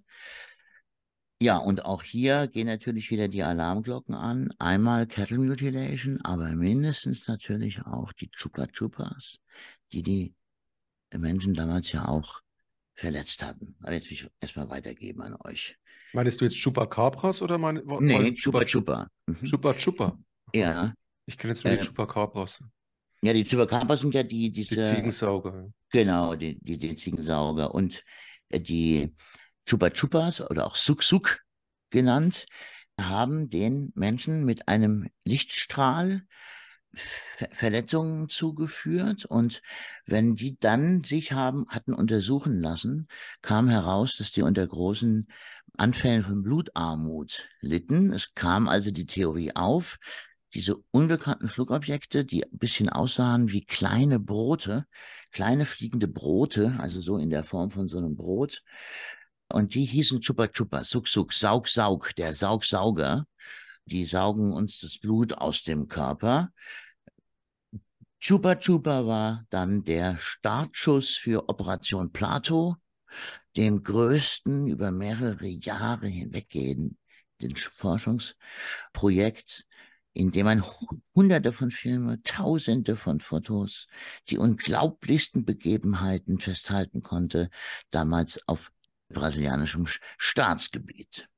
Ja, 1.40 1.58
und 1.58 1.84
auch 1.84 2.02
hier 2.02 2.48
gehen 2.48 2.66
natürlich 2.66 3.10
wieder 3.10 3.28
die 3.28 3.42
Alarmglocken 3.42 4.14
an. 4.14 4.54
Einmal 4.58 5.06
Cattle 5.06 5.38
Mutilation, 5.38 6.20
aber 6.22 6.48
mindestens 6.52 7.28
natürlich 7.28 7.82
auch 7.82 8.12
die 8.14 8.30
Chupa 8.30 8.66
Chupas, 8.68 9.38
die 9.92 10.02
die 10.02 10.34
Menschen 11.14 11.52
damals 11.52 11.92
ja 11.92 12.08
auch 12.08 12.40
verletzt 12.94 13.44
hatten. 13.44 13.76
Aber 13.82 13.92
jetzt 13.92 14.06
will 14.06 14.14
ich 14.14 14.30
erstmal 14.40 14.70
weitergeben 14.70 15.20
an 15.20 15.36
euch. 15.44 15.76
Meinst 16.14 16.40
du 16.40 16.46
jetzt 16.46 16.56
Chupacabras 16.56 17.42
oder 17.42 17.58
meine? 17.58 17.82
Nee, 18.00 18.32
Chupa 18.32 18.64
Chupa. 18.64 19.08
Mhm. 19.26 19.44
Chupa 19.46 19.74
Chupa. 19.74 20.18
Ja. 20.54 20.94
Ich 21.26 21.36
kenne 21.36 21.52
jetzt 21.52 21.64
nur 21.64 21.74
äh, 21.74 21.76
die 21.76 21.84
Chupacabras. 21.84 22.64
Ja, 23.20 23.34
die 23.34 23.44
Chupacabras 23.44 24.00
sind 24.00 24.14
ja 24.14 24.22
die, 24.22 24.50
diese. 24.50 24.76
Die 24.76 24.82
Ziegensauger. 24.82 25.70
Genau, 25.90 26.34
die, 26.34 26.58
die, 26.60 26.78
die 26.78 26.94
Ziegensauger. 26.94 27.74
Und 27.74 28.02
äh, 28.48 28.60
die 28.60 29.12
Chupa 29.66 29.90
Chupas 29.90 30.40
oder 30.40 30.66
auch 30.66 30.76
Suk 30.76 31.02
Suk 31.02 31.40
genannt, 31.90 32.46
haben 33.00 33.50
den 33.50 33.92
Menschen 33.94 34.44
mit 34.44 34.68
einem 34.68 35.10
Lichtstrahl 35.24 36.22
Verletzungen 37.50 38.28
zugeführt 38.28 39.26
und 39.26 39.60
wenn 40.06 40.34
die 40.34 40.58
dann 40.58 41.04
sich 41.04 41.32
haben, 41.32 41.66
hatten 41.68 41.92
untersuchen 41.92 42.58
lassen, 42.58 43.08
kam 43.42 43.68
heraus, 43.68 44.16
dass 44.16 44.32
die 44.32 44.42
unter 44.42 44.66
großen 44.66 45.28
Anfällen 45.76 46.22
von 46.22 46.42
Blutarmut 46.42 47.48
litten. 47.60 48.12
Es 48.12 48.34
kam 48.34 48.66
also 48.66 48.90
die 48.90 49.04
Theorie 49.04 49.54
auf, 49.54 49.98
diese 50.54 50.76
unbekannten 50.90 51.48
Flugobjekte, 51.48 52.24
die 52.24 52.44
ein 52.44 52.58
bisschen 52.58 52.88
aussahen 52.88 53.50
wie 53.50 53.64
kleine 53.66 54.18
Brote, 54.18 54.86
kleine 55.32 55.66
fliegende 55.66 56.08
Brote, 56.08 56.76
also 56.78 57.02
so 57.02 57.18
in 57.18 57.28
der 57.28 57.44
Form 57.44 57.70
von 57.70 57.88
so 57.88 57.98
einem 57.98 58.16
Brot, 58.16 58.62
und 59.52 59.74
die 59.74 59.84
hießen 59.84 60.20
Chupa 60.20 60.48
Chupa, 60.48 60.84
Suk 60.84 61.08
Suk, 61.08 61.32
Saug 61.32 61.68
Saug, 61.68 62.14
der 62.16 62.32
Saugsauger. 62.32 63.26
Die 63.86 64.04
saugen 64.04 64.52
uns 64.52 64.80
das 64.80 64.98
Blut 64.98 65.32
aus 65.34 65.62
dem 65.62 65.88
Körper. 65.88 66.52
Chupa 68.20 68.56
Chupa 68.56 69.06
war 69.06 69.44
dann 69.50 69.84
der 69.84 70.18
Startschuss 70.18 71.16
für 71.16 71.48
Operation 71.48 72.12
Plato, 72.12 72.76
dem 73.56 73.84
größten 73.84 74.66
über 74.66 74.90
mehrere 74.90 75.46
Jahre 75.46 76.08
hinweggehenden 76.08 76.98
Forschungsprojekt, 77.54 79.66
in 80.12 80.32
dem 80.32 80.46
man 80.46 80.64
hunderte 81.14 81.52
von 81.52 81.70
Filmen, 81.70 82.20
tausende 82.24 82.96
von 82.96 83.20
Fotos, 83.20 83.86
die 84.28 84.38
unglaublichsten 84.38 85.44
Begebenheiten 85.44 86.40
festhalten 86.40 87.02
konnte, 87.02 87.50
damals 87.90 88.40
auf 88.48 88.72
brasilianischem 89.08 89.86
Staatsgebiet. 90.18 91.28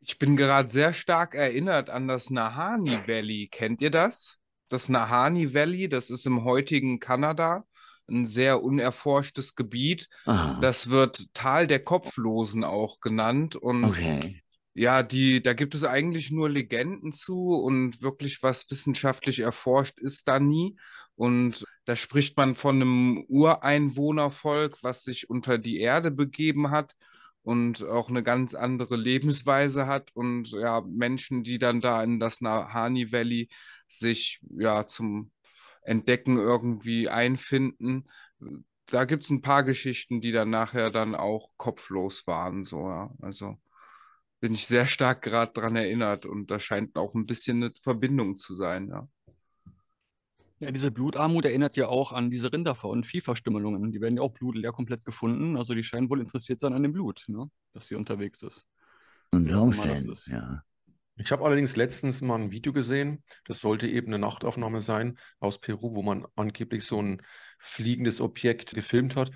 Ich 0.00 0.18
bin 0.18 0.36
gerade 0.36 0.68
sehr 0.68 0.92
stark 0.92 1.34
erinnert 1.34 1.90
an 1.90 2.06
das 2.06 2.30
Nahani 2.30 2.90
Valley. 3.06 3.48
Kennt 3.50 3.82
ihr 3.82 3.90
das? 3.90 4.38
Das 4.68 4.88
Nahani 4.88 5.52
Valley, 5.54 5.88
das 5.88 6.10
ist 6.10 6.26
im 6.26 6.44
heutigen 6.44 7.00
Kanada 7.00 7.64
ein 8.08 8.24
sehr 8.24 8.62
unerforschtes 8.62 9.54
Gebiet. 9.54 10.08
Aha. 10.26 10.58
Das 10.60 10.90
wird 10.90 11.26
Tal 11.34 11.66
der 11.66 11.80
Kopflosen 11.80 12.64
auch 12.64 13.00
genannt. 13.00 13.56
Und 13.56 13.84
okay. 13.84 14.42
ja, 14.74 15.02
die, 15.02 15.42
da 15.42 15.54
gibt 15.54 15.74
es 15.74 15.84
eigentlich 15.84 16.30
nur 16.30 16.48
Legenden 16.48 17.12
zu 17.12 17.54
und 17.54 18.02
wirklich 18.02 18.42
was 18.42 18.70
wissenschaftlich 18.70 19.40
erforscht 19.40 19.98
ist 19.98 20.28
da 20.28 20.38
nie. 20.38 20.76
Und 21.16 21.64
da 21.86 21.96
spricht 21.96 22.36
man 22.36 22.56
von 22.56 22.76
einem 22.76 23.24
Ureinwohnervolk, 23.28 24.82
was 24.82 25.04
sich 25.04 25.30
unter 25.30 25.56
die 25.56 25.78
Erde 25.78 26.10
begeben 26.10 26.70
hat 26.70 26.94
und 27.42 27.84
auch 27.84 28.08
eine 28.08 28.24
ganz 28.24 28.54
andere 28.54 28.96
Lebensweise 28.96 29.86
hat. 29.86 30.10
Und 30.14 30.50
ja, 30.50 30.80
Menschen, 30.80 31.44
die 31.44 31.58
dann 31.58 31.80
da 31.80 32.02
in 32.02 32.18
das 32.18 32.40
Nahani 32.40 33.12
Valley 33.12 33.48
sich 33.86 34.40
ja 34.50 34.84
zum 34.84 35.30
Entdecken 35.82 36.38
irgendwie 36.38 37.08
einfinden. 37.08 38.08
Da 38.86 39.04
gibt 39.04 39.22
es 39.22 39.30
ein 39.30 39.42
paar 39.42 39.62
Geschichten, 39.62 40.20
die 40.20 40.32
dann 40.32 40.50
nachher 40.50 40.90
dann 40.90 41.14
auch 41.14 41.52
kopflos 41.56 42.26
waren. 42.26 42.64
So, 42.64 42.88
ja. 42.88 43.14
Also 43.22 43.56
bin 44.40 44.54
ich 44.54 44.66
sehr 44.66 44.88
stark 44.88 45.22
gerade 45.22 45.52
dran 45.52 45.76
erinnert 45.76 46.26
und 46.26 46.50
da 46.50 46.58
scheint 46.58 46.96
auch 46.96 47.14
ein 47.14 47.26
bisschen 47.26 47.62
eine 47.62 47.72
Verbindung 47.80 48.38
zu 48.38 48.54
sein, 48.54 48.88
ja. 48.88 49.08
Ja, 50.58 50.70
diese 50.70 50.90
Blutarmut 50.90 51.44
erinnert 51.44 51.76
ja 51.76 51.88
auch 51.88 52.12
an 52.12 52.30
diese 52.30 52.52
Rinder- 52.52 52.82
und 52.84 53.04
Viehverstümmelungen. 53.04 53.92
Die 53.92 54.00
werden 54.00 54.16
ja 54.16 54.22
auch 54.22 54.32
blutleer 54.32 54.72
komplett 54.72 55.04
gefunden. 55.04 55.56
Also 55.56 55.74
die 55.74 55.84
scheinen 55.84 56.08
wohl 56.08 56.20
interessiert 56.20 56.60
sein 56.60 56.72
an 56.72 56.82
dem 56.82 56.92
Blut, 56.92 57.24
ne? 57.28 57.50
dass 57.74 57.88
sie 57.88 57.94
unterwegs 57.94 58.42
ist. 58.42 58.64
Unter 59.32 59.50
Ja, 59.50 59.58
Umständen, 59.58 60.08
das 60.08 60.20
ist- 60.20 60.26
ja. 60.28 60.62
Ich 61.18 61.32
habe 61.32 61.44
allerdings 61.44 61.76
letztens 61.76 62.20
mal 62.20 62.36
ein 62.38 62.50
Video 62.50 62.72
gesehen, 62.74 63.22
das 63.46 63.60
sollte 63.60 63.88
eben 63.88 64.08
eine 64.08 64.18
Nachtaufnahme 64.18 64.82
sein 64.82 65.18
aus 65.40 65.58
Peru, 65.58 65.94
wo 65.94 66.02
man 66.02 66.26
angeblich 66.36 66.84
so 66.84 67.00
ein 67.00 67.22
fliegendes 67.58 68.20
Objekt 68.20 68.74
gefilmt 68.74 69.16
hat. 69.16 69.30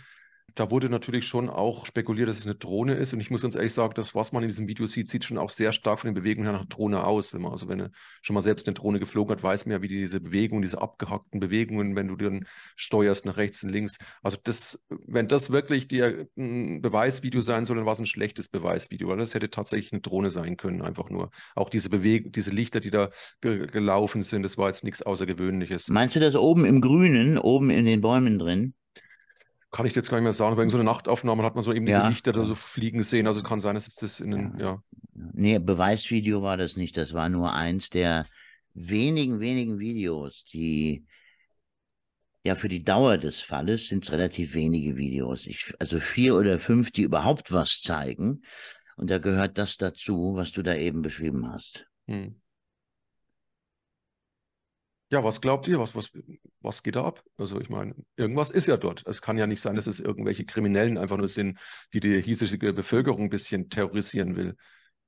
Da 0.55 0.71
wurde 0.71 0.89
natürlich 0.89 1.27
schon 1.27 1.49
auch 1.49 1.87
spekuliert, 1.87 2.29
dass 2.29 2.39
es 2.39 2.47
eine 2.47 2.55
Drohne 2.55 2.95
ist. 2.95 3.13
Und 3.13 3.21
ich 3.21 3.31
muss 3.31 3.43
ganz 3.43 3.55
ehrlich 3.55 3.75
sagen, 3.75 3.95
das, 3.95 4.15
was 4.15 4.33
man 4.33 4.43
in 4.43 4.49
diesem 4.49 4.69
Video 4.69 4.87
sieht, 4.87 5.09
sieht 5.09 5.25
schon 5.25 5.39
auch 5.39 5.51
sehr 5.51 5.73
stark 5.73 6.01
von 6.01 6.09
den 6.09 6.15
Bewegungen 6.15 6.49
her 6.49 6.59
nach 6.59 6.67
Drohne 6.67 7.05
aus. 7.05 7.33
Wenn 7.35 7.43
man, 7.43 7.53
also 7.53 7.69
wenn 7.69 7.91
schon 8.23 8.35
mal 8.35 8.43
selbst 8.43 8.67
eine 8.67 8.75
Drohne 8.75 9.01
geflogen 9.01 9.35
hat, 9.35 9.43
weiß 9.43 9.67
man 9.67 9.73
ja, 9.73 9.83
wie 9.83 9.89
diese 9.89 10.21
Bewegungen, 10.21 10.63
diese 10.63 10.81
abgehackten 10.81 11.41
Bewegungen, 11.41 11.97
wenn 11.97 12.09
du 12.09 12.17
dann 12.17 12.47
steuerst 12.77 13.27
nach 13.27 13.37
rechts 13.37 13.63
und 13.63 13.71
links. 13.71 13.99
Also 14.23 14.39
das, 14.43 14.83
wenn 14.89 15.29
das 15.29 15.51
wirklich 15.51 15.89
dir 15.89 16.27
ein 16.37 16.83
Beweisvideo 16.83 17.41
sein 17.41 17.65
soll, 17.65 17.77
dann 17.77 17.87
war 17.87 17.93
es 17.93 18.01
ein 18.01 18.07
schlechtes 18.07 18.49
Beweisvideo, 18.49 19.09
weil 19.09 19.19
das 19.19 19.35
hätte 19.35 19.51
tatsächlich 19.51 19.93
eine 19.93 20.01
Drohne 20.01 20.31
sein 20.31 20.57
können, 20.57 20.83
einfach 20.83 21.11
nur. 21.11 21.31
Auch 21.55 21.71
diese 21.71 21.91
Bewegung, 21.91 22.33
diese 22.33 22.51
Lichter, 22.51 22.81
die 22.81 22.91
da 22.91 23.11
ge 23.41 23.67
gelaufen 23.67 24.23
sind, 24.23 24.43
das 24.43 24.59
war 24.59 24.69
jetzt 24.69 24.85
nichts 24.85 25.03
Außergewöhnliches. 25.03 25.89
Meinst 25.89 26.17
du 26.17 26.21
das 26.21 26.37
oben 26.37 26.65
im 26.65 26.81
Grünen, 26.81 27.39
oben 27.39 27.71
in 27.71 27.85
den 27.85 28.01
Bäumen 28.01 28.39
drin? 28.39 28.75
Kann 29.71 29.87
ich 29.87 29.95
jetzt 29.95 30.11
gar 30.11 30.19
nicht 30.19 30.25
mehr 30.25 30.33
sagen, 30.33 30.57
weil 30.57 30.65
in 30.65 30.71
so 30.71 30.79
einer 30.79 30.91
Nachtaufnahme 30.91 31.43
hat 31.45 31.55
man 31.55 31.63
so 31.63 31.73
eben 31.73 31.87
diese 31.87 31.99
Ja. 31.99 32.09
Lichter 32.09 32.33
da 32.33 32.45
so 32.45 32.55
fliegen 32.55 33.03
sehen. 33.03 33.27
Also 33.27 33.43
kann 33.43 33.61
sein, 33.61 33.75
dass 33.75 33.87
es 33.87 33.95
das 33.95 34.19
in 34.19 34.33
den, 34.33 34.59
ja. 34.59 34.83
Nee, 35.15 35.59
Beweisvideo 35.59 36.43
war 36.43 36.57
das 36.57 36.77
nicht. 36.77 36.97
Das 36.97 37.13
war 37.13 37.29
nur 37.29 37.53
eins 37.53 37.89
der 37.91 38.27
wenigen, 38.75 39.41
wenigen 39.41 39.79
Videos, 39.79 40.45
die 40.45 41.05
ja 42.43 42.55
für 42.55 42.69
die 42.69 42.83
Dauer 42.83 43.19
des 43.19 43.41
Falles 43.41 43.89
sind 43.89 44.05
es 44.05 44.13
relativ 44.13 44.55
wenige 44.55 44.97
Videos. 44.97 45.47
Ich, 45.47 45.73
also 45.79 46.01
vier 46.01 46.37
oder 46.37 46.59
fünf, 46.59 46.91
die 46.91 47.03
überhaupt 47.03 47.53
was 47.53 47.81
zeigen. 47.81 48.43
Und 48.97 49.11
da 49.11 49.19
gehört 49.19 49.57
das 49.59 49.77
dazu, 49.77 50.37
was 50.37 50.53
du 50.53 50.63
da 50.63 50.75
eben 50.75 51.03
beschrieben 51.03 51.51
hast. 51.51 51.87
Hm. 52.07 52.41
Ja, 55.11 55.25
was 55.25 55.41
glaubt 55.41 55.67
ihr? 55.67 55.79
Was, 55.81 55.95
was, 55.97 56.13
was 56.61 56.83
geht 56.85 56.95
da 56.95 57.05
ab? 57.05 57.25
Also 57.37 57.61
ich 57.61 57.69
meine, 57.69 57.97
irgendwas 58.17 58.51
ist 58.51 58.67
ja 58.67 58.77
dort. 58.77 59.05
Es 59.07 59.21
kann 59.23 59.39
ja 59.39 59.47
nicht 59.49 59.61
sein, 59.61 59.75
dass 59.75 59.89
es 59.89 59.99
irgendwelche 59.99 60.45
Kriminellen 60.45 60.99
einfach 60.99 61.17
nur 61.17 61.27
sind, 61.27 61.59
die 61.93 62.01
die 62.01 62.23
hiesige 62.23 62.73
Bevölkerung 62.73 63.23
ein 63.23 63.29
bisschen 63.31 63.69
terrorisieren 63.71 64.37
will. 64.37 64.57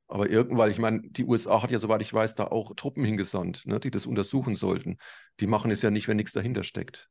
Aber 0.09 0.29
irgendwann, 0.29 0.71
ich 0.71 0.79
meine, 0.81 1.03
die 1.03 1.25
USA 1.25 1.63
hat 1.63 1.71
ja, 1.71 1.79
soweit 1.79 2.03
ich 2.03 2.13
weiß, 2.13 2.35
da 2.35 2.47
auch 2.47 2.75
Truppen 2.75 3.05
hingesandt, 3.05 3.65
ne, 3.65 3.79
die 3.81 3.91
das 3.91 4.07
untersuchen 4.07 4.57
sollten. 4.57 4.99
Die 5.41 5.47
machen 5.47 5.71
es 5.71 5.83
ja 5.83 5.91
nicht, 5.91 6.09
wenn 6.09 6.17
nichts 6.17 6.33
dahinter 6.33 6.65
steckt. 6.65 7.09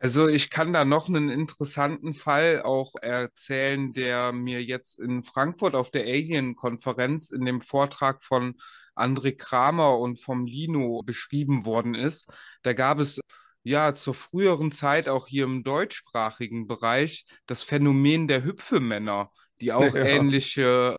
Also 0.00 0.28
ich 0.28 0.50
kann 0.50 0.72
da 0.72 0.84
noch 0.84 1.08
einen 1.08 1.28
interessanten 1.28 2.14
Fall 2.14 2.62
auch 2.62 2.94
erzählen, 3.00 3.92
der 3.92 4.32
mir 4.32 4.62
jetzt 4.62 4.98
in 5.00 5.24
Frankfurt 5.24 5.74
auf 5.74 5.90
der 5.90 6.02
Alien-Konferenz 6.04 7.30
in 7.30 7.44
dem 7.44 7.60
Vortrag 7.60 8.22
von 8.22 8.54
André 8.94 9.36
Kramer 9.36 9.98
und 9.98 10.20
vom 10.20 10.46
Lino 10.46 11.02
beschrieben 11.02 11.66
worden 11.66 11.96
ist. 11.96 12.32
Da 12.62 12.74
gab 12.74 13.00
es 13.00 13.20
ja 13.64 13.92
zur 13.94 14.14
früheren 14.14 14.70
Zeit 14.70 15.08
auch 15.08 15.26
hier 15.26 15.44
im 15.44 15.64
deutschsprachigen 15.64 16.68
Bereich 16.68 17.26
das 17.46 17.64
Phänomen 17.64 18.28
der 18.28 18.44
Hüpfemänner, 18.44 19.32
die 19.60 19.72
auch 19.74 19.96
Ja. 19.96 20.04
ähnliche, 20.06 20.96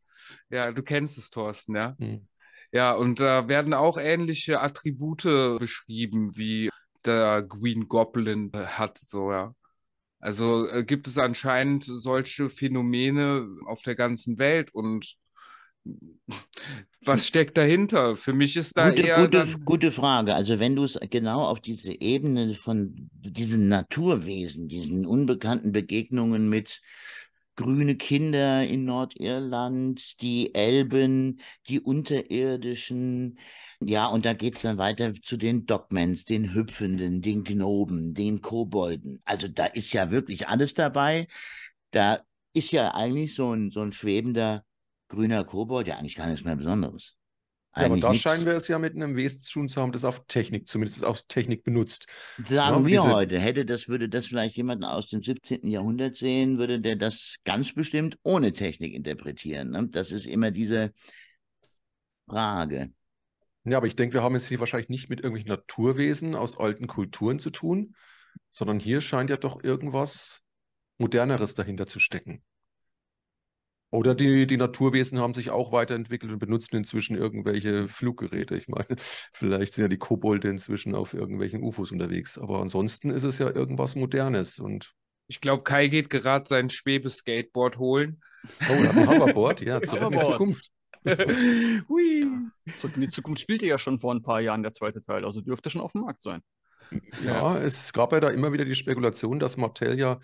ja, 0.49 0.71
du 0.73 0.83
kennst 0.83 1.17
es, 1.17 1.29
Thorsten, 1.29 1.75
ja? 1.75 1.95
Hm. 1.99 2.27
Ja, 2.71 2.93
und 2.93 3.19
da 3.19 3.47
werden 3.47 3.73
auch 3.73 3.97
ähnliche 3.97 4.59
Attribute 4.59 5.23
beschrieben, 5.57 6.37
wie 6.37 6.69
der 7.05 7.43
Green 7.43 7.87
Goblin 7.87 8.51
hat, 8.53 8.97
so, 8.97 9.31
ja. 9.31 9.55
Also 10.19 10.67
äh, 10.67 10.83
gibt 10.83 11.07
es 11.07 11.17
anscheinend 11.17 11.85
solche 11.85 12.49
Phänomene 12.49 13.47
auf 13.65 13.81
der 13.83 13.95
ganzen 13.95 14.37
Welt 14.37 14.73
und 14.73 15.15
was 17.05 17.25
steckt 17.25 17.57
dahinter? 17.57 18.17
Für 18.17 18.33
mich 18.33 18.57
ist 18.57 18.77
da 18.77 18.89
Gute, 18.89 19.01
eher 19.01 19.21
gute, 19.21 19.59
gute 19.63 19.91
Frage. 19.91 20.35
Also 20.35 20.59
wenn 20.59 20.75
du 20.75 20.83
es 20.83 20.99
genau 21.09 21.45
auf 21.45 21.61
diese 21.61 21.93
Ebene 22.01 22.53
von 22.55 23.09
diesen 23.13 23.69
Naturwesen, 23.69 24.67
diesen 24.67 25.05
unbekannten 25.05 25.71
Begegnungen 25.71 26.49
mit 26.49 26.81
grüne 27.55 27.95
Kinder 27.95 28.65
in 28.65 28.85
Nordirland, 28.85 30.21
die 30.21 30.53
Elben, 30.55 31.41
die 31.67 31.79
Unterirdischen, 31.79 33.37
ja, 33.81 34.07
und 34.07 34.25
da 34.25 34.33
geht's 34.33 34.61
dann 34.61 34.77
weiter 34.77 35.13
zu 35.21 35.37
den 35.37 35.65
Dogmans, 35.65 36.25
den 36.25 36.53
Hüpfenden, 36.53 37.21
den 37.21 37.43
Gnoben, 37.43 38.13
den 38.13 38.41
Kobolden. 38.41 39.21
Also 39.25 39.47
da 39.47 39.65
ist 39.65 39.93
ja 39.93 40.11
wirklich 40.11 40.47
alles 40.47 40.73
dabei. 40.73 41.27
Da 41.91 42.21
ist 42.53 42.71
ja 42.71 42.93
eigentlich 42.93 43.35
so 43.35 43.53
ein, 43.53 43.71
so 43.71 43.81
ein 43.81 43.91
schwebender 43.91 44.63
grüner 45.07 45.43
Kobold 45.45 45.87
ja 45.87 45.97
eigentlich 45.97 46.15
gar 46.15 46.27
nichts 46.27 46.43
mehr 46.43 46.55
Besonderes. 46.55 47.15
Ja, 47.75 47.85
aber 47.85 47.97
da 47.97 48.09
nichts. 48.09 48.23
scheinen 48.23 48.45
wir 48.45 48.53
es 48.53 48.67
ja 48.67 48.79
mit 48.79 48.95
einem 48.95 49.15
Wesen 49.15 49.41
zu 49.43 49.53
tun 49.53 49.69
zu 49.69 49.79
haben, 49.81 49.91
das 49.91 50.03
auf 50.03 50.25
Technik, 50.27 50.67
zumindest 50.67 51.05
auf 51.05 51.23
Technik 51.27 51.63
benutzt. 51.63 52.07
Sagen 52.37 52.53
Ja, 52.53 52.63
aber 52.65 52.85
wir 52.85 52.97
diese- 53.01 53.13
heute, 53.13 53.39
hätte 53.39 53.63
das, 53.63 53.87
würde 53.87 54.09
das 54.09 54.25
vielleicht 54.25 54.57
jemand 54.57 54.83
aus 54.83 55.07
dem 55.07 55.23
17. 55.23 55.69
Jahrhundert 55.69 56.15
sehen, 56.15 56.57
würde 56.57 56.81
der 56.81 56.95
das 56.97 57.35
ganz 57.45 57.73
bestimmt 57.73 58.17
ohne 58.23 58.51
Technik 58.53 58.93
interpretieren. 58.93 59.69
Ne? 59.69 59.87
Das 59.89 60.11
ist 60.11 60.25
immer 60.25 60.51
diese 60.51 60.91
Frage. 62.27 62.91
Ja, 63.65 63.77
aber 63.77 63.87
ich 63.87 63.95
denke, 63.95 64.13
wir 64.13 64.23
haben 64.23 64.35
es 64.35 64.47
hier 64.47 64.59
wahrscheinlich 64.59 64.89
nicht 64.89 65.09
mit 65.09 65.19
irgendwelchen 65.19 65.49
Naturwesen 65.49 66.35
aus 66.35 66.57
alten 66.57 66.87
Kulturen 66.87 67.39
zu 67.39 67.49
tun, 67.49 67.95
sondern 68.51 68.79
hier 68.79 69.01
scheint 69.01 69.29
ja 69.29 69.37
doch 69.37 69.63
irgendwas 69.63 70.41
Moderneres 70.97 71.53
dahinter 71.53 71.87
zu 71.87 71.99
stecken. 71.99 72.43
Oder 73.91 74.13
die, 74.13 74.45
die 74.45 74.57
Naturwesen 74.57 75.19
haben 75.19 75.33
sich 75.33 75.49
auch 75.49 75.71
weiterentwickelt 75.71 76.31
und 76.31 76.39
benutzen 76.39 76.75
inzwischen 76.75 77.17
irgendwelche 77.17 77.87
Fluggeräte. 77.87 78.55
Ich 78.55 78.67
meine, 78.67 78.85
vielleicht 79.33 79.73
sind 79.73 79.83
ja 79.83 79.87
die 79.87 79.97
Kobolde 79.97 80.49
inzwischen 80.49 80.93
auf 80.93 81.13
irgendwelchen 81.13 81.63
UFOs 81.63 81.91
unterwegs. 81.91 82.37
Aber 82.37 82.61
ansonsten 82.61 83.09
ist 83.09 83.23
es 83.23 83.39
ja 83.39 83.49
irgendwas 83.49 83.95
Modernes. 83.95 84.59
Und 84.59 84.93
ich 85.27 85.41
glaube, 85.41 85.63
Kai 85.63 85.87
geht 85.87 86.09
gerade 86.09 86.47
sein 86.47 86.69
Schwebeskateboard 86.69 87.77
holen. 87.79 88.21
oh, 88.69 88.73
ein 88.73 89.07
Hoverboard, 89.07 89.61
ja, 89.61 89.81
zurück 89.81 90.11
in 90.13 90.19
die. 90.19 90.25
Zukunft. 90.25 90.71
Hui. 91.89 92.27
Zurück 92.75 92.95
in 92.95 93.01
die 93.01 93.07
Zukunft 93.09 93.41
spielte 93.41 93.65
ja 93.65 93.77
schon 93.77 93.99
vor 93.99 94.13
ein 94.13 94.21
paar 94.21 94.41
Jahren 94.41 94.63
der 94.63 94.73
zweite 94.73 95.01
Teil, 95.01 95.25
also 95.25 95.41
dürfte 95.41 95.69
schon 95.69 95.81
auf 95.81 95.93
dem 95.93 96.01
Markt 96.01 96.21
sein. 96.21 96.41
Ja, 97.23 97.57
es 97.57 97.93
gab 97.93 98.11
ja 98.13 98.19
da 98.19 98.29
immer 98.29 98.51
wieder 98.51 98.65
die 98.65 98.75
Spekulation, 98.75 99.39
dass 99.39 99.57
Mattel 99.57 99.97
ja 99.99 100.19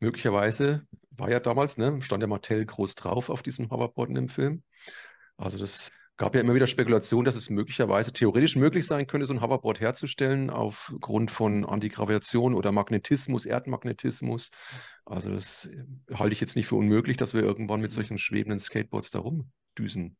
möglicherweise, 0.00 0.86
war 1.16 1.30
ja 1.30 1.40
damals, 1.40 1.78
ne, 1.78 2.00
stand 2.02 2.22
ja 2.22 2.26
Mattel 2.26 2.64
groß 2.64 2.94
drauf 2.94 3.30
auf 3.30 3.42
diesem 3.42 3.70
Hoverboard 3.70 4.10
in 4.10 4.14
dem 4.14 4.28
Film. 4.28 4.62
Also 5.36 5.58
das 5.58 5.90
gab 6.16 6.34
ja 6.34 6.42
immer 6.42 6.54
wieder 6.54 6.66
Spekulation, 6.66 7.24
dass 7.24 7.34
es 7.34 7.48
möglicherweise 7.48 8.12
theoretisch 8.12 8.54
möglich 8.54 8.86
sein 8.86 9.06
könnte, 9.06 9.26
so 9.26 9.32
ein 9.32 9.40
Hoverboard 9.40 9.80
herzustellen 9.80 10.50
aufgrund 10.50 11.30
von 11.30 11.64
Antigravitation 11.64 12.54
oder 12.54 12.72
Magnetismus, 12.72 13.46
Erdmagnetismus. 13.46 14.50
Also 15.06 15.30
das 15.32 15.70
halte 16.12 16.34
ich 16.34 16.40
jetzt 16.40 16.56
nicht 16.56 16.66
für 16.66 16.76
unmöglich, 16.76 17.16
dass 17.16 17.32
wir 17.32 17.42
irgendwann 17.42 17.80
mit 17.80 17.90
solchen 17.90 18.18
schwebenden 18.18 18.58
Skateboards 18.58 19.10
da 19.10 19.20
rumdüsen. 19.78 20.16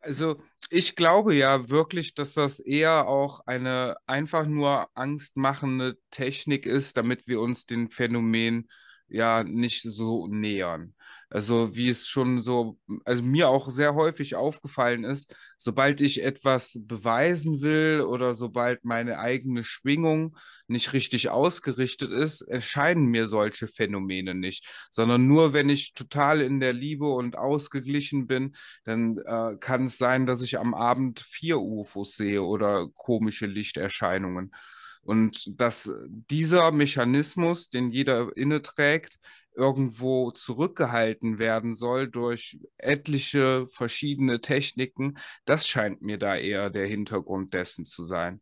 Also 0.00 0.40
ich 0.70 0.96
glaube 0.96 1.34
ja 1.34 1.70
wirklich, 1.70 2.14
dass 2.14 2.34
das 2.34 2.60
eher 2.60 3.08
auch 3.08 3.40
eine 3.46 3.96
einfach 4.06 4.46
nur 4.46 4.88
angstmachende 4.96 5.98
Technik 6.10 6.66
ist, 6.66 6.96
damit 6.96 7.26
wir 7.26 7.40
uns 7.40 7.66
den 7.66 7.90
Phänomen 7.90 8.68
ja 9.08 9.42
nicht 9.44 9.82
so 9.82 10.26
nähern. 10.28 10.94
Also 11.30 11.76
wie 11.76 11.90
es 11.90 12.06
schon 12.08 12.40
so, 12.40 12.78
also 13.04 13.22
mir 13.22 13.50
auch 13.50 13.68
sehr 13.70 13.94
häufig 13.94 14.34
aufgefallen 14.34 15.04
ist, 15.04 15.36
sobald 15.58 16.00
ich 16.00 16.22
etwas 16.22 16.78
beweisen 16.80 17.60
will 17.60 18.00
oder 18.00 18.32
sobald 18.32 18.84
meine 18.84 19.18
eigene 19.18 19.62
Schwingung 19.62 20.38
nicht 20.68 20.94
richtig 20.94 21.28
ausgerichtet 21.28 22.12
ist, 22.12 22.40
erscheinen 22.42 23.06
mir 23.06 23.26
solche 23.26 23.68
Phänomene 23.68 24.34
nicht, 24.34 24.68
sondern 24.90 25.26
nur 25.26 25.52
wenn 25.52 25.68
ich 25.68 25.92
total 25.92 26.40
in 26.40 26.60
der 26.60 26.72
Liebe 26.72 27.08
und 27.08 27.36
ausgeglichen 27.36 28.26
bin, 28.26 28.56
dann 28.84 29.18
äh, 29.18 29.56
kann 29.60 29.84
es 29.84 29.98
sein, 29.98 30.24
dass 30.24 30.40
ich 30.40 30.58
am 30.58 30.72
Abend 30.72 31.20
vier 31.20 31.58
UFOs 31.60 32.16
sehe 32.16 32.42
oder 32.42 32.88
komische 32.94 33.46
Lichterscheinungen. 33.46 34.54
Und 35.02 35.58
dass 35.58 35.90
dieser 36.06 36.70
Mechanismus, 36.70 37.70
den 37.70 37.88
jeder 37.88 38.36
inne 38.36 38.60
trägt, 38.60 39.18
irgendwo 39.58 40.30
zurückgehalten 40.30 41.38
werden 41.38 41.74
soll 41.74 42.08
durch 42.08 42.58
etliche 42.76 43.66
verschiedene 43.70 44.40
Techniken, 44.40 45.18
das 45.44 45.66
scheint 45.66 46.00
mir 46.00 46.16
da 46.16 46.36
eher 46.36 46.70
der 46.70 46.86
Hintergrund 46.86 47.52
dessen 47.52 47.84
zu 47.84 48.04
sein. 48.04 48.40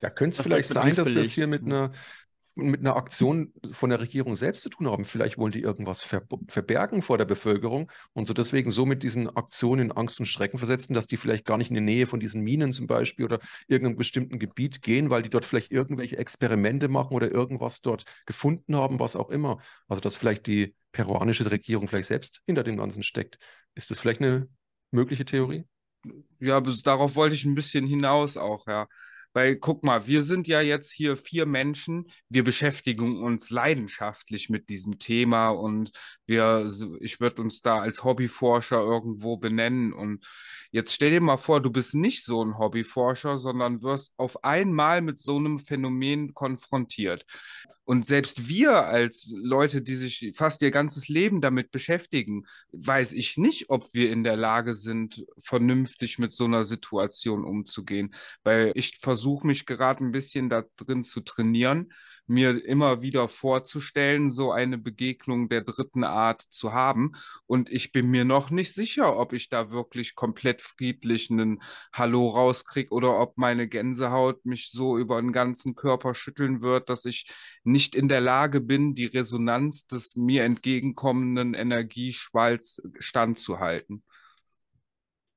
Ja, 0.00 0.10
könnte 0.10 0.40
es 0.40 0.46
vielleicht 0.46 0.70
sein, 0.70 0.94
dass 0.94 1.10
wir 1.10 1.20
es 1.20 1.32
hier 1.32 1.46
mit 1.46 1.64
einer 1.64 1.92
mit 2.58 2.80
einer 2.80 2.96
Aktion 2.96 3.52
von 3.72 3.90
der 3.90 4.00
Regierung 4.00 4.36
selbst 4.36 4.62
zu 4.62 4.68
tun 4.68 4.88
haben. 4.88 5.04
Vielleicht 5.04 5.38
wollen 5.38 5.52
die 5.52 5.60
irgendwas 5.60 6.00
ver 6.00 6.22
verbergen 6.48 7.02
vor 7.02 7.16
der 7.16 7.24
Bevölkerung 7.24 7.90
und 8.12 8.26
so 8.26 8.34
deswegen 8.34 8.70
so 8.70 8.84
mit 8.84 9.02
diesen 9.02 9.34
Aktionen 9.36 9.86
in 9.86 9.92
Angst 9.92 10.18
und 10.20 10.26
Schrecken 10.26 10.58
versetzen, 10.58 10.94
dass 10.94 11.06
die 11.06 11.16
vielleicht 11.16 11.44
gar 11.44 11.56
nicht 11.56 11.70
in 11.70 11.74
die 11.74 11.80
Nähe 11.80 12.06
von 12.06 12.20
diesen 12.20 12.42
Minen 12.42 12.72
zum 12.72 12.86
Beispiel 12.86 13.24
oder 13.24 13.38
irgendeinem 13.68 13.96
bestimmten 13.96 14.38
Gebiet 14.38 14.82
gehen, 14.82 15.10
weil 15.10 15.22
die 15.22 15.30
dort 15.30 15.44
vielleicht 15.44 15.70
irgendwelche 15.70 16.18
Experimente 16.18 16.88
machen 16.88 17.14
oder 17.14 17.30
irgendwas 17.30 17.80
dort 17.80 18.04
gefunden 18.26 18.76
haben, 18.76 19.00
was 19.00 19.16
auch 19.16 19.30
immer. 19.30 19.58
Also 19.86 20.00
dass 20.00 20.16
vielleicht 20.16 20.46
die 20.46 20.74
peruanische 20.92 21.48
Regierung 21.50 21.88
vielleicht 21.88 22.08
selbst 22.08 22.42
hinter 22.46 22.64
dem 22.64 22.76
Ganzen 22.76 23.02
steckt. 23.02 23.38
Ist 23.74 23.90
das 23.90 24.00
vielleicht 24.00 24.20
eine 24.20 24.48
mögliche 24.90 25.24
Theorie? 25.24 25.64
Ja, 26.40 26.60
darauf 26.60 27.16
wollte 27.16 27.34
ich 27.34 27.44
ein 27.44 27.54
bisschen 27.54 27.86
hinaus 27.86 28.36
auch, 28.36 28.66
ja. 28.66 28.86
Weil 29.32 29.56
guck 29.56 29.84
mal, 29.84 30.06
wir 30.06 30.22
sind 30.22 30.48
ja 30.48 30.60
jetzt 30.60 30.92
hier 30.92 31.16
vier 31.16 31.46
Menschen, 31.46 32.10
wir 32.28 32.44
beschäftigen 32.44 33.22
uns 33.22 33.50
leidenschaftlich 33.50 34.48
mit 34.48 34.68
diesem 34.68 34.98
Thema 34.98 35.50
und 35.50 35.92
wir, 36.26 36.70
ich 37.00 37.20
würde 37.20 37.42
uns 37.42 37.62
da 37.62 37.78
als 37.80 38.04
Hobbyforscher 38.04 38.80
irgendwo 38.80 39.36
benennen. 39.36 39.92
Und 39.92 40.26
jetzt 40.70 40.94
stell 40.94 41.10
dir 41.10 41.20
mal 41.20 41.36
vor, 41.36 41.60
du 41.60 41.70
bist 41.70 41.94
nicht 41.94 42.24
so 42.24 42.44
ein 42.44 42.58
Hobbyforscher, 42.58 43.38
sondern 43.38 43.82
wirst 43.82 44.12
auf 44.16 44.44
einmal 44.44 45.02
mit 45.02 45.18
so 45.18 45.36
einem 45.36 45.58
Phänomen 45.58 46.34
konfrontiert. 46.34 47.24
Und 47.88 48.04
selbst 48.04 48.48
wir 48.48 48.84
als 48.84 49.26
Leute, 49.30 49.80
die 49.80 49.94
sich 49.94 50.32
fast 50.34 50.60
ihr 50.60 50.70
ganzes 50.70 51.08
Leben 51.08 51.40
damit 51.40 51.70
beschäftigen, 51.70 52.44
weiß 52.72 53.14
ich 53.14 53.38
nicht, 53.38 53.70
ob 53.70 53.94
wir 53.94 54.10
in 54.12 54.24
der 54.24 54.36
Lage 54.36 54.74
sind, 54.74 55.24
vernünftig 55.40 56.18
mit 56.18 56.30
so 56.30 56.44
einer 56.44 56.64
Situation 56.64 57.44
umzugehen. 57.44 58.14
Weil 58.44 58.72
ich 58.74 58.98
versuche 58.98 59.17
mich 59.44 59.66
gerade 59.66 60.04
ein 60.04 60.12
bisschen 60.12 60.48
da 60.48 60.64
drin 60.76 61.02
zu 61.02 61.20
trainieren, 61.20 61.92
mir 62.26 62.64
immer 62.64 63.02
wieder 63.02 63.28
vorzustellen, 63.28 64.28
so 64.28 64.52
eine 64.52 64.76
Begegnung 64.78 65.48
der 65.48 65.62
dritten 65.62 66.04
Art 66.04 66.42
zu 66.42 66.72
haben. 66.72 67.12
Und 67.46 67.70
ich 67.70 67.90
bin 67.90 68.08
mir 68.10 68.24
noch 68.24 68.50
nicht 68.50 68.74
sicher, 68.74 69.16
ob 69.16 69.32
ich 69.32 69.48
da 69.48 69.70
wirklich 69.70 70.14
komplett 70.14 70.60
friedlich 70.60 71.30
einen 71.30 71.62
Hallo 71.92 72.28
rauskriege 72.28 72.90
oder 72.90 73.18
ob 73.18 73.38
meine 73.38 73.66
Gänsehaut 73.66 74.44
mich 74.44 74.70
so 74.70 74.98
über 74.98 75.20
den 75.20 75.32
ganzen 75.32 75.74
Körper 75.74 76.14
schütteln 76.14 76.60
wird, 76.60 76.90
dass 76.90 77.04
ich 77.06 77.30
nicht 77.64 77.94
in 77.94 78.08
der 78.08 78.20
Lage 78.20 78.60
bin, 78.60 78.94
die 78.94 79.06
Resonanz 79.06 79.86
des 79.86 80.16
mir 80.16 80.44
entgegenkommenden 80.44 81.54
Energieschwalls 81.54 82.82
standzuhalten. 82.98 84.02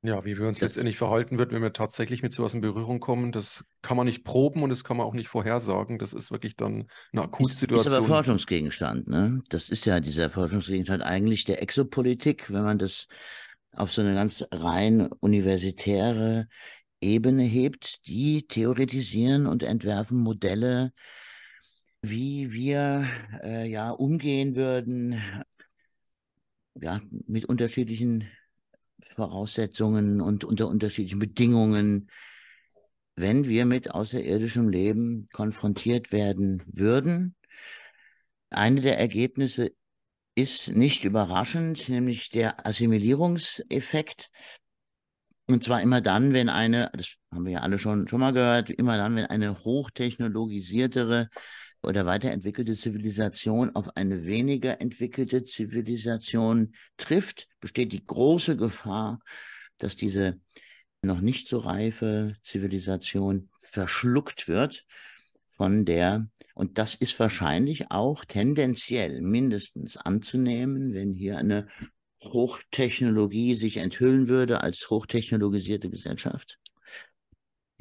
Ja, 0.03 0.25
wie 0.25 0.35
wir 0.35 0.47
uns 0.47 0.59
letztendlich 0.59 0.97
verhalten 0.97 1.37
wird, 1.37 1.51
wenn 1.51 1.61
wir 1.61 1.73
tatsächlich 1.73 2.23
mit 2.23 2.33
sowas 2.33 2.55
in 2.55 2.61
Berührung 2.61 2.99
kommen, 2.99 3.31
das 3.31 3.63
kann 3.83 3.97
man 3.97 4.07
nicht 4.07 4.23
proben 4.23 4.63
und 4.63 4.71
das 4.71 4.83
kann 4.83 4.97
man 4.97 5.05
auch 5.05 5.13
nicht 5.13 5.27
vorhersagen. 5.27 5.99
Das 5.99 6.13
ist 6.13 6.31
wirklich 6.31 6.55
dann 6.55 6.87
eine 7.13 7.21
Akutsituation. 7.21 7.83
Das 7.83 7.93
ist 7.93 7.97
aber 7.99 8.07
Forschungsgegenstand, 8.07 9.07
ne? 9.07 9.43
Das 9.49 9.69
ist 9.69 9.85
ja 9.85 9.99
dieser 9.99 10.31
Forschungsgegenstand 10.31 11.03
eigentlich 11.03 11.43
der 11.45 11.61
Exopolitik, 11.61 12.51
wenn 12.51 12.63
man 12.63 12.79
das 12.79 13.07
auf 13.73 13.91
so 13.91 14.01
eine 14.01 14.15
ganz 14.15 14.43
rein 14.51 15.07
universitäre 15.19 16.47
Ebene 16.99 17.43
hebt, 17.43 18.07
die 18.07 18.47
theoretisieren 18.47 19.45
und 19.45 19.61
entwerfen 19.61 20.19
Modelle, 20.19 20.93
wie 22.01 22.51
wir 22.51 23.05
äh, 23.43 23.69
ja 23.69 23.91
umgehen 23.91 24.55
würden, 24.55 25.21
ja, 26.73 27.01
mit 27.27 27.45
unterschiedlichen 27.45 28.27
Voraussetzungen 29.05 30.21
und 30.21 30.43
unter 30.43 30.67
unterschiedlichen 30.67 31.19
Bedingungen, 31.19 32.09
wenn 33.15 33.47
wir 33.47 33.65
mit 33.65 33.91
außerirdischem 33.91 34.69
Leben 34.69 35.27
konfrontiert 35.31 36.11
werden 36.11 36.63
würden. 36.65 37.35
Eine 38.49 38.81
der 38.81 38.97
Ergebnisse 38.97 39.71
ist 40.35 40.69
nicht 40.69 41.03
überraschend, 41.03 41.89
nämlich 41.89 42.29
der 42.29 42.65
Assimilierungseffekt. 42.65 44.29
Und 45.47 45.63
zwar 45.63 45.81
immer 45.81 46.01
dann, 46.01 46.33
wenn 46.33 46.49
eine, 46.49 46.89
das 46.93 47.15
haben 47.31 47.45
wir 47.45 47.53
ja 47.53 47.59
alle 47.59 47.79
schon, 47.79 48.07
schon 48.07 48.19
mal 48.19 48.31
gehört, 48.31 48.69
immer 48.69 48.97
dann, 48.97 49.15
wenn 49.15 49.25
eine 49.25 49.63
hochtechnologisiertere 49.63 51.29
oder 51.83 52.05
weiterentwickelte 52.05 52.75
Zivilisation 52.75 53.75
auf 53.75 53.95
eine 53.95 54.25
weniger 54.25 54.81
entwickelte 54.81 55.43
Zivilisation 55.43 56.75
trifft, 56.97 57.47
besteht 57.59 57.91
die 57.93 58.05
große 58.05 58.55
Gefahr, 58.55 59.19
dass 59.77 59.95
diese 59.95 60.39
noch 61.01 61.21
nicht 61.21 61.47
so 61.47 61.57
reife 61.59 62.35
Zivilisation 62.43 63.49
verschluckt 63.59 64.47
wird 64.47 64.85
von 65.49 65.85
der, 65.85 66.27
und 66.53 66.77
das 66.77 66.95
ist 66.95 67.19
wahrscheinlich 67.19 67.89
auch 67.89 68.25
tendenziell 68.25 69.21
mindestens 69.21 69.97
anzunehmen, 69.97 70.93
wenn 70.93 71.11
hier 71.11 71.37
eine 71.37 71.67
Hochtechnologie 72.23 73.55
sich 73.55 73.77
enthüllen 73.77 74.27
würde 74.27 74.61
als 74.61 74.89
hochtechnologisierte 74.89 75.89
Gesellschaft, 75.89 76.59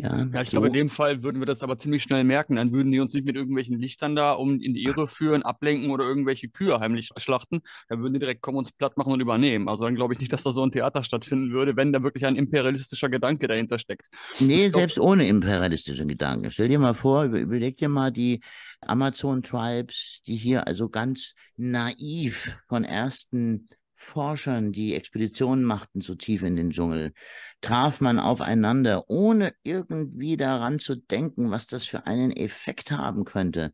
ja, 0.03 0.29
ja 0.33 0.43
ich 0.43 0.49
so. 0.49 0.53
glaube, 0.53 0.69
in 0.69 0.73
dem 0.73 0.91
Fall 0.91 1.23
würden 1.23 1.41
wir 1.41 1.47
das 1.47 1.63
aber 1.63 1.79
ziemlich 1.79 2.03
schnell 2.03 2.25
merken. 2.25 2.57
Dann 2.57 2.73
würden 2.73 2.93
die 2.93 3.01
uns 3.01 3.15
nicht 3.15 3.25
mit 3.25 3.37
irgendwelchen 3.37 3.79
Lichtern 3.79 4.17
da 4.17 4.33
um 4.33 4.61
in 4.61 4.75
die 4.75 4.85
Irre 4.85 5.09
führen, 5.09 5.43
ablenken 5.43 5.91
oder 5.91 6.05
irgendwelche 6.05 6.49
Kühe 6.49 6.79
heimlich 6.81 7.11
schlachten. 7.17 7.61
Dann 7.89 8.01
würden 8.01 8.15
die 8.15 8.21
direkt 8.21 8.43
kommen, 8.43 8.59
uns 8.59 8.73
platt 8.73 8.97
machen 8.97 9.13
und 9.13 9.21
übernehmen. 9.21 9.69
Also 9.69 9.85
dann 9.85 9.95
glaube 9.95 10.15
ich 10.15 10.21
nicht, 10.21 10.33
dass 10.33 10.43
da 10.43 10.51
so 10.51 10.63
ein 10.63 10.73
Theater 10.73 11.03
stattfinden 11.03 11.53
würde, 11.53 11.77
wenn 11.77 11.93
da 11.93 12.03
wirklich 12.03 12.27
ein 12.27 12.37
imperialistischer 12.37 13.09
Gedanke 13.09 13.49
dahinter 13.49 13.79
steckt. 13.79 14.09
Nee, 14.39 14.69
glaub, 14.69 14.81
selbst 14.81 14.99
ohne 14.99 15.27
imperialistische 15.27 16.07
Gedanken. 16.07 16.51
Stell 16.51 16.69
dir 16.69 16.79
mal 16.79 16.95
vor, 16.95 17.25
überleg 17.25 17.77
dir 17.77 17.89
mal 17.89 18.11
die 18.11 18.41
Amazon-Tribes, 18.81 20.23
die 20.27 20.37
hier 20.37 20.67
also 20.67 20.89
ganz 20.89 21.35
naiv 21.57 22.57
von 22.69 22.85
ersten 22.85 23.69
Forschern, 24.03 24.73
die 24.73 24.95
Expeditionen 24.95 25.63
machten 25.63 26.01
so 26.01 26.15
tief 26.15 26.43
in 26.43 26.57
den 26.57 26.71
Dschungel, 26.71 27.13
traf 27.61 28.01
man 28.01 28.19
aufeinander, 28.19 29.05
ohne 29.09 29.53
irgendwie 29.63 30.39
daran 30.39 30.79
zu 30.79 30.97
denken, 30.97 31.51
was 31.51 31.67
das 31.67 31.85
für 31.85 32.07
einen 32.07 32.33
Effekt 32.33 32.93
haben 32.93 33.25
könnte. 33.25 33.73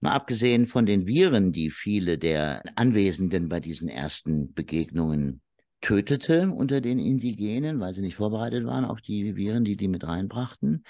Mal 0.00 0.12
abgesehen 0.12 0.66
von 0.66 0.86
den 0.86 1.06
Viren, 1.06 1.52
die 1.52 1.70
viele 1.70 2.18
der 2.18 2.62
Anwesenden 2.74 3.48
bei 3.48 3.60
diesen 3.60 3.88
ersten 3.88 4.52
Begegnungen 4.54 5.40
tötete 5.80 6.50
unter 6.50 6.80
den 6.80 6.98
Indigenen, 6.98 7.78
weil 7.78 7.94
sie 7.94 8.02
nicht 8.02 8.16
vorbereitet 8.16 8.66
waren 8.66 8.84
auf 8.84 9.00
die 9.00 9.36
Viren, 9.36 9.64
die 9.64 9.76
die 9.76 9.88
mit 9.88 10.04
reinbrachten, 10.04 10.84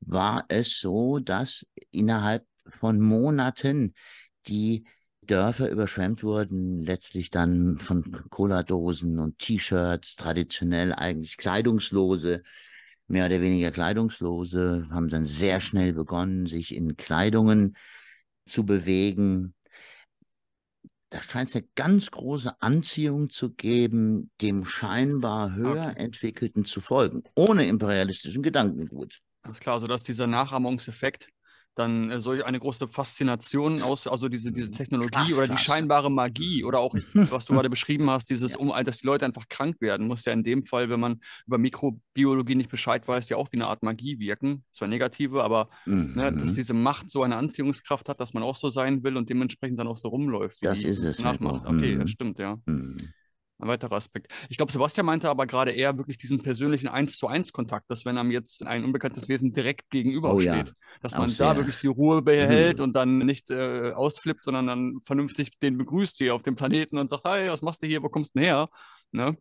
war 0.00 0.44
es 0.48 0.78
so, 0.78 1.18
dass 1.20 1.66
innerhalb 1.90 2.44
von 2.68 3.00
Monaten 3.00 3.94
die 4.46 4.84
Dörfer 5.30 5.70
überschwemmt 5.70 6.24
wurden, 6.24 6.82
letztlich 6.82 7.30
dann 7.30 7.78
von 7.78 8.28
Cola-Dosen 8.30 9.20
und 9.20 9.38
T-Shirts, 9.38 10.16
traditionell 10.16 10.92
eigentlich 10.92 11.36
kleidungslose, 11.36 12.42
mehr 13.06 13.26
oder 13.26 13.40
weniger 13.40 13.70
kleidungslose, 13.70 14.88
haben 14.90 15.08
dann 15.08 15.24
sehr 15.24 15.60
schnell 15.60 15.92
begonnen, 15.92 16.46
sich 16.46 16.74
in 16.74 16.96
Kleidungen 16.96 17.76
zu 18.44 18.66
bewegen. 18.66 19.54
Da 21.10 21.22
scheint 21.22 21.48
es 21.48 21.56
eine 21.56 21.66
ganz 21.76 22.10
große 22.10 22.60
Anziehung 22.60 23.30
zu 23.30 23.50
geben, 23.50 24.32
dem 24.40 24.64
scheinbar 24.64 25.54
höher 25.54 25.90
okay. 25.90 26.02
entwickelten 26.02 26.64
zu 26.64 26.80
folgen, 26.80 27.22
ohne 27.36 27.66
imperialistischen 27.66 28.42
Gedankengut. 28.42 29.20
Das 29.42 29.52
ist 29.52 29.60
klar, 29.60 29.76
also 29.76 29.86
dass 29.86 30.02
dieser 30.02 30.26
Nachahmungseffekt 30.26 31.28
dann 31.80 32.10
äh, 32.10 32.20
solch 32.20 32.44
eine 32.44 32.60
große 32.60 32.88
Faszination 32.88 33.82
aus, 33.82 34.06
also 34.06 34.28
diese, 34.28 34.52
diese 34.52 34.70
Technologie 34.70 35.10
Kraft, 35.10 35.32
oder 35.32 35.48
die 35.48 35.58
scheinbare 35.58 36.10
Magie 36.10 36.64
oder 36.64 36.78
auch, 36.78 36.94
was 37.14 37.46
du 37.46 37.54
gerade 37.54 37.70
beschrieben 37.70 38.08
hast, 38.10 38.30
dieses, 38.30 38.52
ja. 38.52 38.58
um, 38.58 38.72
dass 38.84 38.98
die 38.98 39.06
Leute 39.06 39.24
einfach 39.24 39.48
krank 39.48 39.80
werden, 39.80 40.06
muss 40.06 40.24
ja 40.24 40.32
in 40.32 40.44
dem 40.44 40.64
Fall, 40.64 40.88
wenn 40.90 41.00
man 41.00 41.20
über 41.46 41.58
Mikrobiologie 41.58 42.54
nicht 42.54 42.70
Bescheid 42.70 43.06
weiß, 43.06 43.28
ja 43.28 43.36
auch 43.36 43.50
wie 43.52 43.56
eine 43.56 43.66
Art 43.66 43.82
Magie 43.82 44.18
wirken. 44.18 44.64
Zwar 44.70 44.88
negative, 44.88 45.42
aber 45.42 45.68
mhm. 45.86 46.12
ne, 46.14 46.32
dass 46.32 46.52
mhm. 46.52 46.56
diese 46.56 46.74
Macht 46.74 47.10
so 47.10 47.22
eine 47.22 47.36
Anziehungskraft 47.36 48.08
hat, 48.08 48.20
dass 48.20 48.34
man 48.34 48.42
auch 48.42 48.56
so 48.56 48.70
sein 48.70 49.02
will 49.02 49.16
und 49.16 49.28
dementsprechend 49.28 49.78
dann 49.78 49.88
auch 49.88 49.96
so 49.96 50.08
rumläuft. 50.08 50.64
Das 50.64 50.80
ist 50.80 51.02
es. 51.02 51.18
Nachmacht. 51.18 51.66
Okay, 51.66 51.94
das 51.96 52.04
mhm. 52.04 52.08
stimmt, 52.08 52.38
ja. 52.38 52.58
Mhm. 52.66 52.96
Ein 53.60 53.68
weiterer 53.68 53.96
Aspekt. 53.96 54.32
Ich 54.48 54.56
glaube, 54.56 54.72
Sebastian 54.72 55.06
meinte 55.06 55.28
aber 55.28 55.46
gerade 55.46 55.70
eher 55.70 55.98
wirklich 55.98 56.16
diesen 56.16 56.42
persönlichen 56.42 56.88
Eins 56.88 57.18
zu 57.18 57.26
eins 57.26 57.52
Kontakt, 57.52 57.90
dass 57.90 58.04
wenn 58.04 58.16
einem 58.16 58.30
jetzt 58.30 58.66
ein 58.66 58.84
unbekanntes 58.84 59.28
Wesen 59.28 59.52
direkt 59.52 59.90
gegenüber 59.90 60.34
oh, 60.34 60.40
steht, 60.40 60.68
ja. 60.68 60.74
dass 61.02 61.12
man 61.12 61.22
Auch 61.22 61.26
da 61.26 61.32
sehr. 61.32 61.56
wirklich 61.56 61.76
die 61.80 61.88
Ruhe 61.88 62.22
behält 62.22 62.78
mhm. 62.78 62.84
und 62.84 62.92
dann 62.94 63.18
nicht 63.18 63.50
äh, 63.50 63.92
ausflippt, 63.92 64.44
sondern 64.44 64.66
dann 64.66 65.00
vernünftig 65.04 65.58
den 65.58 65.76
begrüßt 65.76 66.16
hier 66.16 66.34
auf 66.34 66.42
dem 66.42 66.56
Planeten 66.56 66.96
und 66.96 67.10
sagt, 67.10 67.24
hey, 67.24 67.50
was 67.50 67.60
machst 67.60 67.82
du 67.82 67.86
hier, 67.86 68.02
wo 68.02 68.08
kommst 68.08 68.34
du 68.34 68.40
her? 68.40 68.68
Ne? 69.12 69.36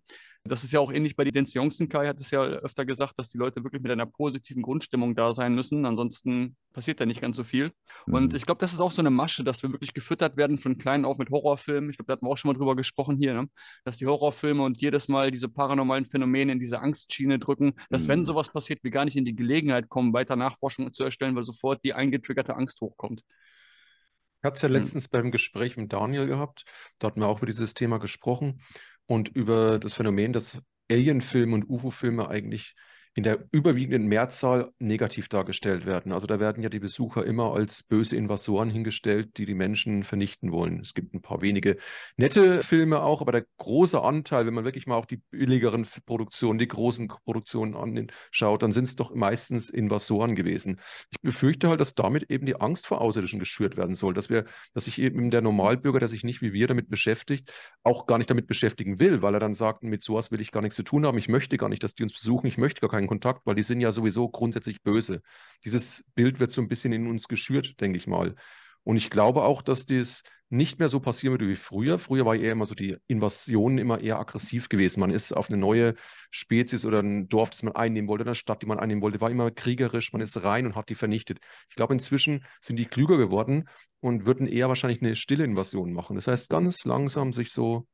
Das 0.46 0.64
ist 0.64 0.72
ja 0.72 0.80
auch 0.80 0.92
ähnlich 0.92 1.16
bei 1.16 1.26
die 1.26 1.32
Dens 1.32 1.54
Kai 1.54 2.08
hat 2.08 2.20
es 2.20 2.32
ja 2.32 2.42
öfter 2.42 2.86
gesagt, 2.86 3.20
dass 3.20 3.30
die 3.30 3.38
Leute 3.38 3.64
wirklich 3.64 3.82
mit 3.82 3.92
einer 3.92 4.06
positiven 4.06 4.62
Grundstimmung 4.62 5.14
da 5.14 5.34
sein 5.34 5.54
müssen. 5.54 5.86
Ansonsten 5.86 6.56
passiert 6.72 7.02
da 7.02 7.06
nicht 7.06 7.22
ganz 7.22 7.36
so 7.36 7.44
viel. 7.44 7.72
Mhm. 8.06 8.14
Und 8.14 8.34
ich 8.34 8.46
glaube, 8.46 8.60
das 8.60 8.72
ist 8.72 8.80
auch 8.80 8.92
so 8.92 9.02
eine 9.02 9.10
Masche, 9.10 9.44
dass 9.44 9.64
wir 9.64 9.72
wirklich 9.72 9.94
gefüttert 9.94 10.38
werden 10.38 10.58
von 10.58 10.78
klein 10.78 11.04
auf 11.04 11.18
mit 11.18 11.30
Horrorfilmen. 11.30 11.90
Ich 11.90 11.98
glaube, 11.98 12.08
da 12.08 12.14
hatten 12.14 12.26
wir 12.26 12.32
auch 12.32 12.38
schon 12.38 12.50
mal 12.50 12.58
drüber 12.58 12.76
gesprochen 12.76 13.18
hier, 13.18 13.34
ne? 13.34 13.50
dass 13.84 13.98
die 13.98 14.08
Horrorfilme 14.08 14.64
und 14.64 14.80
jedes 14.82 15.10
Mal 15.10 15.30
diese 15.30 15.50
paranormalen 15.50 16.06
Phänomene 16.06 16.54
in 16.54 16.60
diese 16.60 16.80
Angstschiene 16.80 17.38
drücken, 17.38 17.74
dass 17.90 18.04
mhm. 18.04 18.10
wenn 18.10 18.24
sowas 18.24 18.50
passiert, 18.50 18.84
wir 18.84 18.92
gar 18.92 19.06
nicht 19.06 19.18
in 19.18 19.26
die 19.26 19.36
Gelegenheit 19.36 19.90
kommen, 19.90 20.14
weiter 20.14 20.38
Nachforschungen 20.38 20.94
zu 20.94 21.04
erstellen, 21.04 21.36
weil 21.36 21.46
sofort 21.46 21.84
die 21.84 21.94
eingetriggerte 21.94 22.56
Angst 22.56 22.80
hochkommt. 22.82 23.24
Ich 24.42 24.46
hatte 24.46 24.56
es 24.56 24.62
ja 24.62 24.70
hm. 24.70 24.76
letztens 24.76 25.04
hm. 25.06 25.10
beim 25.12 25.32
Gespräch 25.32 25.76
mit 25.76 25.92
Daniel 25.92 26.26
gehabt. 26.26 26.64
Da 26.98 27.08
hatten 27.08 27.20
wir 27.20 27.28
auch 27.28 27.40
über 27.40 27.46
dieses 27.46 27.74
Thema 27.74 27.98
gesprochen 27.98 28.62
und 29.10 29.30
über 29.30 29.80
das 29.80 29.96
Phänomen, 29.96 30.34
dass 30.34 30.60
Alien-Filme 30.92 31.56
und 31.56 31.70
UFO-Filme 31.70 32.30
eigentlich 32.30 32.76
in 33.16 33.24
der 33.24 33.40
überwiegenden 33.52 34.08
Mehrzahl 34.08 34.72
negativ 34.80 35.30
dargestellt 35.30 35.86
werden. 35.86 36.12
Also 36.12 36.28
da 36.28 36.40
werden 36.40 36.62
ja 36.64 36.70
die 36.70 36.80
Besucher 36.80 37.26
immer 37.26 37.54
als 37.54 37.84
böse 37.84 38.16
Invasoren 38.16 38.70
hingestellt, 38.70 39.38
die 39.38 39.46
die 39.46 39.56
Menschen 39.56 40.04
vernichten 40.04 40.52
wollen. 40.52 40.80
Es 40.80 40.94
gibt 40.94 41.14
ein 41.14 41.22
paar 41.22 41.42
wenige 41.42 41.78
nette 42.18 42.62
Filme 42.64 43.02
auch, 43.02 43.22
aber 43.22 43.32
der 43.32 43.46
große 43.58 44.02
Anteil, 44.02 44.46
wenn 44.46 44.54
man 44.54 44.64
wirklich 44.64 44.86
mal 44.88 44.96
auch 44.96 45.06
die 45.06 45.18
billigeren 45.32 45.88
Produktionen, 46.06 46.60
die 46.60 46.68
großen 46.68 47.08
Produktionen 47.26 47.76
anschaut, 47.76 48.64
dann 48.64 48.72
sind 48.72 48.86
es 48.86 48.96
doch 48.96 49.14
meistens 49.16 49.70
Invasoren 49.70 50.36
gewesen. 50.36 50.80
Ich 51.10 51.20
befürchte 51.22 51.68
halt, 51.70 51.80
dass 51.80 51.96
damit 51.96 52.30
eben 52.30 52.46
die 52.46 52.62
Angst 52.62 52.86
vor 52.86 53.02
Außerirdischen 53.02 53.40
geschürt 53.40 53.76
werden 53.76 53.96
soll, 53.96 54.14
dass 54.14 54.30
wir, 54.30 54.46
dass 54.74 54.86
sich 54.86 55.00
eben 55.02 55.32
der 55.32 55.42
Normalbürger, 55.42 56.00
der 56.00 56.08
sich 56.08 56.24
nicht 56.24 56.42
wie 56.42 56.54
wir 56.54 56.68
damit 56.68 56.90
beschäftigt, 56.90 57.52
auch 57.84 58.06
gar 58.06 58.18
nicht 58.18 58.30
damit 58.30 58.48
beschäftigen 58.48 59.00
will, 59.00 59.22
weil 59.22 59.34
er 59.34 59.40
dann 59.40 59.54
sagt, 59.54 59.84
mit 59.84 60.04
sowas 60.04 60.32
will 60.32 60.42
ich 60.42 60.52
gar 60.52 60.62
nichts 60.62 60.76
zu 60.76 60.84
tun 60.84 61.06
haben, 61.06 61.18
ich 61.18 61.28
möchte 61.28 61.58
gar 61.58 61.70
nicht, 61.70 61.84
dass 61.84 61.96
die 61.96 62.04
uns 62.04 62.14
besuchen, 62.14 62.48
ich 62.48 62.58
möchte 62.58 62.82
gar 62.82 62.90
keinen 63.00 63.08
Kontakt, 63.08 63.46
weil 63.46 63.56
die 63.56 63.64
sind 63.64 63.82
ja 63.82 63.92
sowieso 63.92 64.30
grundsätzlich 64.30 64.84
böse. 64.84 65.22
Dieses 65.66 66.06
Bild 66.16 66.40
wird 66.40 66.52
so 66.52 66.62
ein 66.62 66.68
bisschen 66.68 66.94
in 66.94 67.08
uns 67.08 67.28
geschürt, 67.28 67.80
denke 67.82 67.98
ich 67.98 68.08
mal. 68.08 68.36
Und 68.84 68.98
ich 68.98 69.10
glaube 69.10 69.44
auch, 69.44 69.62
dass 69.62 69.86
das 69.86 70.24
nicht 70.52 70.80
mehr 70.80 70.90
so 70.90 71.00
passieren 71.00 71.34
würde 71.34 71.48
wie 71.48 71.56
früher. 71.56 72.00
Früher 72.00 72.26
war 72.26 72.36
eher 72.36 72.52
immer 72.52 72.66
so 72.66 72.74
die 72.74 72.98
Invasion 73.08 73.78
immer 73.78 74.02
eher 74.02 74.20
aggressiv 74.20 74.68
gewesen. 74.68 75.00
Man 75.00 75.12
ist 75.12 75.32
auf 75.32 75.50
eine 75.50 75.58
neue 75.58 75.94
Spezies 76.32 76.86
oder 76.86 77.02
ein 77.02 77.30
Dorf, 77.30 77.52
das 77.52 77.62
man 77.62 77.76
einnehmen 77.76 78.10
wollte, 78.10 78.26
eine 78.26 78.34
Stadt, 78.34 78.64
die 78.64 78.66
man 78.66 78.80
einnehmen 78.80 79.04
wollte, 79.04 79.22
war 79.22 79.30
immer 79.30 79.52
kriegerisch. 79.52 80.12
Man 80.12 80.22
ist 80.22 80.44
rein 80.44 80.66
und 80.66 80.76
hat 80.76 80.90
die 80.90 80.96
vernichtet. 80.96 81.40
Ich 81.70 81.76
glaube, 81.76 81.94
inzwischen 81.94 82.46
sind 82.62 82.78
die 82.78 82.86
klüger 82.86 83.18
geworden 83.18 83.70
und 84.00 84.26
würden 84.26 84.48
eher 84.48 84.70
wahrscheinlich 84.70 85.02
eine 85.04 85.16
stille 85.16 85.44
Invasion 85.44 85.94
machen. 85.94 86.16
Das 86.16 86.28
heißt, 86.28 86.50
ganz 86.50 86.84
langsam 86.84 87.32
sich 87.32 87.52
so 87.52 87.88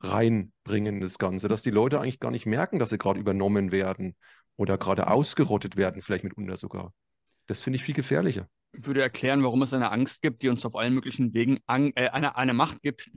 reinbringen, 0.00 1.00
das 1.00 1.16
Ganze, 1.16 1.48
dass 1.48 1.62
die 1.62 1.70
Leute 1.70 2.00
eigentlich 2.00 2.20
gar 2.20 2.30
nicht 2.30 2.44
merken, 2.44 2.78
dass 2.78 2.90
sie 2.90 2.98
gerade 2.98 3.20
übernommen 3.20 3.72
werden 3.72 4.16
oder 4.62 4.78
gerade 4.78 5.08
ausgerottet 5.08 5.76
werden, 5.76 6.02
vielleicht 6.02 6.22
mitunter 6.22 6.56
sogar. 6.56 6.94
Das 7.46 7.60
finde 7.60 7.78
ich 7.78 7.82
viel 7.82 7.96
gefährlicher. 7.96 8.46
Ich 8.72 8.86
würde 8.86 9.02
erklären, 9.02 9.42
warum 9.42 9.60
es 9.62 9.74
eine 9.74 9.90
Angst 9.90 10.22
gibt, 10.22 10.42
die 10.42 10.48
uns 10.48 10.64
auf 10.64 10.76
allen 10.76 10.94
möglichen 10.94 11.34
Wegen, 11.34 11.58
äh, 11.66 12.08
eine, 12.08 12.36
eine 12.36 12.54
Macht 12.54 12.80
gibt, 12.80 13.10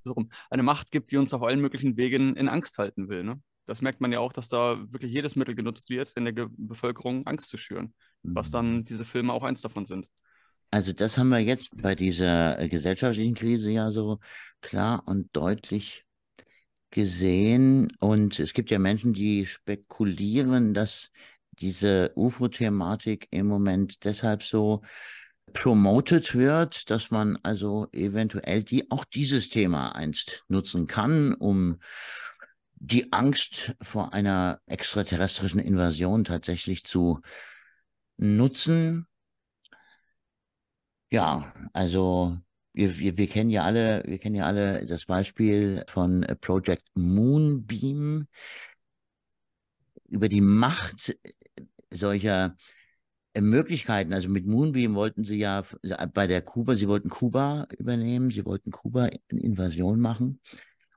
eine 0.50 0.64
Macht 0.64 0.92
gibt, 0.92 1.12
die 1.12 1.18
uns 1.18 1.34
auf 1.36 1.44
allen 1.44 1.62
möglichen 1.62 1.96
Wegen 1.98 2.36
in 2.36 2.50
Angst 2.50 2.80
halten 2.80 3.10
will. 3.10 3.24
Ne? 3.24 3.40
Das 3.68 3.82
merkt 3.82 4.02
man 4.02 4.12
ja 4.12 4.20
auch, 4.20 4.34
dass 4.34 4.50
da 4.50 4.80
wirklich 4.92 5.14
jedes 5.14 5.36
Mittel 5.36 5.54
genutzt 5.54 5.90
wird, 5.92 6.12
in 6.16 6.26
der 6.26 6.34
Ge 6.34 6.48
Bevölkerung 6.50 7.28
Angst 7.28 7.50
zu 7.50 7.58
schüren, 7.58 7.94
mhm. 8.24 8.36
was 8.36 8.50
dann 8.50 8.78
mhm. 8.78 8.86
diese 8.86 9.06
Filme 9.06 9.32
auch 9.32 9.44
eins 9.44 9.62
davon 9.62 9.86
sind. 9.86 10.10
Also 10.72 10.94
das 10.94 11.18
haben 11.18 11.30
wir 11.30 11.40
jetzt 11.40 11.80
bei 11.80 11.94
dieser 11.94 12.60
äh, 12.60 12.68
gesellschaftlichen 12.68 13.36
Krise 13.36 13.70
ja 13.70 13.92
so 13.92 14.20
klar 14.62 15.04
und 15.06 15.30
deutlich 15.32 16.06
gesehen 16.96 17.92
und 18.00 18.40
es 18.40 18.54
gibt 18.54 18.72
ja 18.72 18.80
Menschen, 18.80 19.12
die 19.12 19.46
spekulieren, 19.46 20.74
dass 20.74 21.12
diese 21.60 22.12
UFO-Thematik 22.16 23.28
im 23.32 23.48
Moment 23.48 24.06
deshalb 24.06 24.44
so 24.44 24.82
promoted 25.54 26.36
wird, 26.36 26.90
dass 26.90 27.12
man 27.12 27.38
also 27.44 27.88
eventuell 27.92 28.64
die 28.64 28.92
auch 28.92 29.06
dieses 29.06 29.50
Thema 29.50 29.96
einst 29.96 30.44
nutzen 30.48 30.88
kann, 30.88 31.34
um 31.34 31.80
die 32.76 33.14
Angst 33.14 33.74
vor 33.82 34.14
einer 34.14 34.60
extraterrestrischen 34.66 35.60
Invasion 35.60 36.24
tatsächlich 36.24 36.84
zu 36.84 37.22
nutzen. 38.18 39.08
Ja, 41.10 41.54
also 41.74 42.38
wir, 42.74 42.98
wir, 42.98 43.18
wir 43.18 43.28
kennen 43.28 43.50
ja 43.50 43.64
alle, 43.64 44.04
wir 44.06 44.20
kennen 44.20 44.36
ja 44.36 44.46
alle 44.46 44.86
das 44.86 45.06
Beispiel 45.06 45.84
von 45.88 46.26
Project 46.42 46.84
Moonbeam 46.96 48.28
über 50.08 50.28
die 50.28 50.42
Macht 50.42 51.18
solcher 51.96 52.56
äh, 53.34 53.42
Möglichkeiten. 53.42 54.14
Also 54.14 54.30
mit 54.30 54.46
Moonbeam 54.46 54.96
wollten 54.96 55.24
sie 55.24 55.38
ja 55.38 55.64
bei 56.14 56.28
der 56.28 56.42
Kuba, 56.42 56.76
sie 56.76 56.88
wollten 56.88 57.10
Kuba 57.10 57.68
übernehmen, 57.78 58.32
sie 58.32 58.46
wollten 58.46 58.72
Kuba 58.72 59.08
in 59.28 59.38
Invasion 59.38 60.00
machen. 60.00 60.40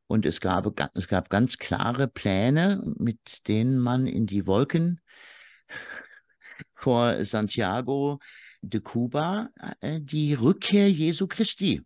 Und 0.07 0.24
es 0.24 0.40
gab, 0.40 0.66
es 0.94 1.07
gab 1.07 1.28
ganz 1.28 1.59
klare 1.59 2.09
Pläne, 2.09 2.82
mit 2.96 3.46
denen 3.46 3.78
man 3.78 4.07
in 4.07 4.26
die 4.26 4.46
Wolken 4.46 5.01
vor 6.72 7.24
Santiago 7.24 8.18
de 8.62 8.80
Cuba 8.80 9.51
äh, 9.80 10.01
die 10.01 10.34
Rückkehr 10.34 10.90
Jesu 10.90 11.26
Christi 11.26 11.82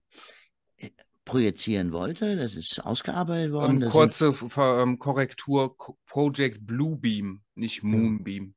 äh, 0.76 0.90
projizieren 1.24 1.92
wollte. 1.92 2.36
Das 2.36 2.54
ist 2.54 2.84
ausgearbeitet 2.84 3.52
worden. 3.52 3.82
Um, 3.82 3.90
kurze 3.90 4.32
sind... 4.32 4.52
Ähm, 4.56 4.98
Korrektur: 4.98 5.76
Project 6.06 6.66
Bluebeam, 6.66 7.42
nicht 7.54 7.82
Moonbeam. 7.82 8.54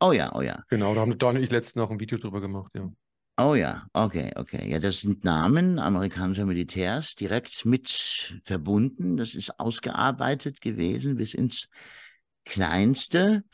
Oh 0.00 0.12
ja, 0.12 0.34
oh 0.34 0.42
ja. 0.42 0.62
Genau, 0.68 0.94
da 0.94 1.00
haben 1.00 1.18
Daniel 1.18 1.44
ich 1.44 1.50
letztens 1.50 1.76
noch 1.76 1.90
ein 1.90 2.00
Video 2.00 2.18
drüber 2.18 2.40
gemacht, 2.40 2.72
ja. 2.74 2.88
Oh 3.40 3.54
ja, 3.54 3.86
okay, 3.92 4.32
okay. 4.34 4.68
Ja, 4.68 4.80
das 4.80 5.00
sind 5.00 5.22
Namen 5.22 5.78
amerikanischer 5.78 6.44
Militärs 6.44 7.14
direkt 7.14 7.64
mit 7.64 8.34
verbunden. 8.42 9.16
Das 9.16 9.34
ist 9.36 9.60
ausgearbeitet 9.60 10.60
gewesen 10.60 11.16
bis 11.16 11.34
ins 11.34 11.68
Kleinste. 12.44 13.44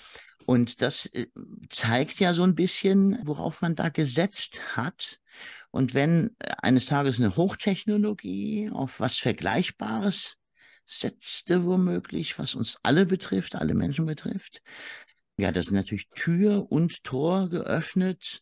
Und 0.46 0.80
das 0.80 1.06
äh, 1.06 1.26
zeigt 1.68 2.18
ja 2.18 2.32
so 2.32 2.44
ein 2.44 2.54
bisschen, 2.54 3.18
worauf 3.24 3.60
man 3.60 3.74
da 3.74 3.90
gesetzt 3.90 4.76
hat. 4.76 5.18
Und 5.70 5.92
wenn 5.92 6.34
eines 6.40 6.86
Tages 6.86 7.18
eine 7.18 7.36
Hochtechnologie 7.36 8.70
auf 8.72 9.00
was 9.00 9.18
Vergleichbares 9.18 10.36
setzte, 10.86 11.64
womöglich, 11.64 12.38
was 12.38 12.54
uns 12.54 12.78
alle 12.82 13.04
betrifft, 13.04 13.54
alle 13.54 13.74
Menschen 13.74 14.06
betrifft, 14.06 14.62
ja, 15.36 15.52
das 15.52 15.66
ist 15.66 15.72
natürlich 15.72 16.08
Tür 16.14 16.70
und 16.70 17.04
Tor 17.04 17.48
geöffnet. 17.48 18.40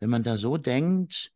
Wenn 0.00 0.10
man 0.10 0.22
da 0.22 0.36
so 0.36 0.58
denkt, 0.58 1.32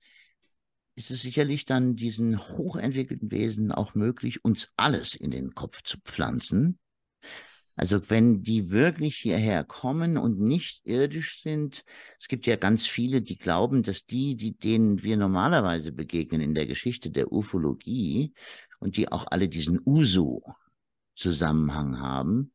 ist 0.95 1.11
es 1.11 1.23
sicherlich 1.23 1.65
dann 1.65 1.97
diesen 1.97 2.39
hochentwickelten 2.39 3.31
Wesen 3.31 3.73
auch 3.73 3.95
möglich, 3.95 4.45
uns 4.45 4.71
alles 4.77 5.15
in 5.15 5.31
den 5.31 5.55
Kopf 5.55 5.83
zu 5.83 5.99
pflanzen. 6.01 6.79
Also 7.77 8.11
wenn 8.11 8.43
die 8.43 8.71
wirklich 8.71 9.17
hierher 9.19 9.63
kommen 9.63 10.19
und 10.19 10.41
nicht 10.41 10.81
irdisch 10.85 11.41
sind, 11.43 11.85
es 12.19 12.27
gibt 12.27 12.49
ja 12.49 12.57
ganz 12.57 12.89
viele, 12.89 13.23
die 13.23 13.39
glauben, 13.39 13.85
dass 13.85 14.05
die, 14.05 14.35
die 14.35 14.59
denen 14.59 15.05
wir 15.05 15.17
normalerweise 15.17 15.93
begegnen 15.93 16.41
in 16.41 16.55
der 16.55 16.67
Geschichte 16.67 17.11
der 17.11 17.31
Ufologie 17.31 18.35
und 18.81 18.97
die 18.97 19.13
auch 19.13 19.29
alle 19.31 19.49
diesen 19.49 19.79
Uso-Zusammenhang 19.85 22.01
haben, 22.01 22.53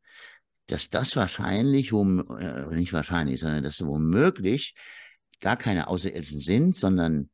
dass 0.67 0.89
das 0.89 1.15
wahrscheinlich, 1.15 1.91
wo, 1.91 2.03
äh, 2.35 2.75
nicht 2.75 2.93
wahrscheinlich, 2.93 3.39
sondern 3.39 3.63
dass 3.63 3.85
womöglich 3.85 4.75
gar 5.39 5.57
keine 5.57 5.87
Außerirdischen 5.87 6.39
sind, 6.39 6.75
sondern 6.75 7.29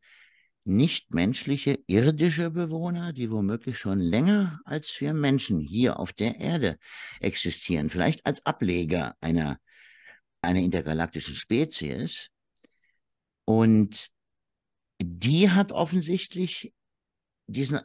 nichtmenschliche 0.65 1.79
irdische 1.87 2.49
Bewohner, 2.51 3.13
die 3.13 3.31
womöglich 3.31 3.77
schon 3.77 3.99
länger 3.99 4.59
als 4.65 4.99
wir 4.99 5.13
Menschen 5.13 5.59
hier 5.59 5.99
auf 5.99 6.13
der 6.13 6.39
Erde 6.39 6.77
existieren, 7.19 7.89
vielleicht 7.89 8.25
als 8.25 8.45
Ableger 8.45 9.15
einer, 9.19 9.57
einer 10.41 10.59
intergalaktischen 10.59 11.35
Spezies. 11.35 12.29
Und 13.45 14.09
die 15.01 15.49
hat 15.49 15.71
offensichtlich 15.71 16.73
diesen, 17.49 17.79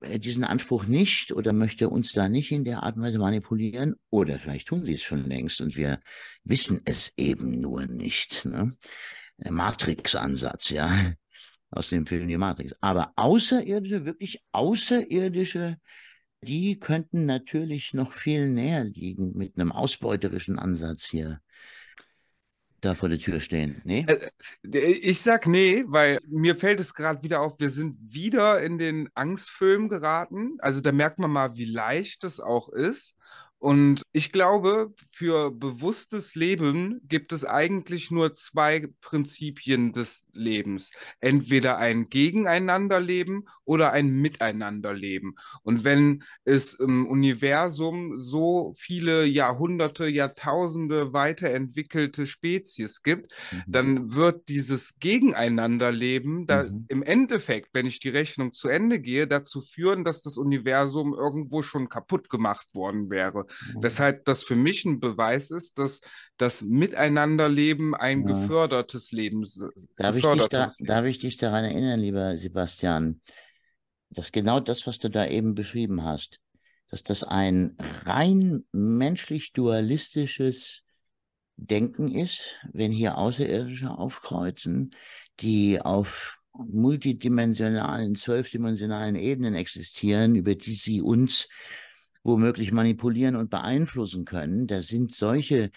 äh, 0.00 0.18
diesen 0.18 0.44
Anspruch 0.44 0.86
nicht 0.86 1.32
oder 1.32 1.52
möchte 1.52 1.88
uns 1.88 2.12
da 2.12 2.28
nicht 2.28 2.52
in 2.52 2.64
der 2.64 2.82
Art 2.82 2.96
und 2.96 3.02
Weise 3.02 3.18
manipulieren. 3.18 3.94
Oder 4.10 4.38
vielleicht 4.38 4.68
tun 4.68 4.84
sie 4.84 4.94
es 4.94 5.02
schon 5.02 5.24
längst 5.24 5.60
und 5.60 5.76
wir 5.76 6.00
wissen 6.42 6.80
es 6.84 7.12
eben 7.16 7.60
nur 7.60 7.86
nicht. 7.86 8.44
Ne? 8.44 8.76
Matrix-Ansatz, 9.38 10.70
ja 10.70 11.14
aus 11.74 11.88
dem 11.88 12.06
Film 12.06 12.28
Die 12.28 12.36
Matrix. 12.36 12.74
Aber 12.80 13.12
Außerirdische, 13.16 14.04
wirklich 14.04 14.42
Außerirdische, 14.52 15.78
die 16.40 16.78
könnten 16.78 17.26
natürlich 17.26 17.94
noch 17.94 18.12
viel 18.12 18.48
näher 18.48 18.84
liegen 18.84 19.36
mit 19.36 19.58
einem 19.58 19.72
ausbeuterischen 19.72 20.58
Ansatz 20.58 21.04
hier 21.04 21.40
da 22.84 22.94
vor 22.94 23.08
der 23.08 23.18
Tür 23.18 23.40
stehen. 23.40 23.80
Nee? 23.84 24.06
Äh, 24.08 24.30
ich 24.78 25.20
sag 25.20 25.46
nee, 25.46 25.84
weil 25.86 26.18
mir 26.28 26.56
fällt 26.56 26.80
es 26.80 26.94
gerade 26.94 27.22
wieder 27.22 27.40
auf, 27.40 27.58
wir 27.58 27.70
sind 27.70 27.96
wieder 28.00 28.60
in 28.62 28.78
den 28.78 29.08
Angstfilm 29.14 29.88
geraten. 29.88 30.56
Also 30.60 30.80
da 30.80 30.92
merkt 30.92 31.18
man 31.18 31.30
mal, 31.30 31.56
wie 31.56 31.64
leicht 31.64 32.24
das 32.24 32.40
auch 32.40 32.68
ist. 32.68 33.16
Und 33.64 34.02
ich 34.12 34.30
glaube, 34.30 34.92
für 35.08 35.50
bewusstes 35.50 36.34
Leben 36.34 37.00
gibt 37.08 37.32
es 37.32 37.46
eigentlich 37.46 38.10
nur 38.10 38.34
zwei 38.34 38.88
Prinzipien 39.00 39.94
des 39.94 40.26
Lebens. 40.34 40.90
Entweder 41.20 41.78
ein 41.78 42.10
Gegeneinanderleben 42.10 43.48
oder 43.64 43.92
ein 43.92 44.10
Miteinanderleben. 44.10 45.36
Und 45.62 45.82
wenn 45.82 46.24
es 46.44 46.74
im 46.74 47.06
Universum 47.06 48.18
so 48.18 48.74
viele 48.76 49.24
Jahrhunderte, 49.24 50.08
Jahrtausende 50.08 51.14
weiterentwickelte 51.14 52.26
Spezies 52.26 53.02
gibt, 53.02 53.32
mhm. 53.50 53.62
dann 53.66 54.12
wird 54.12 54.50
dieses 54.50 54.98
Gegeneinanderleben 54.98 56.44
da 56.44 56.64
mhm. 56.64 56.84
im 56.88 57.02
Endeffekt, 57.02 57.70
wenn 57.72 57.86
ich 57.86 57.98
die 57.98 58.10
Rechnung 58.10 58.52
zu 58.52 58.68
Ende 58.68 59.00
gehe, 59.00 59.26
dazu 59.26 59.62
führen, 59.62 60.04
dass 60.04 60.20
das 60.20 60.36
Universum 60.36 61.14
irgendwo 61.14 61.62
schon 61.62 61.88
kaputt 61.88 62.28
gemacht 62.28 62.68
worden 62.74 63.08
wäre. 63.08 63.46
Mhm. 63.74 63.82
Weshalb 63.82 64.24
das 64.24 64.42
für 64.42 64.56
mich 64.56 64.84
ein 64.84 65.00
Beweis 65.00 65.50
ist, 65.50 65.78
dass 65.78 66.00
das 66.36 66.62
Miteinanderleben 66.62 67.94
ein 67.94 68.26
ja. 68.26 68.34
gefördertes 68.34 69.12
Leben 69.12 69.42
ist. 69.42 69.64
Darf, 69.96 70.20
da, 70.20 70.68
darf 70.78 71.04
ich 71.06 71.18
dich 71.18 71.36
daran 71.36 71.64
erinnern, 71.64 72.00
lieber 72.00 72.36
Sebastian, 72.36 73.20
dass 74.10 74.32
genau 74.32 74.60
das, 74.60 74.86
was 74.86 74.98
du 74.98 75.10
da 75.10 75.26
eben 75.26 75.54
beschrieben 75.54 76.04
hast, 76.04 76.40
dass 76.88 77.02
das 77.02 77.24
ein 77.24 77.76
rein 78.04 78.64
menschlich 78.72 79.52
dualistisches 79.52 80.82
Denken 81.56 82.12
ist, 82.12 82.58
wenn 82.72 82.90
hier 82.90 83.16
Außerirdische 83.16 83.90
aufkreuzen, 83.90 84.90
die 85.40 85.80
auf 85.80 86.40
multidimensionalen, 86.52 88.14
zwölfdimensionalen 88.14 89.16
Ebenen 89.16 89.54
existieren, 89.54 90.36
über 90.36 90.54
die 90.54 90.74
sie 90.74 91.00
uns 91.00 91.48
womöglich 92.24 92.72
manipulieren 92.72 93.36
und 93.36 93.50
beeinflussen 93.50 94.24
können. 94.24 94.66
Da 94.66 94.82
sind 94.82 95.14
solche 95.14 95.70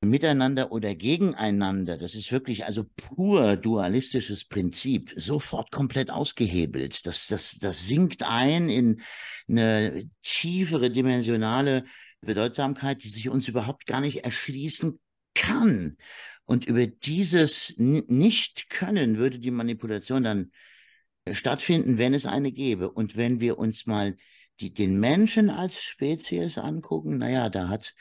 miteinander 0.00 0.70
oder 0.70 0.94
gegeneinander, 0.94 1.96
das 1.96 2.14
ist 2.14 2.30
wirklich 2.30 2.64
also 2.66 2.84
pur 2.96 3.56
dualistisches 3.56 4.44
Prinzip, 4.44 5.12
sofort 5.16 5.70
komplett 5.70 6.10
ausgehebelt. 6.10 7.06
Das, 7.06 7.26
das, 7.26 7.58
das 7.58 7.86
sinkt 7.86 8.22
ein 8.22 8.68
in 8.68 9.02
eine 9.48 10.10
tiefere 10.22 10.90
dimensionale 10.90 11.84
Bedeutsamkeit, 12.20 13.02
die 13.02 13.08
sich 13.08 13.28
uns 13.28 13.48
überhaupt 13.48 13.86
gar 13.86 14.00
nicht 14.00 14.24
erschließen 14.24 14.98
kann. 15.34 15.96
Und 16.44 16.66
über 16.66 16.86
dieses 16.86 17.74
Nicht-Können 17.78 19.16
würde 19.16 19.38
die 19.38 19.50
Manipulation 19.50 20.22
dann 20.22 20.52
stattfinden, 21.32 21.96
wenn 21.96 22.12
es 22.12 22.26
eine 22.26 22.52
gäbe. 22.52 22.90
Und 22.90 23.16
wenn 23.16 23.40
wir 23.40 23.58
uns 23.58 23.86
mal 23.86 24.16
die, 24.60 24.72
den 24.72 24.98
Menschen 24.98 25.50
als 25.50 25.82
Spezies 25.82 26.58
angucken, 26.58 27.18
naja, 27.18 27.48
da 27.48 27.68
hat 27.68 27.94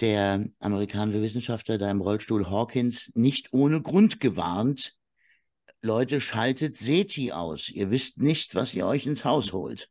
der 0.00 0.46
amerikanische 0.60 1.22
Wissenschaftler 1.22 1.78
da 1.78 1.90
im 1.90 2.00
Rollstuhl 2.00 2.48
Hawkins 2.48 3.10
nicht 3.14 3.52
ohne 3.52 3.82
Grund 3.82 4.20
gewarnt, 4.20 4.94
Leute, 5.80 6.20
schaltet 6.20 6.76
SETI 6.76 7.32
aus. 7.32 7.68
Ihr 7.68 7.90
wisst 7.90 8.18
nicht, 8.18 8.54
was 8.54 8.74
ihr 8.74 8.86
euch 8.86 9.06
ins 9.06 9.24
Haus 9.24 9.52
holt. 9.52 9.88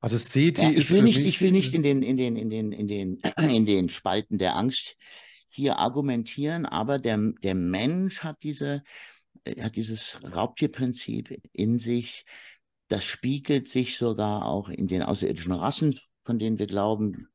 Also 0.00 0.18
SETI 0.18 0.62
ja, 0.62 0.70
ich 0.70 0.90
will 0.90 1.02
nicht, 1.02 1.24
ich 1.24 1.40
will 1.40 1.52
nicht 1.52 1.74
in 1.74 1.82
den, 1.82 2.02
in 2.02 2.16
den, 2.16 2.36
in 2.36 2.50
den, 2.50 2.72
in 2.72 2.88
den, 2.88 3.20
in 3.38 3.66
den 3.66 3.88
Spalten 3.88 4.38
der 4.38 4.56
Angst 4.56 4.96
hier 5.48 5.78
argumentieren, 5.78 6.66
aber 6.66 6.98
der, 6.98 7.18
der 7.42 7.54
Mensch 7.54 8.20
hat 8.20 8.42
diese, 8.42 8.82
hat 9.60 9.76
dieses 9.76 10.20
Raubtierprinzip 10.22 11.40
in 11.52 11.78
sich, 11.78 12.24
das 12.88 13.04
spiegelt 13.04 13.68
sich 13.68 13.98
sogar 13.98 14.44
auch 14.44 14.68
in 14.68 14.86
den 14.86 15.02
außerirdischen 15.02 15.52
Rassen, 15.52 15.98
von 16.22 16.38
denen 16.38 16.58
wir 16.58 16.66
glauben, 16.66 17.28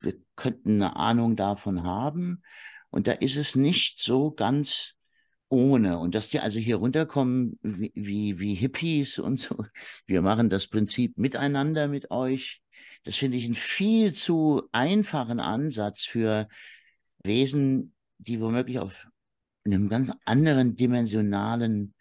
wir 0.00 0.14
könnten 0.36 0.82
eine 0.82 0.96
Ahnung 0.96 1.36
davon 1.36 1.84
haben. 1.84 2.42
Und 2.90 3.06
da 3.08 3.12
ist 3.12 3.36
es 3.36 3.56
nicht 3.56 4.00
so 4.00 4.30
ganz 4.30 4.94
ohne. 5.48 5.98
Und 5.98 6.14
dass 6.14 6.28
die 6.28 6.40
also 6.40 6.58
hier 6.58 6.76
runterkommen 6.76 7.58
wie, 7.62 7.92
wie, 7.94 8.38
wie 8.38 8.54
Hippies 8.54 9.18
und 9.18 9.40
so, 9.40 9.64
wir 10.06 10.22
machen 10.22 10.50
das 10.50 10.66
Prinzip 10.66 11.16
miteinander 11.18 11.88
mit 11.88 12.10
euch, 12.10 12.62
das 13.04 13.16
finde 13.16 13.36
ich 13.36 13.44
einen 13.44 13.54
viel 13.54 14.14
zu 14.14 14.62
einfachen 14.72 15.40
Ansatz 15.40 16.04
für 16.04 16.48
Wesen, 17.22 17.94
die 18.18 18.40
womöglich 18.40 18.78
auf 18.78 19.06
einem 19.64 19.88
ganz 19.88 20.12
anderen 20.24 20.76
dimensionalen 20.76 21.94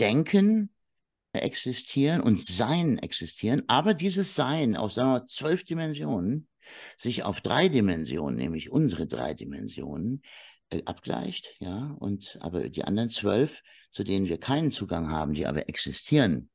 Denken 0.00 0.71
existieren 1.40 2.20
und 2.20 2.44
Sein 2.44 2.98
existieren, 2.98 3.62
aber 3.66 3.94
dieses 3.94 4.34
Sein 4.34 4.76
aus 4.76 4.94
sagen 4.94 5.12
wir, 5.12 5.26
zwölf 5.26 5.64
Dimensionen 5.64 6.48
sich 6.96 7.22
auf 7.22 7.40
drei 7.40 7.68
Dimensionen, 7.68 8.36
nämlich 8.36 8.70
unsere 8.70 9.06
drei 9.06 9.34
Dimensionen, 9.34 10.22
äh, 10.70 10.82
abgleicht, 10.84 11.56
ja, 11.58 11.94
und 11.98 12.38
aber 12.40 12.68
die 12.68 12.84
anderen 12.84 13.08
zwölf, 13.08 13.62
zu 13.90 14.04
denen 14.04 14.28
wir 14.28 14.38
keinen 14.38 14.72
Zugang 14.72 15.10
haben, 15.10 15.34
die 15.34 15.46
aber 15.46 15.68
existieren, 15.68 16.50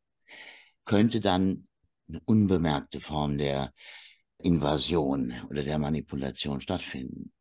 könnte 0.86 1.20
dann 1.20 1.68
eine 2.08 2.22
unbemerkte 2.26 3.00
Form 3.00 3.38
der 3.38 3.74
Invasion 4.40 5.34
oder 5.50 5.64
der 5.64 5.78
Manipulation 5.78 6.62
stattfinden. 6.62 7.32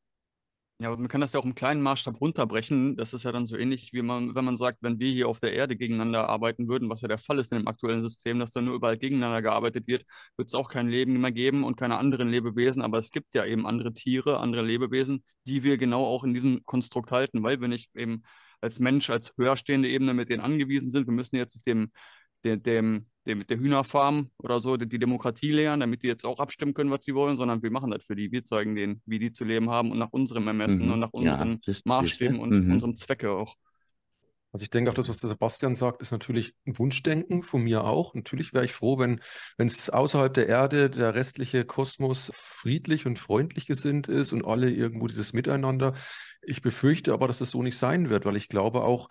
Ja, 0.78 0.88
aber 0.88 0.98
man 0.98 1.08
kann 1.08 1.22
das 1.22 1.32
ja 1.32 1.40
auch 1.40 1.44
im 1.46 1.54
kleinen 1.54 1.80
Maßstab 1.80 2.20
runterbrechen. 2.20 2.96
Das 2.98 3.14
ist 3.14 3.22
ja 3.24 3.32
dann 3.32 3.46
so 3.46 3.56
ähnlich, 3.56 3.94
wie 3.94 4.02
man, 4.02 4.34
wenn 4.34 4.44
man 4.44 4.58
sagt, 4.58 4.82
wenn 4.82 4.98
wir 5.00 5.10
hier 5.10 5.26
auf 5.26 5.40
der 5.40 5.54
Erde 5.54 5.74
gegeneinander 5.74 6.28
arbeiten 6.28 6.68
würden, 6.68 6.90
was 6.90 7.00
ja 7.00 7.08
der 7.08 7.16
Fall 7.16 7.38
ist 7.38 7.50
in 7.50 7.58
dem 7.58 7.66
aktuellen 7.66 8.02
System, 8.02 8.38
dass 8.38 8.52
da 8.52 8.60
nur 8.60 8.74
überall 8.74 8.98
gegeneinander 8.98 9.40
gearbeitet 9.40 9.86
wird, 9.86 10.04
wird 10.36 10.48
es 10.48 10.54
auch 10.54 10.68
kein 10.68 10.88
Leben 10.88 11.18
mehr 11.18 11.32
geben 11.32 11.64
und 11.64 11.76
keine 11.76 11.96
anderen 11.96 12.28
Lebewesen. 12.28 12.82
Aber 12.82 12.98
es 12.98 13.10
gibt 13.10 13.34
ja 13.34 13.46
eben 13.46 13.66
andere 13.66 13.94
Tiere, 13.94 14.38
andere 14.38 14.62
Lebewesen, 14.62 15.24
die 15.46 15.62
wir 15.62 15.78
genau 15.78 16.04
auch 16.04 16.24
in 16.24 16.34
diesem 16.34 16.62
Konstrukt 16.66 17.10
halten, 17.10 17.42
weil 17.42 17.58
wir 17.62 17.68
nicht 17.68 17.96
eben 17.96 18.22
als 18.60 18.78
Mensch, 18.78 19.08
als 19.08 19.32
höherstehende 19.38 19.88
Ebene 19.88 20.12
mit 20.12 20.28
denen 20.28 20.42
angewiesen 20.42 20.90
sind. 20.90 21.06
Wir 21.06 21.14
müssen 21.14 21.36
jetzt 21.36 21.66
dem 21.66 21.90
dem, 22.44 22.62
dem, 22.62 23.06
dem, 23.26 23.46
der 23.46 23.58
Hühnerfarm 23.58 24.30
oder 24.38 24.60
so 24.60 24.76
die, 24.76 24.88
die 24.88 24.98
Demokratie 24.98 25.52
lehren, 25.52 25.80
damit 25.80 26.02
die 26.02 26.06
jetzt 26.06 26.24
auch 26.24 26.38
abstimmen 26.38 26.74
können, 26.74 26.90
was 26.90 27.04
sie 27.04 27.14
wollen, 27.14 27.36
sondern 27.36 27.62
wir 27.62 27.70
machen 27.70 27.90
das 27.90 28.04
für 28.04 28.16
die. 28.16 28.30
Wir 28.32 28.42
zeigen 28.42 28.74
denen, 28.74 29.02
wie 29.06 29.18
die 29.18 29.32
zu 29.32 29.44
leben 29.44 29.70
haben 29.70 29.90
und 29.90 29.98
nach 29.98 30.12
unserem 30.12 30.46
Ermessen 30.46 30.86
mhm. 30.86 30.92
und 30.92 31.00
nach 31.00 31.12
unseren 31.12 31.52
ja, 31.52 31.58
das, 31.66 31.84
Maßstäben 31.84 32.36
das, 32.36 32.42
und 32.42 32.66
mhm. 32.66 32.72
unserem 32.72 32.96
Zwecke 32.96 33.32
auch. 33.32 33.56
Also 34.56 34.64
ich 34.64 34.70
denke 34.70 34.90
auch, 34.90 34.94
das, 34.94 35.10
was 35.10 35.18
der 35.18 35.28
Sebastian 35.28 35.74
sagt, 35.74 36.00
ist 36.00 36.12
natürlich 36.12 36.54
ein 36.66 36.78
Wunschdenken 36.78 37.42
von 37.42 37.62
mir 37.62 37.84
auch. 37.84 38.14
Natürlich 38.14 38.54
wäre 38.54 38.64
ich 38.64 38.72
froh, 38.72 38.98
wenn 38.98 39.20
wenn 39.58 39.66
es 39.66 39.90
außerhalb 39.90 40.32
der 40.32 40.48
Erde 40.48 40.88
der 40.88 41.14
restliche 41.14 41.66
Kosmos 41.66 42.32
friedlich 42.34 43.04
und 43.04 43.18
freundlich 43.18 43.66
gesinnt 43.66 44.08
ist 44.08 44.32
und 44.32 44.46
alle 44.46 44.70
irgendwo 44.70 45.08
dieses 45.08 45.34
Miteinander. 45.34 45.92
Ich 46.40 46.62
befürchte 46.62 47.12
aber, 47.12 47.26
dass 47.26 47.36
das 47.36 47.50
so 47.50 47.62
nicht 47.62 47.76
sein 47.76 48.08
wird, 48.08 48.24
weil 48.24 48.36
ich 48.36 48.48
glaube 48.48 48.82
auch, 48.82 49.10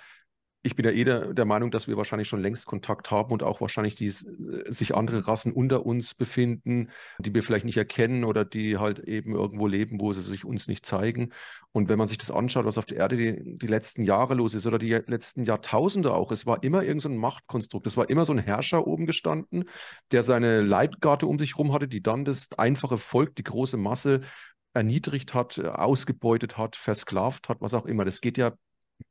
ich 0.65 0.75
bin 0.75 0.83
ja 0.83 0.91
eh 0.91 1.03
der, 1.03 1.33
der, 1.33 1.45
Meinung, 1.45 1.69
dass 1.69 1.87
wir 1.87 1.95
wahrscheinlich 1.95 2.27
schon 2.27 2.41
längst 2.41 2.65
Kontakt 2.65 3.11
haben 3.11 3.31
und 3.31 3.43
auch 3.43 3.61
wahrscheinlich 3.61 3.93
die, 3.93 4.07
äh, 4.07 4.71
sich 4.71 4.95
andere 4.95 5.27
Rassen 5.27 5.53
unter 5.53 5.85
uns 5.85 6.15
befinden, 6.15 6.89
die 7.19 7.35
wir 7.35 7.43
vielleicht 7.43 7.65
nicht 7.65 7.77
erkennen 7.77 8.23
oder 8.23 8.45
die 8.45 8.77
halt 8.79 8.97
eben 8.99 9.35
irgendwo 9.35 9.67
leben, 9.67 10.01
wo 10.01 10.11
sie 10.11 10.23
sich 10.23 10.43
uns 10.43 10.67
nicht 10.67 10.83
zeigen. 10.83 11.33
Und 11.71 11.87
wenn 11.87 11.99
man 11.99 12.07
sich 12.07 12.17
das 12.17 12.31
anschaut, 12.31 12.65
was 12.65 12.79
auf 12.79 12.85
der 12.85 12.97
Erde 12.97 13.15
die, 13.15 13.57
die 13.59 13.67
letzten 13.67 14.03
Jahre 14.03 14.33
los 14.33 14.55
ist 14.55 14.65
oder 14.65 14.79
die 14.79 14.89
letzten 14.89 15.43
Jahrtausende 15.43 16.11
auch, 16.11 16.31
es 16.31 16.47
war 16.47 16.63
immer 16.63 16.81
irgendein 16.81 16.99
so 16.99 17.09
Machtkonstrukt. 17.09 17.85
Es 17.85 17.95
war 17.95 18.09
immer 18.09 18.25
so 18.25 18.33
ein 18.33 18.39
Herrscher 18.39 18.87
oben 18.87 19.05
gestanden, 19.05 19.65
der 20.11 20.23
seine 20.23 20.61
Leibgarde 20.61 21.27
um 21.27 21.37
sich 21.37 21.53
herum 21.53 21.73
hatte, 21.73 21.87
die 21.87 22.01
dann 22.01 22.25
das 22.25 22.49
einfache 22.57 22.97
Volk, 22.97 23.35
die 23.35 23.43
große 23.43 23.77
Masse 23.77 24.21
erniedrigt 24.73 25.35
hat, 25.35 25.59
ausgebeutet 25.59 26.57
hat, 26.57 26.75
versklavt 26.75 27.49
hat, 27.49 27.61
was 27.61 27.75
auch 27.75 27.85
immer. 27.85 28.03
Das 28.03 28.19
geht 28.19 28.37
ja 28.37 28.53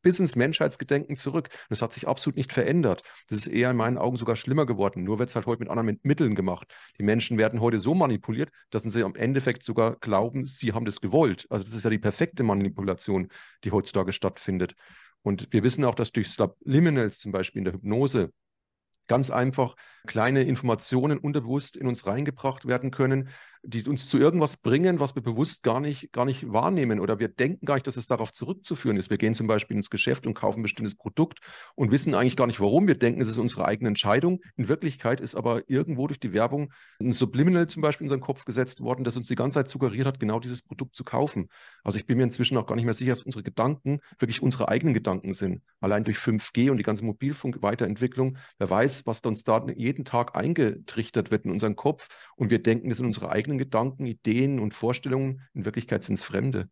bis 0.02 0.20
ins 0.20 0.36
Menschheitsgedenken 0.36 1.16
zurück. 1.16 1.48
Das 1.68 1.82
hat 1.82 1.92
sich 1.92 2.06
absolut 2.06 2.36
nicht 2.36 2.52
verändert. 2.52 3.02
Das 3.28 3.38
ist 3.38 3.46
eher 3.46 3.70
in 3.70 3.76
meinen 3.76 3.98
Augen 3.98 4.16
sogar 4.16 4.36
schlimmer 4.36 4.66
geworden. 4.66 5.04
Nur 5.04 5.18
wird 5.18 5.30
es 5.30 5.36
halt 5.36 5.46
heute 5.46 5.60
mit 5.60 5.70
anderen 5.70 5.98
Mitteln 6.02 6.34
gemacht. 6.34 6.72
Die 6.98 7.02
Menschen 7.02 7.38
werden 7.38 7.60
heute 7.60 7.78
so 7.78 7.94
manipuliert, 7.94 8.50
dass 8.70 8.82
sie 8.82 9.02
am 9.02 9.14
Endeffekt 9.14 9.62
sogar 9.62 9.96
glauben, 9.96 10.46
sie 10.46 10.72
haben 10.72 10.84
das 10.84 11.00
gewollt. 11.00 11.46
Also 11.50 11.64
das 11.64 11.74
ist 11.74 11.84
ja 11.84 11.90
die 11.90 11.98
perfekte 11.98 12.42
Manipulation, 12.42 13.28
die 13.64 13.72
heutzutage 13.72 14.12
stattfindet. 14.12 14.74
Und 15.22 15.48
wir 15.52 15.62
wissen 15.62 15.84
auch, 15.84 15.94
dass 15.94 16.12
durch 16.12 16.30
Subliminals 16.30 17.18
zum 17.18 17.32
Beispiel 17.32 17.60
in 17.60 17.64
der 17.64 17.74
Hypnose 17.74 18.30
ganz 19.06 19.30
einfach 19.30 19.74
kleine 20.06 20.42
Informationen 20.42 21.18
unterbewusst 21.18 21.76
in 21.76 21.86
uns 21.86 22.06
reingebracht 22.06 22.66
werden 22.66 22.90
können, 22.90 23.28
die 23.66 23.84
uns 23.88 24.08
zu 24.08 24.18
irgendwas 24.18 24.58
bringen, 24.58 25.00
was 25.00 25.14
wir 25.14 25.22
bewusst 25.22 25.62
gar 25.62 25.80
nicht, 25.80 26.12
gar 26.12 26.24
nicht 26.24 26.52
wahrnehmen 26.52 27.00
oder 27.00 27.18
wir 27.18 27.28
denken 27.28 27.64
gar 27.66 27.74
nicht, 27.74 27.86
dass 27.86 27.96
es 27.96 28.06
darauf 28.06 28.32
zurückzuführen 28.32 28.96
ist. 28.96 29.10
Wir 29.10 29.18
gehen 29.18 29.34
zum 29.34 29.46
Beispiel 29.46 29.76
ins 29.76 29.90
Geschäft 29.90 30.26
und 30.26 30.34
kaufen 30.34 30.60
ein 30.60 30.62
bestimmtes 30.62 30.94
Produkt 30.94 31.40
und 31.74 31.90
wissen 31.90 32.14
eigentlich 32.14 32.36
gar 32.36 32.46
nicht, 32.46 32.60
warum. 32.60 32.86
Wir 32.86 32.98
denken, 32.98 33.20
es 33.20 33.28
ist 33.28 33.38
unsere 33.38 33.64
eigene 33.64 33.88
Entscheidung. 33.88 34.40
In 34.56 34.68
Wirklichkeit 34.68 35.20
ist 35.20 35.34
aber 35.34 35.68
irgendwo 35.68 36.06
durch 36.06 36.20
die 36.20 36.32
Werbung 36.32 36.72
ein 37.00 37.12
Subliminal 37.12 37.66
zum 37.66 37.82
Beispiel 37.82 38.06
in 38.06 38.12
unseren 38.12 38.24
Kopf 38.24 38.44
gesetzt 38.44 38.80
worden, 38.82 39.04
das 39.04 39.16
uns 39.16 39.28
die 39.28 39.34
ganze 39.34 39.54
Zeit 39.54 39.68
suggeriert 39.68 40.06
hat, 40.06 40.20
genau 40.20 40.40
dieses 40.40 40.62
Produkt 40.62 40.94
zu 40.94 41.04
kaufen. 41.04 41.48
Also 41.82 41.98
ich 41.98 42.06
bin 42.06 42.18
mir 42.18 42.24
inzwischen 42.24 42.56
auch 42.58 42.66
gar 42.66 42.76
nicht 42.76 42.84
mehr 42.84 42.94
sicher, 42.94 43.12
dass 43.12 43.22
unsere 43.22 43.42
Gedanken 43.42 44.00
wirklich 44.18 44.42
unsere 44.42 44.68
eigenen 44.68 44.94
Gedanken 44.94 45.32
sind. 45.32 45.62
Allein 45.80 46.04
durch 46.04 46.18
5G 46.18 46.70
und 46.70 46.76
die 46.76 46.82
ganze 46.82 47.04
Mobilfunk-Weiterentwicklung, 47.04 48.36
wer 48.58 48.70
weiß, 48.70 49.06
was 49.06 49.20
uns 49.20 49.44
da 49.44 49.64
jeden 49.74 50.04
Tag 50.04 50.36
eingetrichtert 50.36 51.30
wird 51.30 51.46
in 51.46 51.50
unseren 51.50 51.76
Kopf 51.76 52.08
und 52.36 52.50
wir 52.50 52.62
denken, 52.62 52.88
das 52.88 52.98
sind 52.98 53.06
unsere 53.06 53.30
eigenen 53.30 53.53
eigenen 53.54 53.58
Gedanken, 53.58 54.06
Ideen 54.06 54.58
und 54.58 54.74
Vorstellungen. 54.74 55.42
In 55.54 55.64
Wirklichkeit 55.64 56.04
sind 56.04 56.14
es 56.14 56.22
Fremde. 56.22 56.68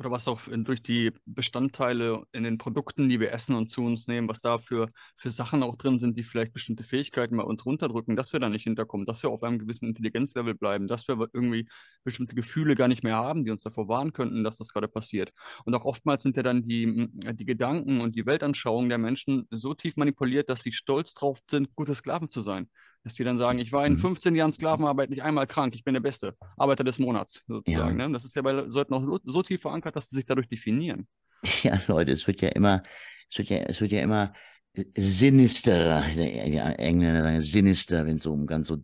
Oder 0.00 0.12
was 0.12 0.28
auch 0.28 0.40
durch 0.48 0.80
die 0.80 1.10
Bestandteile 1.26 2.22
in 2.30 2.44
den 2.44 2.56
Produkten, 2.56 3.08
die 3.08 3.18
wir 3.18 3.32
essen 3.32 3.56
und 3.56 3.68
zu 3.68 3.82
uns 3.82 4.06
nehmen, 4.06 4.28
was 4.28 4.40
da 4.40 4.58
für, 4.58 4.90
für 5.16 5.32
Sachen 5.32 5.64
auch 5.64 5.74
drin 5.74 5.98
sind, 5.98 6.16
die 6.16 6.22
vielleicht 6.22 6.52
bestimmte 6.52 6.84
Fähigkeiten 6.84 7.36
bei 7.36 7.42
uns 7.42 7.66
runterdrücken, 7.66 8.14
dass 8.14 8.32
wir 8.32 8.38
da 8.38 8.48
nicht 8.48 8.62
hinterkommen, 8.62 9.06
dass 9.06 9.24
wir 9.24 9.30
auf 9.30 9.42
einem 9.42 9.58
gewissen 9.58 9.88
Intelligenzlevel 9.88 10.54
bleiben, 10.54 10.86
dass 10.86 11.08
wir 11.08 11.18
irgendwie 11.32 11.66
bestimmte 12.04 12.36
Gefühle 12.36 12.76
gar 12.76 12.86
nicht 12.86 13.02
mehr 13.02 13.16
haben, 13.16 13.44
die 13.44 13.50
uns 13.50 13.64
davor 13.64 13.88
warnen 13.88 14.12
könnten, 14.12 14.44
dass 14.44 14.58
das 14.58 14.72
gerade 14.72 14.86
passiert. 14.86 15.32
Und 15.64 15.74
auch 15.74 15.84
oftmals 15.84 16.22
sind 16.22 16.36
ja 16.36 16.44
dann 16.44 16.62
die, 16.62 17.08
die 17.32 17.44
Gedanken 17.44 18.00
und 18.00 18.14
die 18.14 18.24
Weltanschauung 18.24 18.88
der 18.88 18.98
Menschen 18.98 19.48
so 19.50 19.74
tief 19.74 19.96
manipuliert, 19.96 20.48
dass 20.48 20.62
sie 20.62 20.70
stolz 20.70 21.12
drauf 21.14 21.40
sind, 21.50 21.74
gute 21.74 21.96
Sklaven 21.96 22.28
zu 22.28 22.42
sein. 22.42 22.68
Dass 23.08 23.14
die 23.14 23.24
dann 23.24 23.38
sagen, 23.38 23.58
ich 23.58 23.72
war 23.72 23.86
in 23.86 23.98
15 23.98 24.32
mhm. 24.32 24.36
Jahren 24.36 24.52
Sklavenarbeit 24.52 25.10
nicht 25.10 25.22
einmal 25.22 25.46
krank, 25.46 25.74
ich 25.74 25.82
bin 25.82 25.94
der 25.94 26.00
beste 26.00 26.36
Arbeiter 26.56 26.84
des 26.84 26.98
Monats, 26.98 27.42
sozusagen. 27.48 27.98
Ja. 27.98 28.06
Ne? 28.06 28.12
Das 28.12 28.24
ist 28.24 28.36
ja 28.36 28.42
bei 28.42 28.52
Leuten 28.52 28.92
auch 28.92 29.02
so, 29.02 29.18
so 29.24 29.42
tief 29.42 29.62
verankert, 29.62 29.96
dass 29.96 30.10
sie 30.10 30.16
sich 30.16 30.26
dadurch 30.26 30.48
definieren. 30.48 31.08
Ja, 31.62 31.80
Leute, 31.86 32.12
es 32.12 32.26
wird 32.26 32.42
ja 32.42 32.48
immer, 32.48 32.82
es 33.30 33.38
wird 33.38 33.48
ja, 33.48 33.58
es 33.58 33.80
wird 33.80 33.92
ja 33.92 34.02
immer 34.02 34.32
sinister, 34.96 36.04
die 36.14 36.56
Engländer 36.56 37.22
sagen 37.22 37.40
sinister, 37.40 38.06
wenn 38.06 38.16
es 38.16 38.24
so 38.24 38.32
um 38.32 38.46
ganz 38.46 38.68
so 38.68 38.76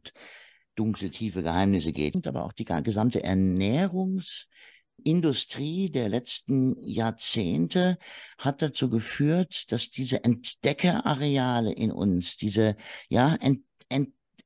dunkle, 0.75 1.11
tiefe 1.11 1.43
Geheimnisse 1.43 1.93
geht. 1.93 2.27
Aber 2.27 2.45
auch 2.45 2.53
die 2.53 2.65
gesamte 2.65 3.23
Ernährungsindustrie 3.23 5.91
der 5.91 6.09
letzten 6.09 6.77
Jahrzehnte 6.85 7.99
hat 8.39 8.63
dazu 8.63 8.91
geführt, 8.91 9.71
dass 9.73 9.91
diese 9.91 10.25
Entdeckerareale 10.25 11.73
in 11.73 11.93
uns, 11.93 12.37
diese 12.37 12.77
ja, 13.09 13.35
Ent 13.37 13.63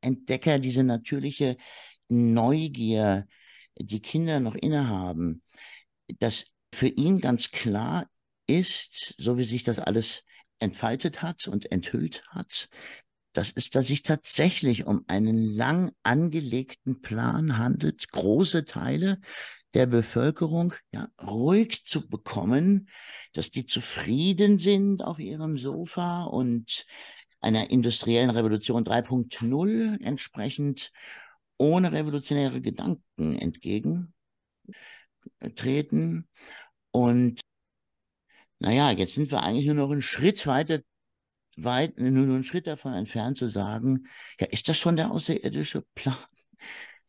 Entdecker, 0.00 0.58
diese 0.58 0.84
natürliche 0.84 1.56
Neugier, 2.08 3.26
die 3.76 4.00
Kinder 4.00 4.40
noch 4.40 4.54
innehaben, 4.54 5.42
dass 6.18 6.46
für 6.74 6.88
ihn 6.88 7.20
ganz 7.20 7.50
klar 7.50 8.08
ist, 8.46 9.14
so 9.18 9.38
wie 9.38 9.44
sich 9.44 9.62
das 9.62 9.78
alles 9.78 10.24
entfaltet 10.58 11.22
hat 11.22 11.48
und 11.48 11.70
enthüllt 11.70 12.24
hat, 12.28 12.68
dass 13.32 13.52
es 13.54 13.66
sich 13.86 14.02
tatsächlich 14.02 14.86
um 14.86 15.04
einen 15.06 15.36
lang 15.36 15.92
angelegten 16.02 17.00
Plan 17.02 17.58
handelt, 17.58 18.10
große 18.10 18.64
Teile 18.64 19.20
der 19.74 19.86
Bevölkerung 19.86 20.74
ja, 20.92 21.08
ruhig 21.22 21.84
zu 21.84 22.08
bekommen, 22.08 22.88
dass 23.34 23.50
die 23.50 23.66
zufrieden 23.66 24.58
sind 24.58 25.04
auf 25.04 25.18
ihrem 25.18 25.58
Sofa 25.58 26.24
und 26.24 26.86
einer 27.40 27.70
industriellen 27.70 28.30
Revolution 28.30 28.84
3.0 28.84 30.02
entsprechend 30.02 30.90
ohne 31.58 31.92
revolutionäre 31.92 32.60
Gedanken 32.60 33.38
entgegentreten. 33.38 34.12
Und 36.90 37.40
naja, 38.60 38.90
jetzt 38.92 39.14
sind 39.14 39.30
wir 39.30 39.42
eigentlich 39.42 39.66
nur 39.66 39.74
noch 39.74 39.90
einen 39.90 40.02
Schritt 40.02 40.46
weiter, 40.46 40.80
weit, 41.56 41.98
nur, 41.98 42.10
nur 42.10 42.34
einen 42.34 42.44
Schritt 42.44 42.66
davon 42.66 42.94
entfernt 42.94 43.36
zu 43.36 43.48
sagen, 43.48 44.06
ja, 44.40 44.46
ist 44.46 44.68
das 44.68 44.78
schon 44.78 44.96
der 44.96 45.10
außerirdische 45.10 45.82
Plan? 45.94 46.16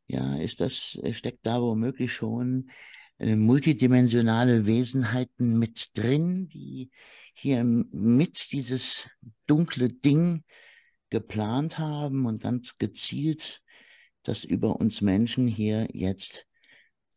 Ja, 0.07 0.37
ist 0.37 0.59
das, 0.59 0.99
steckt 1.11 1.45
da 1.45 1.61
womöglich 1.61 2.13
schon 2.13 2.69
äh, 2.69 2.98
multidimensionale 3.19 4.65
Wesenheiten 4.65 5.59
mit 5.59 5.97
drin, 5.97 6.47
die 6.49 6.89
hier 7.33 7.63
mit 7.63 8.51
dieses 8.51 9.09
dunkle 9.45 9.89
Ding 9.89 10.43
geplant 11.09 11.77
haben 11.77 12.25
und 12.25 12.41
ganz 12.41 12.77
gezielt 12.77 13.61
das 14.23 14.43
über 14.43 14.79
uns 14.79 15.01
Menschen 15.01 15.47
hier 15.47 15.87
jetzt 15.93 16.45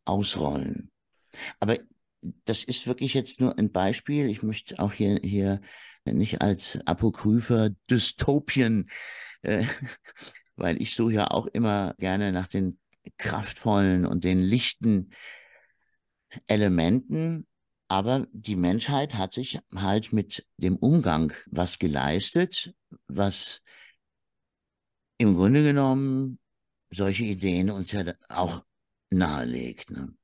ausrollen. 0.05 0.91
Aber 1.61 1.79
das 2.45 2.65
ist 2.65 2.87
wirklich 2.87 3.15
jetzt 3.15 3.41
nur 3.41 3.59
ein 3.59 3.73
Beispiel. 3.73 4.29
Ich 4.29 4.43
möchte 4.43 4.79
auch 4.79 4.93
hier, 4.93 5.21
hier 5.23 5.61
nicht 6.05 6.41
als 6.41 6.79
apokrypher 6.85 7.71
Dystopien, 7.91 8.89
äh, 9.43 9.65
weil 10.57 10.81
ich 10.81 10.95
suche 10.95 11.15
ja 11.15 11.31
auch 11.31 11.47
immer 11.47 11.95
gerne 11.99 12.33
nach 12.33 12.49
den 12.49 12.79
kraftvollen 13.19 14.07
und 14.07 14.25
den 14.25 14.39
lichten 14.39 15.11
Elementen, 16.47 17.47
aber 17.89 18.27
die 18.33 18.57
Menschheit 18.57 19.15
hat 19.15 19.35
sich 19.35 19.61
halt 19.75 20.13
mit 20.13 20.47
dem 20.57 20.77
Umgang 20.77 21.33
was 21.51 21.79
geleistet, 21.79 22.75
was 23.07 23.63
im 25.19 25.35
Grunde 25.37 25.63
genommen 25.63 26.39
solche 26.91 27.25
Ideen 27.25 27.71
uns 27.71 27.93
ja 27.93 28.15
auch 28.29 28.65
nahelegt. 29.11 29.91
Ne? 29.91 30.15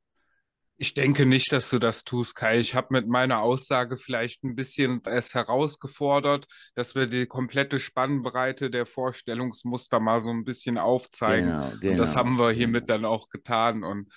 Ich 0.81 0.95
denke 0.95 1.27
nicht, 1.27 1.51
dass 1.51 1.71
du 1.71 1.81
das 1.81 2.05
tust, 2.05 2.37
Kai. 2.37 2.61
Ich 2.61 2.77
habe 2.77 2.89
mit 2.91 3.09
meiner 3.09 3.41
Aussage 3.41 3.97
vielleicht 3.97 4.45
ein 4.45 4.55
bisschen 4.55 5.03
es 5.05 5.35
herausgefordert, 5.35 6.47
dass 6.77 6.95
wir 6.95 7.09
die 7.09 7.27
komplette 7.27 7.81
Spannbreite 7.81 8.71
der 8.71 8.87
Vorstellungsmuster 8.87 9.99
mal 9.99 10.21
so 10.21 10.31
ein 10.31 10.45
bisschen 10.45 10.79
aufzeigen. 10.79 11.51
Genau, 11.51 11.73
genau, 11.81 11.93
und 11.93 11.99
das 11.99 12.11
genau, 12.13 12.21
haben 12.21 12.39
wir 12.39 12.51
hiermit 12.53 12.87
genau. 12.87 12.99
dann 12.99 13.05
auch 13.07 13.29
getan. 13.29 13.83
Und 13.83 14.09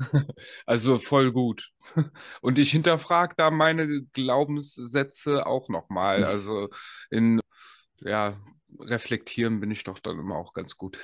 also 0.66 0.98
voll 0.98 1.32
gut. 1.32 1.70
Und 2.42 2.58
ich 2.58 2.70
hinterfrage 2.72 3.34
da 3.36 3.50
meine 3.50 4.02
Glaubenssätze 4.12 5.46
auch 5.46 5.68
nochmal. 5.68 6.24
Also 6.30 6.68
in 7.10 7.40
ja, 8.00 8.36
reflektieren 8.78 9.60
bin 9.60 9.70
ich 9.70 9.84
doch 9.84 9.98
dann 9.98 10.18
immer 10.18 10.36
auch 10.36 10.52
ganz 10.52 10.76
gut. 10.76 10.98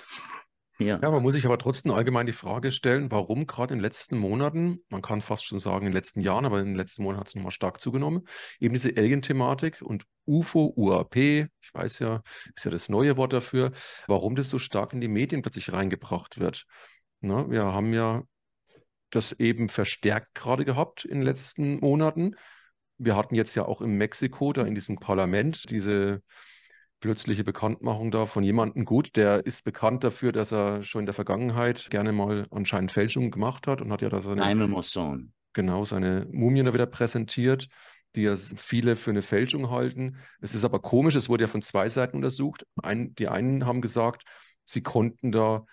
Ja. 0.78 0.98
ja, 1.00 1.10
man 1.10 1.22
muss 1.22 1.32
sich 1.32 1.46
aber 1.46 1.56
trotzdem 1.56 1.92
allgemein 1.92 2.26
die 2.26 2.34
Frage 2.34 2.70
stellen, 2.70 3.10
warum 3.10 3.46
gerade 3.46 3.72
in 3.72 3.78
den 3.78 3.82
letzten 3.82 4.18
Monaten, 4.18 4.80
man 4.90 5.00
kann 5.00 5.22
fast 5.22 5.46
schon 5.46 5.58
sagen 5.58 5.86
in 5.86 5.92
den 5.92 5.96
letzten 5.96 6.20
Jahren, 6.20 6.44
aber 6.44 6.60
in 6.60 6.66
den 6.66 6.74
letzten 6.74 7.02
Monaten 7.02 7.20
hat 7.20 7.28
es 7.28 7.34
nochmal 7.34 7.52
stark 7.52 7.80
zugenommen, 7.80 8.28
eben 8.60 8.74
diese 8.74 8.90
Alien-Thematik 8.90 9.80
und 9.80 10.04
UFO, 10.26 10.74
UAP, 10.76 11.16
ich 11.16 11.70
weiß 11.72 12.00
ja, 12.00 12.22
ist 12.54 12.64
ja 12.64 12.70
das 12.70 12.90
neue 12.90 13.16
Wort 13.16 13.32
dafür, 13.32 13.72
warum 14.06 14.36
das 14.36 14.50
so 14.50 14.58
stark 14.58 14.92
in 14.92 15.00
die 15.00 15.08
Medien 15.08 15.40
plötzlich 15.40 15.72
reingebracht 15.72 16.38
wird. 16.38 16.66
Na, 17.20 17.50
wir 17.50 17.64
haben 17.64 17.94
ja 17.94 18.22
das 19.10 19.32
eben 19.32 19.68
verstärkt 19.70 20.34
gerade 20.34 20.66
gehabt 20.66 21.04
in 21.06 21.18
den 21.18 21.22
letzten 21.22 21.78
Monaten. 21.78 22.36
Wir 22.98 23.16
hatten 23.16 23.34
jetzt 23.34 23.54
ja 23.54 23.64
auch 23.64 23.80
in 23.80 23.96
Mexiko, 23.96 24.52
da 24.52 24.62
in 24.62 24.74
diesem 24.74 24.96
Parlament, 24.96 25.70
diese 25.70 26.22
plötzliche 27.00 27.44
Bekanntmachung 27.44 28.10
da 28.10 28.26
von 28.26 28.44
jemandem 28.44 28.84
gut, 28.84 29.16
der 29.16 29.44
ist 29.46 29.64
bekannt 29.64 30.04
dafür, 30.04 30.32
dass 30.32 30.52
er 30.52 30.82
schon 30.84 31.00
in 31.00 31.06
der 31.06 31.14
Vergangenheit 31.14 31.88
gerne 31.90 32.12
mal 32.12 32.46
anscheinend 32.50 32.92
Fälschungen 32.92 33.30
gemacht 33.30 33.66
hat 33.66 33.80
und 33.80 33.92
hat 33.92 34.02
ja 34.02 34.08
da 34.08 34.20
seine, 34.20 34.42
genau, 35.52 35.84
seine 35.84 36.28
Mumien 36.30 36.66
da 36.66 36.74
wieder 36.74 36.86
präsentiert, 36.86 37.68
die 38.14 38.22
ja 38.22 38.36
viele 38.36 38.96
für 38.96 39.10
eine 39.10 39.22
Fälschung 39.22 39.70
halten. 39.70 40.18
Es 40.40 40.54
ist 40.54 40.64
aber 40.64 40.80
komisch, 40.80 41.16
es 41.16 41.28
wurde 41.28 41.44
ja 41.44 41.48
von 41.48 41.62
zwei 41.62 41.88
Seiten 41.88 42.16
untersucht. 42.16 42.66
Ein, 42.82 43.14
die 43.16 43.28
einen 43.28 43.66
haben 43.66 43.80
gesagt, 43.80 44.24
sie 44.64 44.82
konnten 44.82 45.32
da 45.32 45.66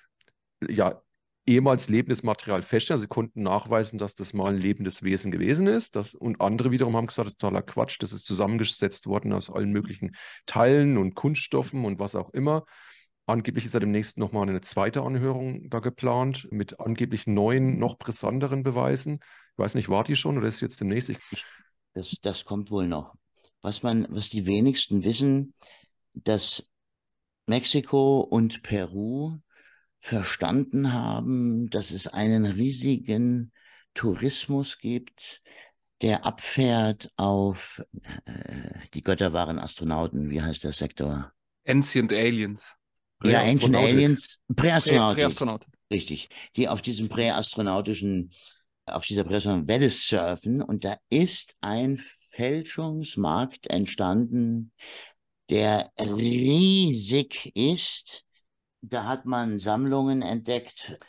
ja 0.67 1.02
ehemals 1.45 1.89
lebendes 1.89 2.23
Material 2.23 2.61
feststellen. 2.61 3.01
Sie 3.01 3.07
konnten 3.07 3.43
nachweisen, 3.43 3.99
dass 3.99 4.15
das 4.15 4.33
mal 4.33 4.53
ein 4.53 4.59
lebendes 4.59 5.03
Wesen 5.03 5.31
gewesen 5.31 5.67
ist. 5.67 5.95
Das, 5.95 6.15
und 6.15 6.41
andere 6.41 6.71
wiederum 6.71 6.95
haben 6.95 7.07
gesagt, 7.07 7.27
das 7.27 7.33
ist 7.33 7.41
totaler 7.41 7.61
Quatsch, 7.61 7.97
das 8.01 8.13
ist 8.13 8.25
zusammengesetzt 8.25 9.07
worden 9.07 9.33
aus 9.33 9.49
allen 9.49 9.71
möglichen 9.71 10.15
Teilen 10.45 10.97
und 10.97 11.15
Kunststoffen 11.15 11.85
und 11.85 11.99
was 11.99 12.15
auch 12.15 12.29
immer. 12.31 12.65
Angeblich 13.25 13.65
ist 13.65 13.73
ja 13.73 13.79
demnächst 13.79 14.17
nochmal 14.17 14.49
eine 14.49 14.61
zweite 14.61 15.01
Anhörung 15.01 15.69
da 15.69 15.79
geplant 15.79 16.47
mit 16.51 16.79
angeblich 16.79 17.25
neuen, 17.25 17.77
noch 17.77 17.97
brisanteren 17.97 18.63
Beweisen. 18.63 19.19
Ich 19.53 19.57
weiß 19.57 19.75
nicht, 19.75 19.89
war 19.89 20.03
die 20.03 20.15
schon 20.15 20.37
oder 20.37 20.47
ist 20.47 20.61
jetzt 20.61 20.81
demnächst? 20.81 21.13
Das, 21.93 22.15
das 22.21 22.43
kommt 22.43 22.69
wohl 22.71 22.87
noch. 22.87 23.13
Was 23.61 23.81
man, 23.81 24.07
was 24.09 24.29
die 24.29 24.45
wenigsten 24.45 25.03
wissen, 25.05 25.53
dass 26.13 26.69
Mexiko 27.47 28.21
und 28.21 28.61
Peru 28.61 29.37
verstanden 30.03 30.91
haben, 30.91 31.69
dass 31.69 31.91
es 31.91 32.07
einen 32.07 32.45
riesigen 32.45 33.53
Tourismus 33.93 34.77
gibt, 34.77 35.41
der 36.01 36.25
abfährt 36.25 37.09
auf 37.15 37.81
äh, 38.25 38.69
die 38.93 39.01
Götter 39.01 39.31
waren 39.31 39.59
Astronauten. 39.59 40.29
Wie 40.29 40.41
heißt 40.41 40.65
der 40.65 40.73
Sektor? 40.73 41.31
Ancient 41.65 42.11
Aliens. 42.11 42.75
Ja, 43.23 43.43
Ancient 43.43 43.77
Aliens. 43.77 44.41
Präastronautik. 44.53 45.23
Präastronautik. 45.23 45.69
Richtig. 45.89 46.27
Die 46.57 46.67
auf 46.67 46.81
diesem 46.81 47.07
präastronautischen, 47.07 48.31
auf 48.85 49.05
dieser 49.05 49.23
präastronautischen 49.23 49.69
Welle 49.69 49.89
surfen. 49.89 50.61
Und 50.61 50.83
da 50.83 50.97
ist 51.09 51.55
ein 51.61 52.03
Fälschungsmarkt 52.31 53.67
entstanden, 53.67 54.73
der 55.49 55.93
riesig 55.97 57.55
ist 57.55 58.25
da 58.83 59.05
hat 59.05 59.25
man 59.25 59.59
Sammlungen 59.59 60.21
entdeckt, 60.21 60.99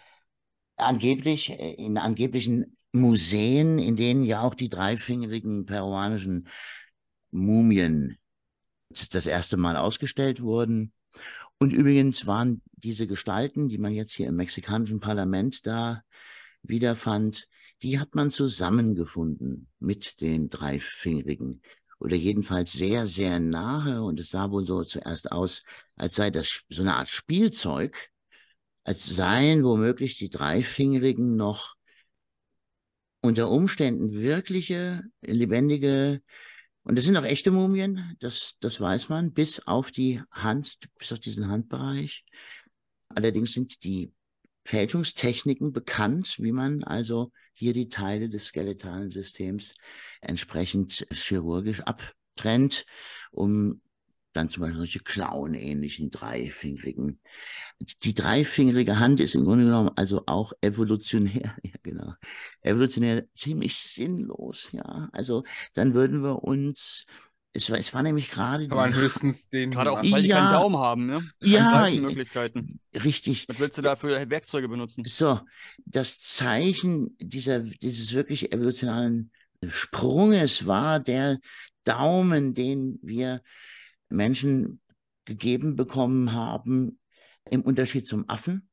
angeblich 0.77 1.51
äh, 1.51 1.75
in 1.75 1.99
angeblichen 1.99 2.77
Museen, 2.93 3.79
in 3.79 3.97
denen 3.97 4.25
ja 4.25 4.43
auch 4.43 4.55
die 4.55 4.69
dreifingerigen 4.69 5.67
peruanischen 5.67 6.49
Mumien 7.33 8.17
das 9.11 9.27
erste 9.27 9.57
Mal 9.57 9.77
ausgestellt 9.77 10.41
wurden. 10.41 10.93
Und 11.59 11.73
übrigens 11.73 12.27
waren 12.27 12.63
diese 12.73 13.09
Gestalten, 13.09 13.69
die 13.69 13.79
man 13.79 13.93
jetzt 13.93 14.13
hier 14.13 14.29
im 14.29 14.37
mexikanischen 14.37 15.01
Parlament 15.01 15.67
da 15.67 16.03
wiederfand, 16.63 17.49
die 17.83 17.99
hat 17.99 18.15
man 18.15 18.31
zusammengefunden 18.31 19.69
mit 19.81 20.21
den 20.21 20.49
Dreifingerigen 20.49 21.63
oder 22.05 22.17
jedenfalls 22.17 22.73
sehr, 22.73 23.07
sehr 23.07 23.41
nahe. 23.41 24.03
Und 24.03 24.21
es 24.21 24.31
sah 24.31 24.51
wohl 24.51 24.67
so 24.67 24.85
zuerst 24.85 25.33
aus, 25.33 25.63
als 25.97 26.15
sei 26.15 26.31
das 26.31 26.65
so 26.69 26.83
eine 26.83 26.95
Art 26.95 27.09
Spielzeug, 27.09 28.11
als 28.85 29.07
seien 29.07 29.65
womöglich 29.65 30.19
die 30.19 30.29
Dreifingerigen 30.29 31.37
noch 31.37 31.75
unter 33.23 33.51
Umständen 33.51 34.13
wirkliche, 34.13 35.03
lebendige, 35.23 36.21
und 36.83 36.97
das 36.97 37.07
sind 37.07 37.17
auch 37.17 37.25
echte 37.25 37.51
Mumien, 37.51 38.15
das, 38.21 38.57
das 38.61 38.79
weiß 38.79 39.09
man, 39.09 39.33
bis 39.33 39.67
auf 39.67 39.91
die 39.91 40.21
Hand, 40.31 40.79
bis 40.99 41.11
auf 41.13 41.21
diesen 41.21 41.49
Handbereich. 41.49 42.27
Allerdings 43.09 43.55
sind 43.55 43.83
die 43.83 44.13
Fälschungstechniken 44.67 45.73
bekannt, 45.73 46.37
wie 46.39 46.53
man 46.53 46.85
also 46.85 47.33
hier 47.55 47.73
die 47.73 47.89
Teile 47.89 48.29
des 48.29 48.47
skeletalen 48.47 49.11
Systems 49.11 49.75
entsprechend 50.21 51.07
chirurgisch 51.13 51.81
abtrennt, 51.81 52.85
um 53.31 53.81
dann 54.35 54.49
zum 54.49 54.63
Beispiel 54.63 54.79
solche 54.79 55.01
Clown-ähnlichen 55.01 56.11
dreifingerigen. 56.11 57.21
Die 58.03 58.15
dreifingerige 58.15 58.99
Hand 58.99 59.21
ist 59.21 59.35
im 59.35 59.45
Grunde 59.45 59.65
genommen 59.65 59.91
also 59.97 60.25
auch 60.27 60.53
evolutionär, 60.61 61.57
ja 61.63 61.75
genau, 61.83 62.15
evolutionär 62.61 63.27
ziemlich 63.35 63.77
sinnlos, 63.77 64.71
ja. 64.73 65.09
Also 65.13 65.45
dann 65.75 65.95
würden 65.95 66.23
wir 66.23 66.43
uns 66.43 67.07
es 67.57 67.71
war, 67.71 67.79
es 67.79 67.95
war 67.95 68.03
nämlich 68.03 68.31
gerade. 68.31 68.67
Kann 68.67 68.77
man 68.77 68.95
höchstens 68.95 69.49
den. 69.49 69.71
Gerade 69.71 69.93
auch, 69.93 70.03
weil 70.03 70.23
die 70.23 70.29
Ja. 70.29 70.41
keinen 70.41 70.53
Daumen 70.53 70.77
haben, 70.77 71.07
ne? 71.07 71.31
Ja, 71.41 71.89
Möglichkeiten. 71.89 72.81
richtig. 72.93 73.49
Was 73.49 73.59
willst 73.61 73.79
du 73.79 73.83
da 73.83 73.95
für 73.95 74.29
Werkzeuge 74.29 74.69
benutzen? 74.69 75.05
So, 75.09 75.41
das 75.87 76.21
Zeichen 76.21 77.17
dieser, 77.21 77.61
dieses 77.61 78.13
wirklich 78.13 78.53
evolutionaren 78.53 79.31
Sprunges 79.69 80.67
war 80.67 80.99
der 80.99 81.39
Daumen, 81.85 82.55
den 82.55 82.99
wir 83.03 83.41
Menschen 84.09 84.81
gegeben 85.25 85.77
bekommen 85.77 86.33
haben, 86.33 86.99
im 87.51 87.63
Unterschied 87.63 88.07
zum 88.07 88.29
Affen, 88.29 88.69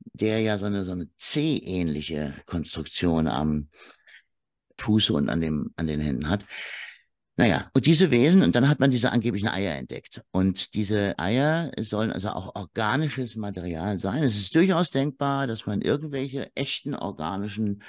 der 0.00 0.40
ja 0.40 0.58
so 0.58 0.66
eine, 0.66 0.84
so 0.84 0.92
eine 0.92 1.08
C-ähnliche 1.18 2.34
Konstruktion 2.46 3.28
am 3.28 3.68
Fuße 4.78 5.12
und 5.12 5.28
an, 5.28 5.40
dem, 5.40 5.72
an 5.76 5.86
den 5.86 6.00
Händen 6.00 6.28
hat. 6.28 6.44
Naja, 7.38 7.70
und 7.72 7.86
diese 7.86 8.10
Wesen, 8.10 8.42
und 8.42 8.56
dann 8.56 8.68
hat 8.68 8.80
man 8.80 8.90
diese 8.90 9.12
angeblichen 9.12 9.46
Eier 9.46 9.76
entdeckt. 9.76 10.22
Und 10.32 10.74
diese 10.74 11.16
Eier 11.20 11.70
sollen 11.78 12.10
also 12.10 12.30
auch 12.30 12.56
organisches 12.56 13.36
Material 13.36 14.00
sein. 14.00 14.24
Es 14.24 14.36
ist 14.36 14.56
durchaus 14.56 14.90
denkbar, 14.90 15.46
dass 15.46 15.64
man 15.64 15.80
irgendwelche 15.80 16.50
echten 16.56 16.96
organischen 16.96 17.84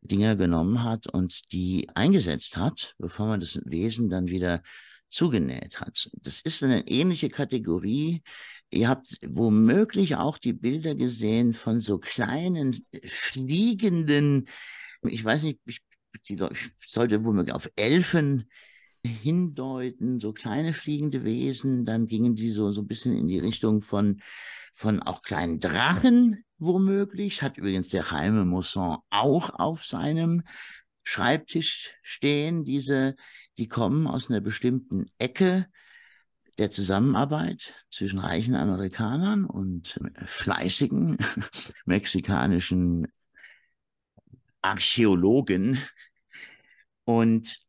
Dinge 0.00 0.38
genommen 0.38 0.82
hat 0.82 1.06
und 1.06 1.52
die 1.52 1.86
eingesetzt 1.94 2.56
hat, 2.56 2.94
bevor 2.96 3.26
man 3.26 3.40
das 3.40 3.60
Wesen 3.66 4.08
dann 4.08 4.28
wieder 4.28 4.62
zugenäht 5.10 5.82
hat. 5.82 6.08
Das 6.22 6.40
ist 6.40 6.62
eine 6.62 6.88
ähnliche 6.88 7.28
Kategorie. 7.28 8.22
Ihr 8.70 8.88
habt 8.88 9.18
womöglich 9.22 10.16
auch 10.16 10.38
die 10.38 10.54
Bilder 10.54 10.94
gesehen 10.94 11.52
von 11.52 11.82
so 11.82 11.98
kleinen 11.98 12.82
fliegenden, 13.04 14.48
ich 15.02 15.22
weiß 15.22 15.42
nicht, 15.42 15.60
ich, 15.66 15.80
die, 16.26 16.38
ich 16.52 16.70
sollte 16.86 17.22
womöglich 17.22 17.54
auf 17.54 17.70
Elfen 17.76 18.48
hindeuten, 19.04 20.20
so 20.20 20.32
kleine 20.32 20.72
fliegende 20.72 21.24
Wesen, 21.24 21.84
dann 21.84 22.06
gingen 22.06 22.34
die 22.34 22.50
so, 22.50 22.72
so 22.72 22.82
ein 22.82 22.86
bisschen 22.86 23.16
in 23.16 23.28
die 23.28 23.38
Richtung 23.38 23.80
von, 23.80 24.22
von 24.72 25.02
auch 25.02 25.22
kleinen 25.22 25.60
Drachen, 25.60 26.44
womöglich, 26.58 27.42
hat 27.42 27.58
übrigens 27.58 27.88
der 27.88 28.04
Jaime 28.10 28.44
Mousson 28.44 28.98
auch 29.10 29.50
auf 29.50 29.84
seinem 29.84 30.42
Schreibtisch 31.02 31.94
stehen, 32.02 32.64
diese, 32.64 33.14
die 33.58 33.68
kommen 33.68 34.06
aus 34.06 34.30
einer 34.30 34.40
bestimmten 34.40 35.06
Ecke 35.18 35.66
der 36.56 36.70
Zusammenarbeit 36.70 37.74
zwischen 37.90 38.20
reichen 38.20 38.54
Amerikanern 38.54 39.44
und 39.44 40.00
fleißigen 40.24 41.18
mexikanischen 41.84 43.08
Archäologen. 44.62 45.78
Und 47.04 47.63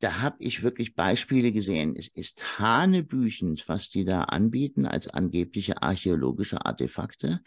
da 0.00 0.20
habe 0.20 0.36
ich 0.40 0.62
wirklich 0.62 0.94
Beispiele 0.94 1.52
gesehen. 1.52 1.94
Es 1.96 2.08
ist 2.08 2.58
hanebüchend, 2.58 3.68
was 3.68 3.88
die 3.88 4.04
da 4.04 4.22
anbieten 4.24 4.86
als 4.86 5.08
angebliche 5.08 5.82
archäologische 5.82 6.64
Artefakte. 6.64 7.40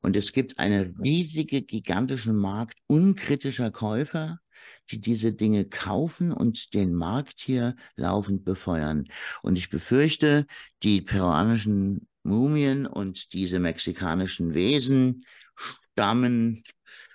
Und 0.00 0.16
es 0.16 0.32
gibt 0.32 0.58
einen 0.58 0.96
riesige, 1.02 1.62
gigantischen 1.62 2.36
Markt 2.36 2.78
unkritischer 2.86 3.70
Käufer, 3.70 4.38
die 4.90 5.00
diese 5.00 5.32
Dinge 5.32 5.64
kaufen 5.64 6.32
und 6.32 6.72
den 6.74 6.94
Markt 6.94 7.40
hier 7.40 7.74
laufend 7.96 8.44
befeuern. 8.44 9.08
Und 9.42 9.58
ich 9.58 9.70
befürchte, 9.70 10.46
die 10.82 11.02
peruanischen 11.02 12.08
Mumien 12.22 12.86
und 12.86 13.32
diese 13.32 13.58
mexikanischen 13.58 14.54
Wesen 14.54 15.24
stammen 15.92 16.62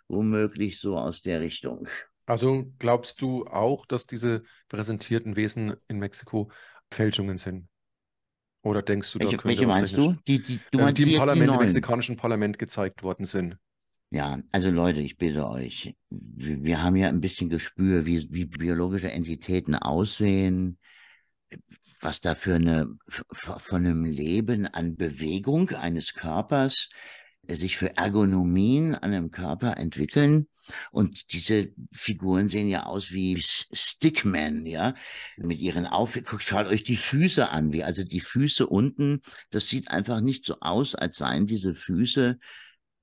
womöglich 0.07 0.79
so 0.79 0.97
aus 0.97 1.21
der 1.21 1.41
Richtung. 1.41 1.88
Also 2.26 2.71
glaubst 2.80 3.21
du 3.21 3.45
auch, 3.47 3.86
dass 3.86 4.07
diese 4.07 4.43
präsentierten 4.69 5.36
Wesen 5.36 5.76
in 5.88 5.99
Mexiko 5.99 6.51
Fälschungen 6.91 7.38
sind? 7.38 7.67
Oder 8.61 8.82
denkst 8.82 9.11
du, 9.11 9.19
da 9.19 9.26
Welche, 9.26 9.38
könnte 9.38 9.47
welche 9.47 9.67
meinst 9.67 9.97
du? 9.97 10.15
Die, 10.28 10.41
die, 10.41 10.59
du 10.71 10.80
Äh, 10.80 10.93
die 10.93 11.03
im 11.03 11.17
Parlament, 11.17 11.49
die 11.49 11.55
im 11.55 11.59
mexikanischen 11.59 12.17
Parlament 12.17 12.57
gezeigt 12.57 13.03
worden 13.03 13.26
sind? 13.26 13.57
Ja, 14.11 14.39
also 14.51 14.69
Leute, 14.69 15.01
ich 15.01 15.17
bitte 15.17 15.47
euch, 15.49 15.95
wir, 16.09 16.63
wir 16.63 16.84
haben 16.84 16.95
ja 16.95 17.07
ein 17.07 17.19
bisschen 17.19 17.49
Gespür, 17.49 18.05
wie, 18.05 18.32
wie 18.32 18.45
biologische 18.45 19.11
Entitäten 19.11 19.76
aussehen, 19.76 20.78
was 21.99 22.21
da 22.21 22.36
für 22.36 22.55
eine, 22.55 22.88
von 23.32 23.86
einem 23.86 24.05
Leben 24.05 24.67
an 24.67 24.95
Bewegung 24.97 25.69
eines 25.71 26.13
Körpers 26.13 26.89
sich 27.49 27.77
für 27.77 27.97
Ergonomien 27.97 28.95
an 28.95 29.13
einem 29.13 29.31
Körper 29.31 29.77
entwickeln. 29.77 30.47
Und 30.91 31.33
diese 31.33 31.73
Figuren 31.91 32.47
sehen 32.47 32.69
ja 32.69 32.85
aus 32.85 33.11
wie 33.11 33.37
Stickmen, 33.39 34.65
ja, 34.65 34.93
mit 35.37 35.59
ihren 35.59 35.85
Auf, 35.85 36.17
schaut 36.39 36.67
euch 36.67 36.83
die 36.83 36.95
Füße 36.95 37.49
an, 37.49 37.73
wie 37.73 37.83
also 37.83 38.03
die 38.03 38.21
Füße 38.21 38.65
unten, 38.65 39.21
das 39.49 39.67
sieht 39.67 39.89
einfach 39.89 40.21
nicht 40.21 40.45
so 40.45 40.57
aus, 40.61 40.95
als 40.95 41.17
seien 41.17 41.45
diese 41.47 41.75
Füße 41.75 42.39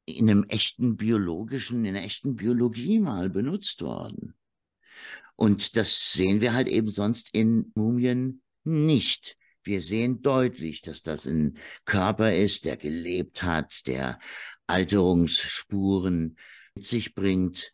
in 0.07 0.31
einem 0.31 0.45
echten 0.45 0.97
biologischen, 0.97 1.85
in 1.85 1.95
einer 1.95 2.05
echten 2.05 2.37
Biologie 2.37 2.99
mal 2.99 3.29
benutzt 3.29 3.83
worden. 3.83 4.35
Und 5.37 5.77
das 5.77 6.13
sehen 6.13 6.41
wir 6.41 6.55
halt 6.55 6.69
eben 6.69 6.91
sonst 6.91 7.29
in 7.33 7.73
Mumien 7.75 8.43
nicht. 8.65 9.37
Wir 9.63 9.83
sehen 9.83 10.23
deutlich, 10.23 10.83
dass 10.83 11.03
das 11.03 11.27
ein 11.27 11.59
Körper 11.85 12.35
ist, 12.35 12.65
der 12.65 12.77
gelebt 12.77 13.43
hat, 13.43 13.87
der 13.87 14.19
Alterungsspuren 14.67 16.39
mit 16.75 16.87
sich 16.87 17.15
bringt. 17.15 17.73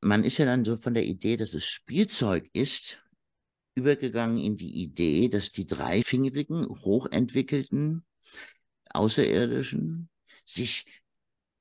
Man 0.00 0.24
ist 0.24 0.38
ja 0.38 0.46
dann 0.46 0.64
so 0.64 0.76
von 0.76 0.94
der 0.94 1.04
Idee, 1.04 1.36
dass 1.36 1.54
es 1.54 1.64
Spielzeug 1.64 2.48
ist, 2.52 3.02
übergegangen 3.74 4.38
in 4.38 4.56
die 4.56 4.82
Idee, 4.82 5.28
dass 5.28 5.52
die 5.52 5.66
dreifingerigen, 5.66 6.66
hochentwickelten, 6.68 8.04
außerirdischen 8.90 10.08
sich 10.44 10.84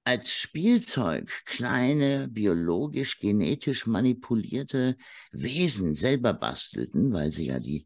als 0.03 0.32
Spielzeug 0.32 1.30
kleine 1.45 2.30
biologisch 2.30 3.20
genetisch 3.20 3.88
manipulierte 3.88 4.95
Wesen 5.32 5.95
selber 5.95 6.34
bastelten, 6.34 7.12
weil 7.12 7.34
sie 7.34 7.47
ja 7.47 7.60
die 7.60 7.86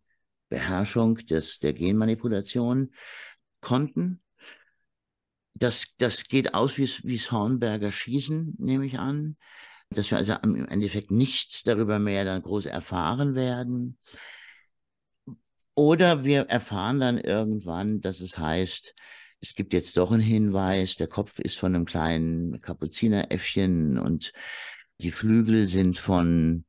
Beherrschung 0.52 1.16
des, 1.16 1.60
der 1.60 1.74
Genmanipulation 1.74 2.94
konnten. 3.62 4.22
Das, 5.56 5.96
das 5.98 6.26
geht 6.26 6.54
aus 6.54 6.78
wie, 6.78 6.88
wie 7.04 7.18
Hornberger 7.18 7.92
Schießen, 7.92 8.56
nehme 8.60 8.86
ich 8.86 9.00
an, 9.00 9.38
dass 9.90 10.12
wir 10.12 10.18
also 10.18 10.34
im 10.44 10.68
Endeffekt 10.68 11.10
nichts 11.10 11.64
darüber 11.64 12.00
mehr 12.00 12.26
dann 12.26 12.42
groß 12.42 12.66
erfahren 12.66 13.34
werden. 13.34 13.98
Oder 15.74 16.26
wir 16.26 16.42
erfahren 16.42 17.00
dann 17.00 17.18
irgendwann, 17.18 18.02
dass 18.02 18.20
es 18.20 18.38
heißt, 18.38 18.94
es 19.40 19.56
gibt 19.56 19.74
jetzt 19.74 19.98
doch 19.98 20.12
einen 20.12 20.22
Hinweis, 20.22 20.98
der 20.98 21.08
Kopf 21.08 21.40
ist 21.40 21.58
von 21.58 21.74
einem 21.74 21.86
kleinen 21.86 22.60
Kapuzineräffchen 22.62 23.98
und 23.98 24.34
die 25.00 25.12
Flügel 25.12 25.68
sind 25.68 25.98
von, 25.98 26.66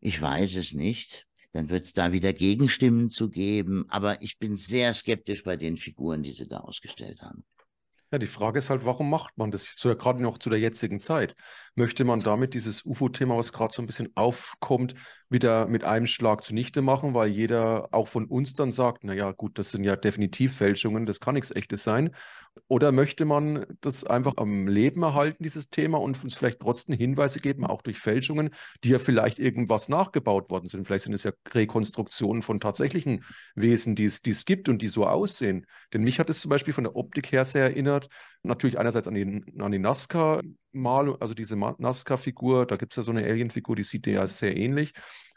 ich 0.00 0.20
weiß 0.20 0.56
es 0.56 0.72
nicht. 0.72 1.25
Dann 1.56 1.70
wird 1.70 1.86
es 1.86 1.94
da 1.94 2.12
wieder 2.12 2.34
Gegenstimmen 2.34 3.08
zu 3.08 3.30
geben. 3.30 3.86
Aber 3.88 4.20
ich 4.20 4.38
bin 4.38 4.58
sehr 4.58 4.92
skeptisch 4.92 5.42
bei 5.42 5.56
den 5.56 5.78
Figuren, 5.78 6.22
die 6.22 6.32
sie 6.32 6.46
da 6.46 6.58
ausgestellt 6.58 7.22
haben. 7.22 7.44
Ja, 8.12 8.18
die 8.18 8.26
Frage 8.26 8.58
ist 8.58 8.68
halt, 8.68 8.84
warum 8.84 9.08
macht 9.08 9.38
man 9.38 9.50
das 9.50 9.74
zu, 9.74 9.88
gerade 9.96 10.22
noch 10.22 10.36
zu 10.36 10.50
der 10.50 10.60
jetzigen 10.60 11.00
Zeit? 11.00 11.34
Möchte 11.74 12.04
man 12.04 12.20
damit 12.20 12.52
dieses 12.52 12.84
UFO-Thema, 12.84 13.38
was 13.38 13.54
gerade 13.54 13.74
so 13.74 13.82
ein 13.82 13.86
bisschen 13.86 14.10
aufkommt, 14.14 14.94
wieder 15.28 15.66
mit 15.66 15.84
einem 15.84 16.06
Schlag 16.06 16.44
zunichte 16.44 16.82
machen, 16.82 17.14
weil 17.14 17.28
jeder 17.28 17.88
auch 17.92 18.08
von 18.08 18.26
uns 18.26 18.54
dann 18.54 18.70
sagt, 18.70 19.04
naja, 19.04 19.32
gut, 19.32 19.58
das 19.58 19.70
sind 19.72 19.84
ja 19.84 19.96
definitiv 19.96 20.56
Fälschungen, 20.56 21.06
das 21.06 21.20
kann 21.20 21.34
nichts 21.34 21.50
Echtes 21.50 21.82
sein. 21.82 22.14
Oder 22.68 22.90
möchte 22.90 23.24
man 23.24 23.66
das 23.80 24.04
einfach 24.04 24.34
am 24.38 24.66
Leben 24.66 25.02
erhalten, 25.02 25.42
dieses 25.42 25.68
Thema, 25.68 25.98
und 25.98 26.22
uns 26.22 26.34
vielleicht 26.34 26.60
trotzdem 26.60 26.96
Hinweise 26.96 27.40
geben, 27.40 27.66
auch 27.66 27.82
durch 27.82 27.98
Fälschungen, 27.98 28.50
die 28.82 28.90
ja 28.90 28.98
vielleicht 28.98 29.38
irgendwas 29.38 29.88
nachgebaut 29.88 30.48
worden 30.48 30.66
sind. 30.68 30.86
Vielleicht 30.86 31.04
sind 31.04 31.12
es 31.12 31.24
ja 31.24 31.32
Rekonstruktionen 31.52 32.42
von 32.42 32.58
tatsächlichen 32.58 33.24
Wesen, 33.54 33.94
die 33.94 34.06
es, 34.06 34.22
die 34.22 34.30
es 34.30 34.46
gibt 34.46 34.68
und 34.68 34.80
die 34.80 34.88
so 34.88 35.06
aussehen. 35.06 35.66
Denn 35.92 36.02
mich 36.02 36.18
hat 36.18 36.30
es 36.30 36.40
zum 36.40 36.48
Beispiel 36.48 36.72
von 36.72 36.84
der 36.84 36.96
Optik 36.96 37.30
her 37.30 37.44
sehr 37.44 37.64
erinnert, 37.64 38.08
natürlich 38.46 38.78
einerseits 38.78 39.08
an 39.08 39.14
die, 39.14 39.44
an 39.58 39.72
die 39.72 39.78
Nazca-Malung, 39.78 41.20
also 41.20 41.34
diese 41.34 41.56
Nazca-Figur, 41.56 42.66
da 42.66 42.76
gibt 42.76 42.92
es 42.92 42.96
ja 42.96 43.02
so 43.02 43.10
eine 43.10 43.24
Alien-Figur, 43.24 43.76
die 43.76 43.82
sieht 43.82 44.06
ja 44.06 44.26
sehr 44.26 44.56
ähnlich. 44.56 44.92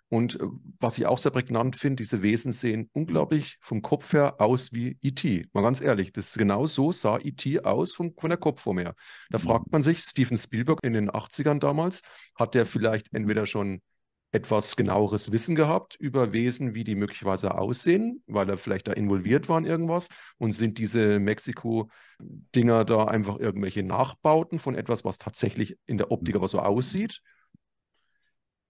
Und 0.10 0.40
äh, 0.40 0.46
was 0.80 0.98
ich 0.98 1.06
auch 1.06 1.20
sehr 1.20 1.32
prägnant 1.32 1.76
finde, 1.76 1.98
diese 1.98 2.22
Wesen 2.22 2.52
sehen 2.52 2.90
unglaublich 2.94 3.58
vom 3.62 3.82
Kopf 3.82 4.12
her 4.14 4.42
aus 4.42 4.74
wie 4.74 4.98
E.T. 5.02 5.48
Mal 5.54 5.62
ganz 5.62 5.82
ehrlich, 5.82 6.12
das 6.12 6.34
genau 6.34 6.66
so 6.66 6.92
sah 6.92 7.20
E.T. 7.20 7.62
aus 7.62 7.94
von, 7.94 8.14
von 8.18 8.30
der 8.30 8.38
Kopfform 8.38 8.80
her. 8.80 8.96
Da 9.30 9.38
mhm. 9.38 9.44
fragt 9.44 9.72
man 9.72 9.84
sich, 9.84 10.00
Steven 10.00 10.38
Spielberg 10.38 10.80
in 10.84 10.94
den 10.94 11.12
80ern 11.12 11.60
damals, 11.60 12.02
hat 12.36 12.56
der 12.56 12.66
vielleicht 12.66 13.14
entweder 13.14 13.46
schon 13.46 13.82
etwas 14.32 14.76
genaueres 14.76 15.32
Wissen 15.32 15.56
gehabt 15.56 15.96
über 15.96 16.34
Wesen, 16.34 16.76
wie 16.76 16.84
die 16.84 16.96
möglicherweise 16.96 17.58
aussehen, 17.58 18.24
weil 18.28 18.48
er 18.50 18.58
vielleicht 18.58 18.88
da 18.88 18.94
involviert 18.94 19.50
war 19.50 19.58
in 19.58 19.66
irgendwas 19.66 20.08
und 20.38 20.52
sind 20.52 20.78
diese 20.78 21.20
Mexiko-Dinger 21.20 22.86
da 22.86 23.06
einfach 23.06 23.40
irgendwelche 23.40 23.84
Nachbauten 23.84 24.60
von 24.60 24.76
etwas, 24.76 25.04
was 25.04 25.18
tatsächlich 25.18 25.78
in 25.88 25.98
der 25.98 26.12
Optik 26.12 26.36
aber 26.36 26.48
so 26.48 26.60
aussieht 26.60 27.22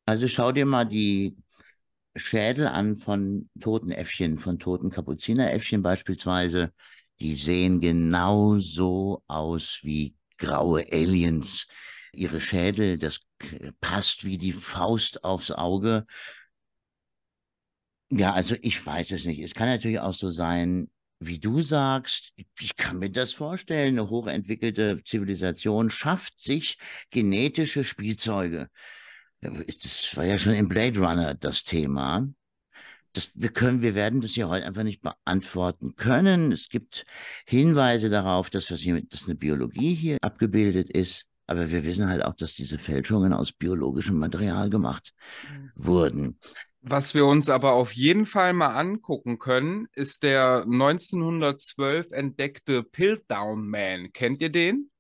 also 0.10 0.28
schau 0.28 0.52
dir 0.52 0.66
mal 0.66 0.86
die 0.86 1.38
Schädel 2.16 2.68
an 2.68 2.96
von 2.96 3.48
toten 3.60 3.92
Äffchen, 3.92 4.40
von 4.40 4.58
toten 4.58 4.90
Kapuzineräffchen 4.90 5.84
beispielsweise. 5.84 6.74
Die 7.20 7.36
sehen 7.36 7.80
genauso 7.80 9.22
aus 9.28 9.82
wie 9.84 10.16
graue 10.40 10.84
Aliens. 10.92 11.68
Ihre 12.14 12.42
Schädel, 12.42 12.98
das 12.98 13.22
passt 13.82 14.26
wie 14.26 14.38
die 14.38 14.54
Faust 14.54 15.24
aufs 15.24 15.52
Auge. 15.52 16.06
Ja, 18.12 18.34
also 18.34 18.56
ich 18.62 18.84
weiß 18.84 19.12
es 19.12 19.26
nicht. 19.26 19.40
Es 19.40 19.54
kann 19.54 19.68
natürlich 19.68 20.00
auch 20.00 20.14
so 20.14 20.30
sein, 20.30 20.90
wie 21.20 21.40
du 21.40 21.62
sagst, 21.62 22.34
ich 22.60 22.76
kann 22.76 23.00
mir 23.00 23.12
das 23.12 23.34
vorstellen, 23.34 24.00
eine 24.00 24.10
hochentwickelte 24.10 25.04
Zivilisation 25.04 25.90
schafft 25.90 26.40
sich 26.40 26.78
genetische 27.12 27.84
Spielzeuge 27.84 28.70
das 29.42 30.16
war 30.16 30.26
ja 30.26 30.38
schon 30.38 30.54
im 30.54 30.70
Blade 30.70 31.00
Runner 31.00 31.34
das 31.34 31.64
Thema. 31.64 32.28
Das, 33.14 33.32
wir 33.34 33.50
können, 33.50 33.82
wir 33.82 33.96
werden 33.96 34.22
das 34.22 34.36
ja 34.36 34.48
heute 34.50 34.66
einfach 34.66 34.84
nicht 34.84 35.02
beantworten 35.02 35.96
können. 35.96 36.52
Es 36.52 36.70
gibt 36.70 37.06
Hinweise 37.46 38.10
darauf, 38.10 38.50
dass, 38.50 38.70
was 38.70 38.82
hier, 38.82 39.02
dass 39.02 39.26
eine 39.26 39.36
Biologie 39.36 39.96
hier 39.96 40.18
abgebildet 40.22 40.90
ist. 40.90 41.26
Aber 41.50 41.72
wir 41.72 41.84
wissen 41.84 42.08
halt 42.08 42.24
auch, 42.24 42.36
dass 42.36 42.54
diese 42.54 42.78
Fälschungen 42.78 43.34
aus 43.34 43.52
biologischem 43.52 44.20
Material 44.20 44.70
gemacht 44.70 45.16
mhm. 45.52 45.72
wurden. 45.74 46.40
Was 46.82 47.16
wir 47.16 47.26
uns 47.26 47.50
aber 47.50 47.74
auf 47.74 47.92
jeden 47.94 48.28
Fall 48.28 48.54
mal 48.54 48.76
angucken 48.76 49.40
können, 49.40 49.88
ist 49.94 50.22
der 50.22 50.62
1912 50.62 52.12
entdeckte 52.12 52.84
Piltdown 52.84 53.68
Man. 53.68 54.14
Kennt 54.14 54.42
ihr 54.42 54.52
den? 54.52 54.92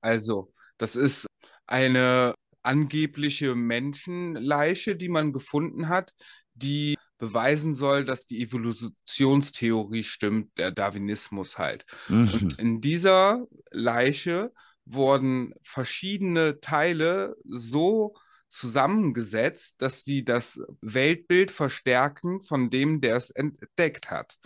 Also, 0.00 0.52
das 0.78 0.94
ist 0.94 1.26
eine 1.66 2.34
angebliche 2.62 3.56
Menschenleiche, 3.56 4.94
die 4.94 5.08
man 5.08 5.32
gefunden 5.32 5.88
hat, 5.88 6.14
die 6.54 6.94
beweisen 7.18 7.74
soll, 7.74 8.04
dass 8.04 8.26
die 8.26 8.42
Evolutionstheorie 8.42 10.04
stimmt, 10.04 10.56
der 10.56 10.70
Darwinismus 10.70 11.58
halt. 11.58 11.84
Mhm. 12.06 12.30
Und 12.32 12.58
in 12.60 12.80
dieser 12.80 13.44
Leiche 13.72 14.52
wurden 14.92 15.54
verschiedene 15.62 16.60
Teile 16.60 17.36
so 17.44 18.14
zusammengesetzt, 18.48 19.80
dass 19.80 20.04
sie 20.04 20.24
das 20.24 20.60
Weltbild 20.80 21.50
verstärken 21.50 22.42
von 22.42 22.68
dem, 22.68 23.00
der 23.00 23.16
es 23.16 23.30
entdeckt 23.30 24.10
hat. 24.10 24.38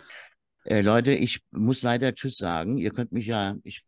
Äh, 0.63 0.81
Leute, 0.81 1.13
ich 1.13 1.41
muss 1.51 1.81
leider 1.81 2.13
Tschüss 2.13 2.37
sagen. 2.37 2.77
Ihr 2.77 2.91
könnt 2.91 3.11
mich 3.11 3.25
ja, 3.25 3.55
ich 3.63 3.83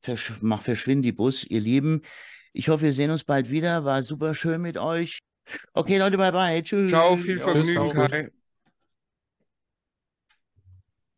versch 0.00 0.32
mach 0.40 0.62
verschwinden 0.62 1.02
die 1.02 1.12
Bus, 1.12 1.44
ihr 1.44 1.60
Lieben. 1.60 2.02
Ich 2.52 2.68
hoffe, 2.68 2.84
wir 2.84 2.92
sehen 2.92 3.10
uns 3.10 3.24
bald 3.24 3.50
wieder. 3.50 3.84
War 3.84 4.02
super 4.02 4.34
schön 4.34 4.60
mit 4.60 4.76
euch. 4.76 5.20
Okay, 5.72 5.98
Leute, 5.98 6.16
bye 6.16 6.32
bye. 6.32 6.62
Tschüss. 6.62 6.90
Ciao, 6.90 7.16
viel 7.16 7.38
Vergnügen. 7.38 8.30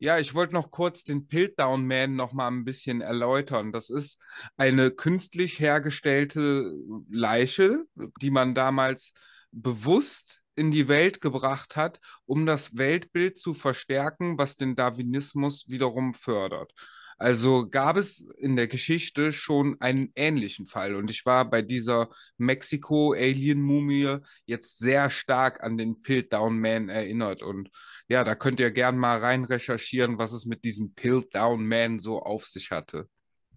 Ja, 0.03 0.18
ich 0.18 0.34
wollte 0.34 0.55
noch 0.55 0.72
kurz 0.72 1.05
den 1.05 1.28
Piltdown 1.28 1.86
Man 1.86 2.16
noch 2.16 2.32
mal 2.32 2.48
ein 2.48 2.64
bisschen 2.64 3.03
erläutern. 3.03 3.70
Das 3.70 3.88
ist 3.88 4.20
eine 4.57 4.90
künstlich 4.90 5.61
hergestellte 5.61 6.74
Leiche, 7.09 7.84
die 8.20 8.32
man 8.32 8.57
damals 8.57 9.12
bewusst 9.53 10.42
in 10.57 10.72
die 10.72 10.88
Welt 10.88 11.20
gebracht 11.20 11.76
hat, 11.76 12.00
um 12.26 12.46
das 12.46 12.76
Weltbild 12.76 13.36
zu 13.36 13.55
verstärken, 13.55 14.38
was 14.38 14.57
den 14.57 14.74
Darwinismus 14.74 15.68
wiederum 15.68 16.14
fördert. 16.14 16.72
Also 17.16 17.68
gab 17.70 17.96
es 17.96 18.26
in 18.38 18.57
der 18.57 18.66
Geschichte 18.66 19.30
schon 19.30 19.80
einen 19.80 20.11
ähnlichen 20.16 20.66
Fall. 20.66 20.96
Und 20.96 21.09
ich 21.09 21.24
war 21.24 21.48
bei 21.48 21.62
dieser 21.62 22.09
Mexiko-Alien-Mumie 22.38 24.16
jetzt 24.46 24.80
sehr 24.80 25.09
stark 25.11 25.62
an 25.62 25.78
den 25.78 26.03
Piltdown 26.03 26.59
Man 26.59 26.88
erinnert. 26.88 27.44
Und 27.44 27.70
ja, 28.12 28.24
da 28.24 28.34
könnt 28.34 28.60
ihr 28.60 28.70
gern 28.70 28.98
mal 28.98 29.18
rein 29.18 29.44
recherchieren, 29.44 30.18
was 30.18 30.32
es 30.32 30.44
mit 30.44 30.64
diesem 30.64 30.92
Piltdown 30.92 31.66
Man 31.66 31.98
so 31.98 32.20
auf 32.20 32.44
sich 32.44 32.70
hatte. 32.70 33.08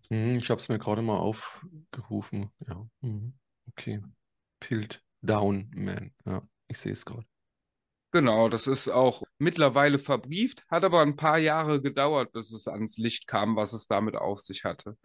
Hm, 0.10 0.38
ich 0.38 0.50
habe 0.50 0.62
es 0.62 0.70
mir 0.70 0.80
gerade 0.80 1.02
mal 1.02 1.18
aufgerufen. 1.18 2.52
Ja. 2.66 2.88
Mhm. 3.02 3.34
Okay. 3.68 4.02
Piltdown 4.62 5.70
Man. 5.76 6.14
Ja, 6.26 6.42
ich 6.70 6.78
sehe 6.78 6.94
es 6.94 7.04
gerade. 7.04 7.26
Genau, 8.12 8.48
das 8.48 8.68
ist 8.68 8.88
auch 8.88 9.24
mittlerweile 9.40 10.00
verbrieft, 10.00 10.64
hat 10.70 10.86
aber 10.86 11.02
ein 11.02 11.18
paar 11.18 11.38
Jahre 11.38 11.82
gedauert, 11.82 12.32
bis 12.32 12.54
es 12.54 12.70
ans 12.70 12.98
Licht 12.98 13.28
kam, 13.28 13.58
was 13.58 13.74
es 13.74 13.88
damit 13.88 14.16
auf 14.16 14.40
sich 14.40 14.64
hatte. 14.64 14.98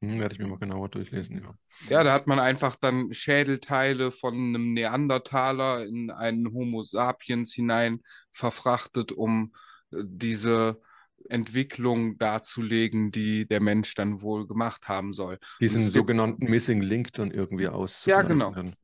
Hm, 0.00 0.20
werde 0.20 0.34
ich 0.34 0.38
mir 0.38 0.46
mal 0.46 0.58
genauer 0.58 0.88
durchlesen, 0.88 1.42
ja. 1.42 1.54
Ja, 1.88 2.04
da 2.04 2.12
hat 2.12 2.26
man 2.26 2.38
einfach 2.38 2.76
dann 2.76 3.12
Schädelteile 3.12 4.12
von 4.12 4.34
einem 4.34 4.72
Neandertaler 4.72 5.86
in 5.86 6.10
einen 6.10 6.52
Homo 6.52 6.84
sapiens 6.84 7.52
hinein 7.52 8.00
verfrachtet, 8.32 9.10
um 9.10 9.52
äh, 9.90 10.02
diese 10.04 10.80
Entwicklung 11.28 12.16
darzulegen, 12.18 13.10
die 13.10 13.46
der 13.46 13.60
Mensch 13.60 13.94
dann 13.94 14.22
wohl 14.22 14.46
gemacht 14.46 14.88
haben 14.88 15.12
soll. 15.12 15.38
Diesen 15.60 15.80
sogenannten 15.80 16.48
Missing 16.48 16.80
Link 16.80 17.12
dann 17.12 17.30
irgendwie 17.32 17.68
aus. 17.68 18.04
Ja, 18.06 18.22
genau. 18.22 18.54
Hm. 18.54 18.74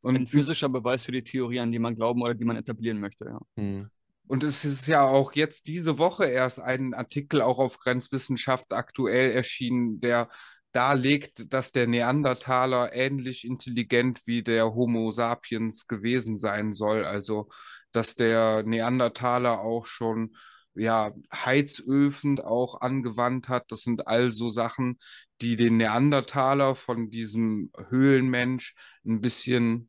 Und 0.00 0.16
ein 0.16 0.26
physischer 0.26 0.68
Beweis 0.68 1.04
für 1.04 1.12
die 1.12 1.24
Theorie, 1.24 1.60
an 1.60 1.72
die 1.72 1.78
man 1.78 1.94
glauben 1.94 2.22
oder 2.22 2.34
die 2.34 2.44
man 2.44 2.56
etablieren 2.56 3.00
möchte, 3.00 3.26
ja. 3.26 3.40
Hm. 3.56 3.90
Und 4.28 4.42
es 4.42 4.64
ist 4.66 4.86
ja 4.86 5.06
auch 5.06 5.32
jetzt 5.32 5.66
diese 5.68 5.98
Woche 5.98 6.26
erst 6.26 6.60
ein 6.60 6.92
Artikel 6.92 7.40
auch 7.40 7.58
auf 7.58 7.78
Grenzwissenschaft 7.78 8.72
aktuell 8.72 9.32
erschienen, 9.32 10.00
der 10.00 10.28
darlegt, 10.72 11.52
dass 11.52 11.72
der 11.72 11.86
Neandertaler 11.86 12.92
ähnlich 12.92 13.46
intelligent 13.46 14.26
wie 14.26 14.42
der 14.42 14.74
Homo 14.74 15.12
sapiens 15.12 15.86
gewesen 15.86 16.36
sein 16.36 16.74
soll. 16.74 17.06
Also, 17.06 17.48
dass 17.92 18.16
der 18.16 18.64
Neandertaler 18.64 19.60
auch 19.60 19.86
schon 19.86 20.36
ja, 20.74 21.12
Heizöfen 21.32 22.38
auch 22.38 22.82
angewandt 22.82 23.48
hat. 23.48 23.72
Das 23.72 23.82
sind 23.82 24.06
also 24.06 24.50
Sachen, 24.50 24.98
die 25.40 25.56
den 25.56 25.78
Neandertaler 25.78 26.74
von 26.74 27.08
diesem 27.10 27.72
Höhlenmensch 27.88 28.74
ein 29.06 29.22
bisschen 29.22 29.87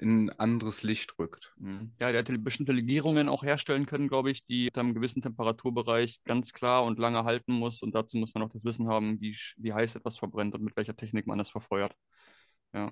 in 0.00 0.26
ein 0.26 0.30
anderes 0.38 0.82
Licht 0.82 1.18
rückt. 1.18 1.52
Mhm. 1.58 1.92
Ja, 2.00 2.12
der 2.12 2.20
hat 2.20 2.44
bestimmte 2.44 2.72
Legierungen 2.72 3.28
auch 3.28 3.42
herstellen 3.42 3.86
können, 3.86 4.08
glaube 4.08 4.30
ich, 4.30 4.44
die 4.46 4.70
einem 4.74 4.94
gewissen 4.94 5.22
Temperaturbereich 5.22 6.20
ganz 6.24 6.52
klar 6.52 6.84
und 6.84 6.98
lange 6.98 7.24
halten 7.24 7.52
muss. 7.52 7.82
Und 7.82 7.94
dazu 7.94 8.16
muss 8.16 8.34
man 8.34 8.42
auch 8.42 8.50
das 8.50 8.64
Wissen 8.64 8.88
haben, 8.88 9.20
wie, 9.20 9.36
wie 9.56 9.72
heiß 9.72 9.94
etwas 9.94 10.18
verbrennt 10.18 10.54
und 10.54 10.62
mit 10.62 10.76
welcher 10.76 10.96
Technik 10.96 11.26
man 11.26 11.38
das 11.38 11.50
verfeuert. 11.50 11.94
Ja 12.72 12.90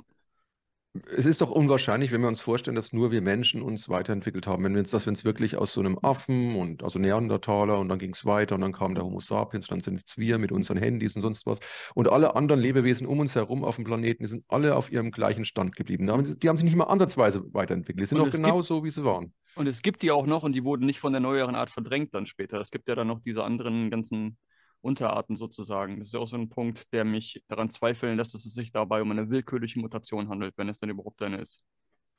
es 1.17 1.27
ist 1.27 1.41
doch 1.41 1.51
unwahrscheinlich, 1.51 2.13
wenn 2.13 2.21
wir 2.21 2.29
uns 2.29 2.41
vorstellen, 2.41 2.75
dass 2.75 2.93
nur 2.93 3.11
wir 3.11 3.21
Menschen 3.21 3.63
uns 3.63 3.89
weiterentwickelt 3.89 4.47
haben. 4.47 4.65
Wenn 4.65 4.75
wir 4.75 4.81
uns, 4.81 4.91
dass 4.91 5.07
wir 5.07 5.11
uns 5.11 5.25
wirklich 5.25 5.57
aus 5.57 5.73
so 5.73 5.81
einem 5.81 5.99
Affen 6.03 6.57
und 6.57 6.83
also 6.85 6.99
Neandertaler 6.99 7.79
und 7.79 7.89
dann 7.89 7.99
ging 7.99 8.13
es 8.13 8.25
weiter 8.25 8.55
und 8.55 8.61
dann 8.61 8.73
kam 8.73 8.95
der 8.95 9.05
Homo 9.05 9.21
sapiens, 9.21 9.67
dann 9.67 9.81
sind 9.81 10.03
es 10.07 10.19
wir 10.19 10.39
mit 10.39 10.53
unseren 10.53 10.77
Handys 10.77 11.17
und 11.17 11.23
sonst 11.23 11.47
was. 11.47 11.61
Und 11.95 12.09
alle 12.09 12.37
anderen 12.37 12.61
Lebewesen 12.61 13.07
um 13.07 13.21
uns 13.21 13.35
herum 13.35 13.65
auf 13.65 13.77
dem 13.77 13.85
Planeten, 13.85 14.23
die 14.23 14.29
sind 14.29 14.45
alle 14.49 14.77
auf 14.77 14.93
ihrem 14.93 15.11
gleichen 15.11 15.45
Stand 15.45 15.77
geblieben. 15.77 16.07
Die 16.07 16.13
haben, 16.13 16.39
die 16.39 16.49
haben 16.49 16.57
sich 16.57 16.65
nicht 16.65 16.77
mal 16.77 16.85
ansatzweise 16.85 17.43
weiterentwickelt. 17.53 18.01
Die 18.01 18.07
sind 18.07 18.19
noch 18.19 18.31
genau 18.31 18.57
gibt, 18.57 18.67
so, 18.67 18.85
wie 18.85 18.91
sie 18.91 19.05
waren. 19.05 19.33
Und 19.55 19.67
es 19.67 19.83
gibt 19.83 20.03
die 20.03 20.11
auch 20.11 20.27
noch 20.27 20.43
und 20.43 20.53
die 20.53 20.65
wurden 20.65 20.87
nicht 20.87 21.01
von 21.01 21.13
der 21.13 21.21
neueren 21.21 21.55
Art 21.55 21.71
verdrängt 21.71 22.15
dann 22.15 22.27
später. 22.27 22.61
Es 22.61 22.71
gibt 22.71 22.89
ja 22.89 22.95
dann 22.95 23.09
noch 23.09 23.21
diese 23.21 23.45
anderen 23.45 23.91
ganzen 23.91 24.39
Unterarten 24.81 25.37
sozusagen. 25.37 25.99
Das 25.99 26.09
ist 26.09 26.15
auch 26.15 26.29
so 26.29 26.37
ein 26.37 26.49
Punkt, 26.49 26.93
der 26.93 27.05
mich 27.05 27.43
daran 27.49 27.71
zweifeln 27.71 28.17
lässt, 28.17 28.35
dass 28.35 28.45
es 28.45 28.55
sich 28.55 28.73
dabei 28.73 29.03
um 29.03 29.11
eine 29.11 29.31
willkürliche 29.31 29.79
Mutation 29.81 30.29
handelt, 30.29 30.55
wenn 30.57 30.69
es 30.69 30.81
denn 30.81 30.91
überhaupt 30.91 31.23
eine 31.23 31.39
ist. 31.39 31.65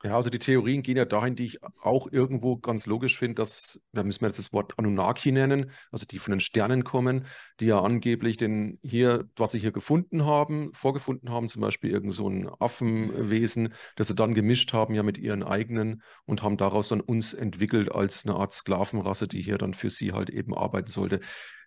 Ja, 0.02 0.16
also 0.16 0.30
die 0.30 0.38
Theorien 0.38 0.82
gehen 0.82 0.96
ja 0.96 1.04
dahin, 1.04 1.36
die 1.36 1.44
ich 1.44 1.58
auch 1.82 2.10
irgendwo 2.10 2.56
ganz 2.56 2.86
logisch 2.86 3.18
finde, 3.18 3.34
dass, 3.34 3.82
da 3.92 4.02
müssen 4.02 4.22
wir 4.22 4.28
jetzt 4.28 4.38
das 4.38 4.50
Wort 4.50 4.78
Anunnaki 4.78 5.30
nennen, 5.30 5.72
also 5.90 6.06
die 6.06 6.18
von 6.18 6.30
den 6.32 6.40
Sternen 6.40 6.84
kommen, 6.84 7.26
die 7.60 7.66
ja 7.66 7.82
angeblich 7.82 8.38
den 8.38 8.78
hier, 8.82 9.28
was 9.36 9.52
sie 9.52 9.58
hier 9.58 9.72
gefunden 9.72 10.24
haben, 10.24 10.72
vorgefunden 10.72 11.28
haben, 11.28 11.50
zum 11.50 11.60
Beispiel 11.60 11.90
irgend 11.90 12.14
so 12.14 12.26
ein 12.30 12.48
Affenwesen, 12.60 13.74
das 13.96 14.08
sie 14.08 14.14
dann 14.14 14.34
gemischt 14.34 14.72
haben 14.72 14.94
ja 14.94 15.02
mit 15.02 15.18
ihren 15.18 15.42
eigenen 15.42 16.02
und 16.24 16.42
haben 16.42 16.56
daraus 16.56 16.88
dann 16.88 17.02
uns 17.02 17.34
entwickelt 17.34 17.92
als 17.92 18.24
eine 18.24 18.36
Art 18.36 18.54
Sklavenrasse, 18.54 19.28
die 19.28 19.42
hier 19.42 19.58
dann 19.58 19.74
für 19.74 19.90
sie 19.90 20.12
halt 20.14 20.30
eben 20.30 20.54
arbeiten 20.54 20.90
sollte. 20.90 21.20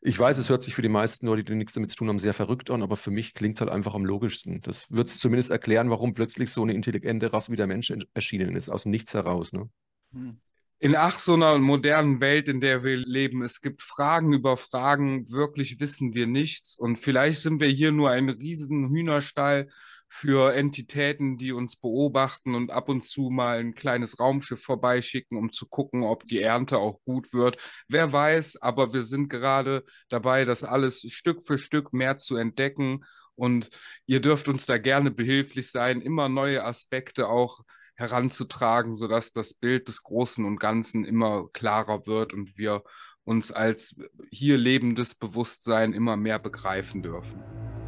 Ich 0.06 0.20
weiß, 0.20 0.38
es 0.38 0.50
hört 0.50 0.64
sich 0.64 0.76
für 0.76 0.82
die 0.82 0.90
meisten 0.90 1.28
Leute, 1.28 1.46
die 1.46 1.56
nichts 1.56 1.74
damit 1.74 1.90
zu 1.90 1.96
tun 1.96 2.10
haben, 2.10 2.20
sehr 2.20 2.34
verrückt 2.34 2.70
an, 2.70 2.84
aber 2.84 2.98
für 2.98 3.10
mich 3.10 3.34
klingt 3.34 3.56
es 3.56 3.62
halt 3.62 3.72
einfach 3.72 3.94
am 3.94 4.04
logischsten. 4.04 4.62
Das 4.62 4.92
wird 4.92 5.08
es 5.08 5.18
zumindest 5.18 5.50
erklären, 5.50 5.90
warum 5.90 6.14
plötzlich 6.14 6.52
so 6.52 6.62
eine 6.62 6.74
intelligente 6.74 7.32
Rasse 7.32 7.54
wie 7.54 7.56
der 7.56 7.68
Mensch 7.68 7.94
erschienen 8.14 8.54
ist, 8.58 8.70
aus 8.70 8.86
nichts 8.86 9.14
heraus. 9.14 9.54
Ne? 9.54 9.70
Hm. 10.12 10.42
In 10.80 10.98
ach 10.98 11.18
so 11.18 11.36
einer 11.36 11.58
modernen 11.58 12.20
Welt, 12.20 12.50
in 12.50 12.60
der 12.60 12.84
wir 12.84 12.98
leben, 12.98 13.44
es 13.44 13.62
gibt 13.62 13.82
Fragen 13.82 14.34
über 14.34 14.58
Fragen, 14.58 15.32
wirklich 15.32 15.80
wissen 15.80 16.14
wir 16.14 16.28
nichts. 16.28 16.78
Und 16.78 16.98
vielleicht 16.98 17.40
sind 17.40 17.62
wir 17.62 17.70
hier 17.70 17.94
nur 17.94 18.12
ein 18.12 18.28
riesen 18.28 18.90
Hühnerstall 18.90 19.70
für 20.16 20.54
Entitäten, 20.54 21.40
die 21.40 21.54
uns 21.54 21.76
beobachten 21.76 22.54
und 22.54 22.70
ab 22.70 22.88
und 22.88 23.02
zu 23.02 23.32
mal 23.32 23.58
ein 23.58 23.74
kleines 23.74 24.20
Raumschiff 24.20 24.62
vorbeischicken, 24.62 25.36
um 25.40 25.52
zu 25.52 25.66
gucken, 25.68 26.04
ob 26.04 26.28
die 26.28 26.40
Ernte 26.40 26.78
auch 26.78 27.00
gut 27.04 27.34
wird. 27.34 27.58
Wer 27.88 28.14
weiß, 28.14 28.62
aber 28.62 28.94
wir 28.94 29.02
sind 29.02 29.28
gerade 29.28 29.84
dabei, 30.10 30.46
das 30.46 30.64
alles 30.64 31.02
Stück 31.12 31.42
für 31.42 31.58
Stück 31.58 31.94
mehr 31.94 32.20
zu 32.20 32.36
entdecken. 32.36 33.04
Und 33.34 33.72
ihr 34.06 34.22
dürft 34.22 34.48
uns 34.48 34.68
da 34.68 34.78
gerne 34.78 35.10
behilflich 35.10 35.72
sein, 35.72 36.00
immer 36.00 36.30
neue 36.30 36.64
Aspekte 36.64 37.28
auch 37.28 37.62
heranzutragen, 37.96 38.94
sodass 38.94 39.32
das 39.32 39.56
Bild 39.56 39.88
des 39.88 40.04
Großen 40.04 40.46
und 40.46 40.60
Ganzen 40.60 41.06
immer 41.06 41.48
klarer 41.54 42.06
wird 42.06 42.34
und 42.34 42.56
wir 42.56 42.84
uns 43.24 43.52
als 43.52 43.96
hier 44.30 44.58
lebendes 44.58 45.16
Bewusstsein 45.16 45.92
immer 45.92 46.18
mehr 46.18 46.38
begreifen 46.38 47.02
dürfen. 47.02 47.83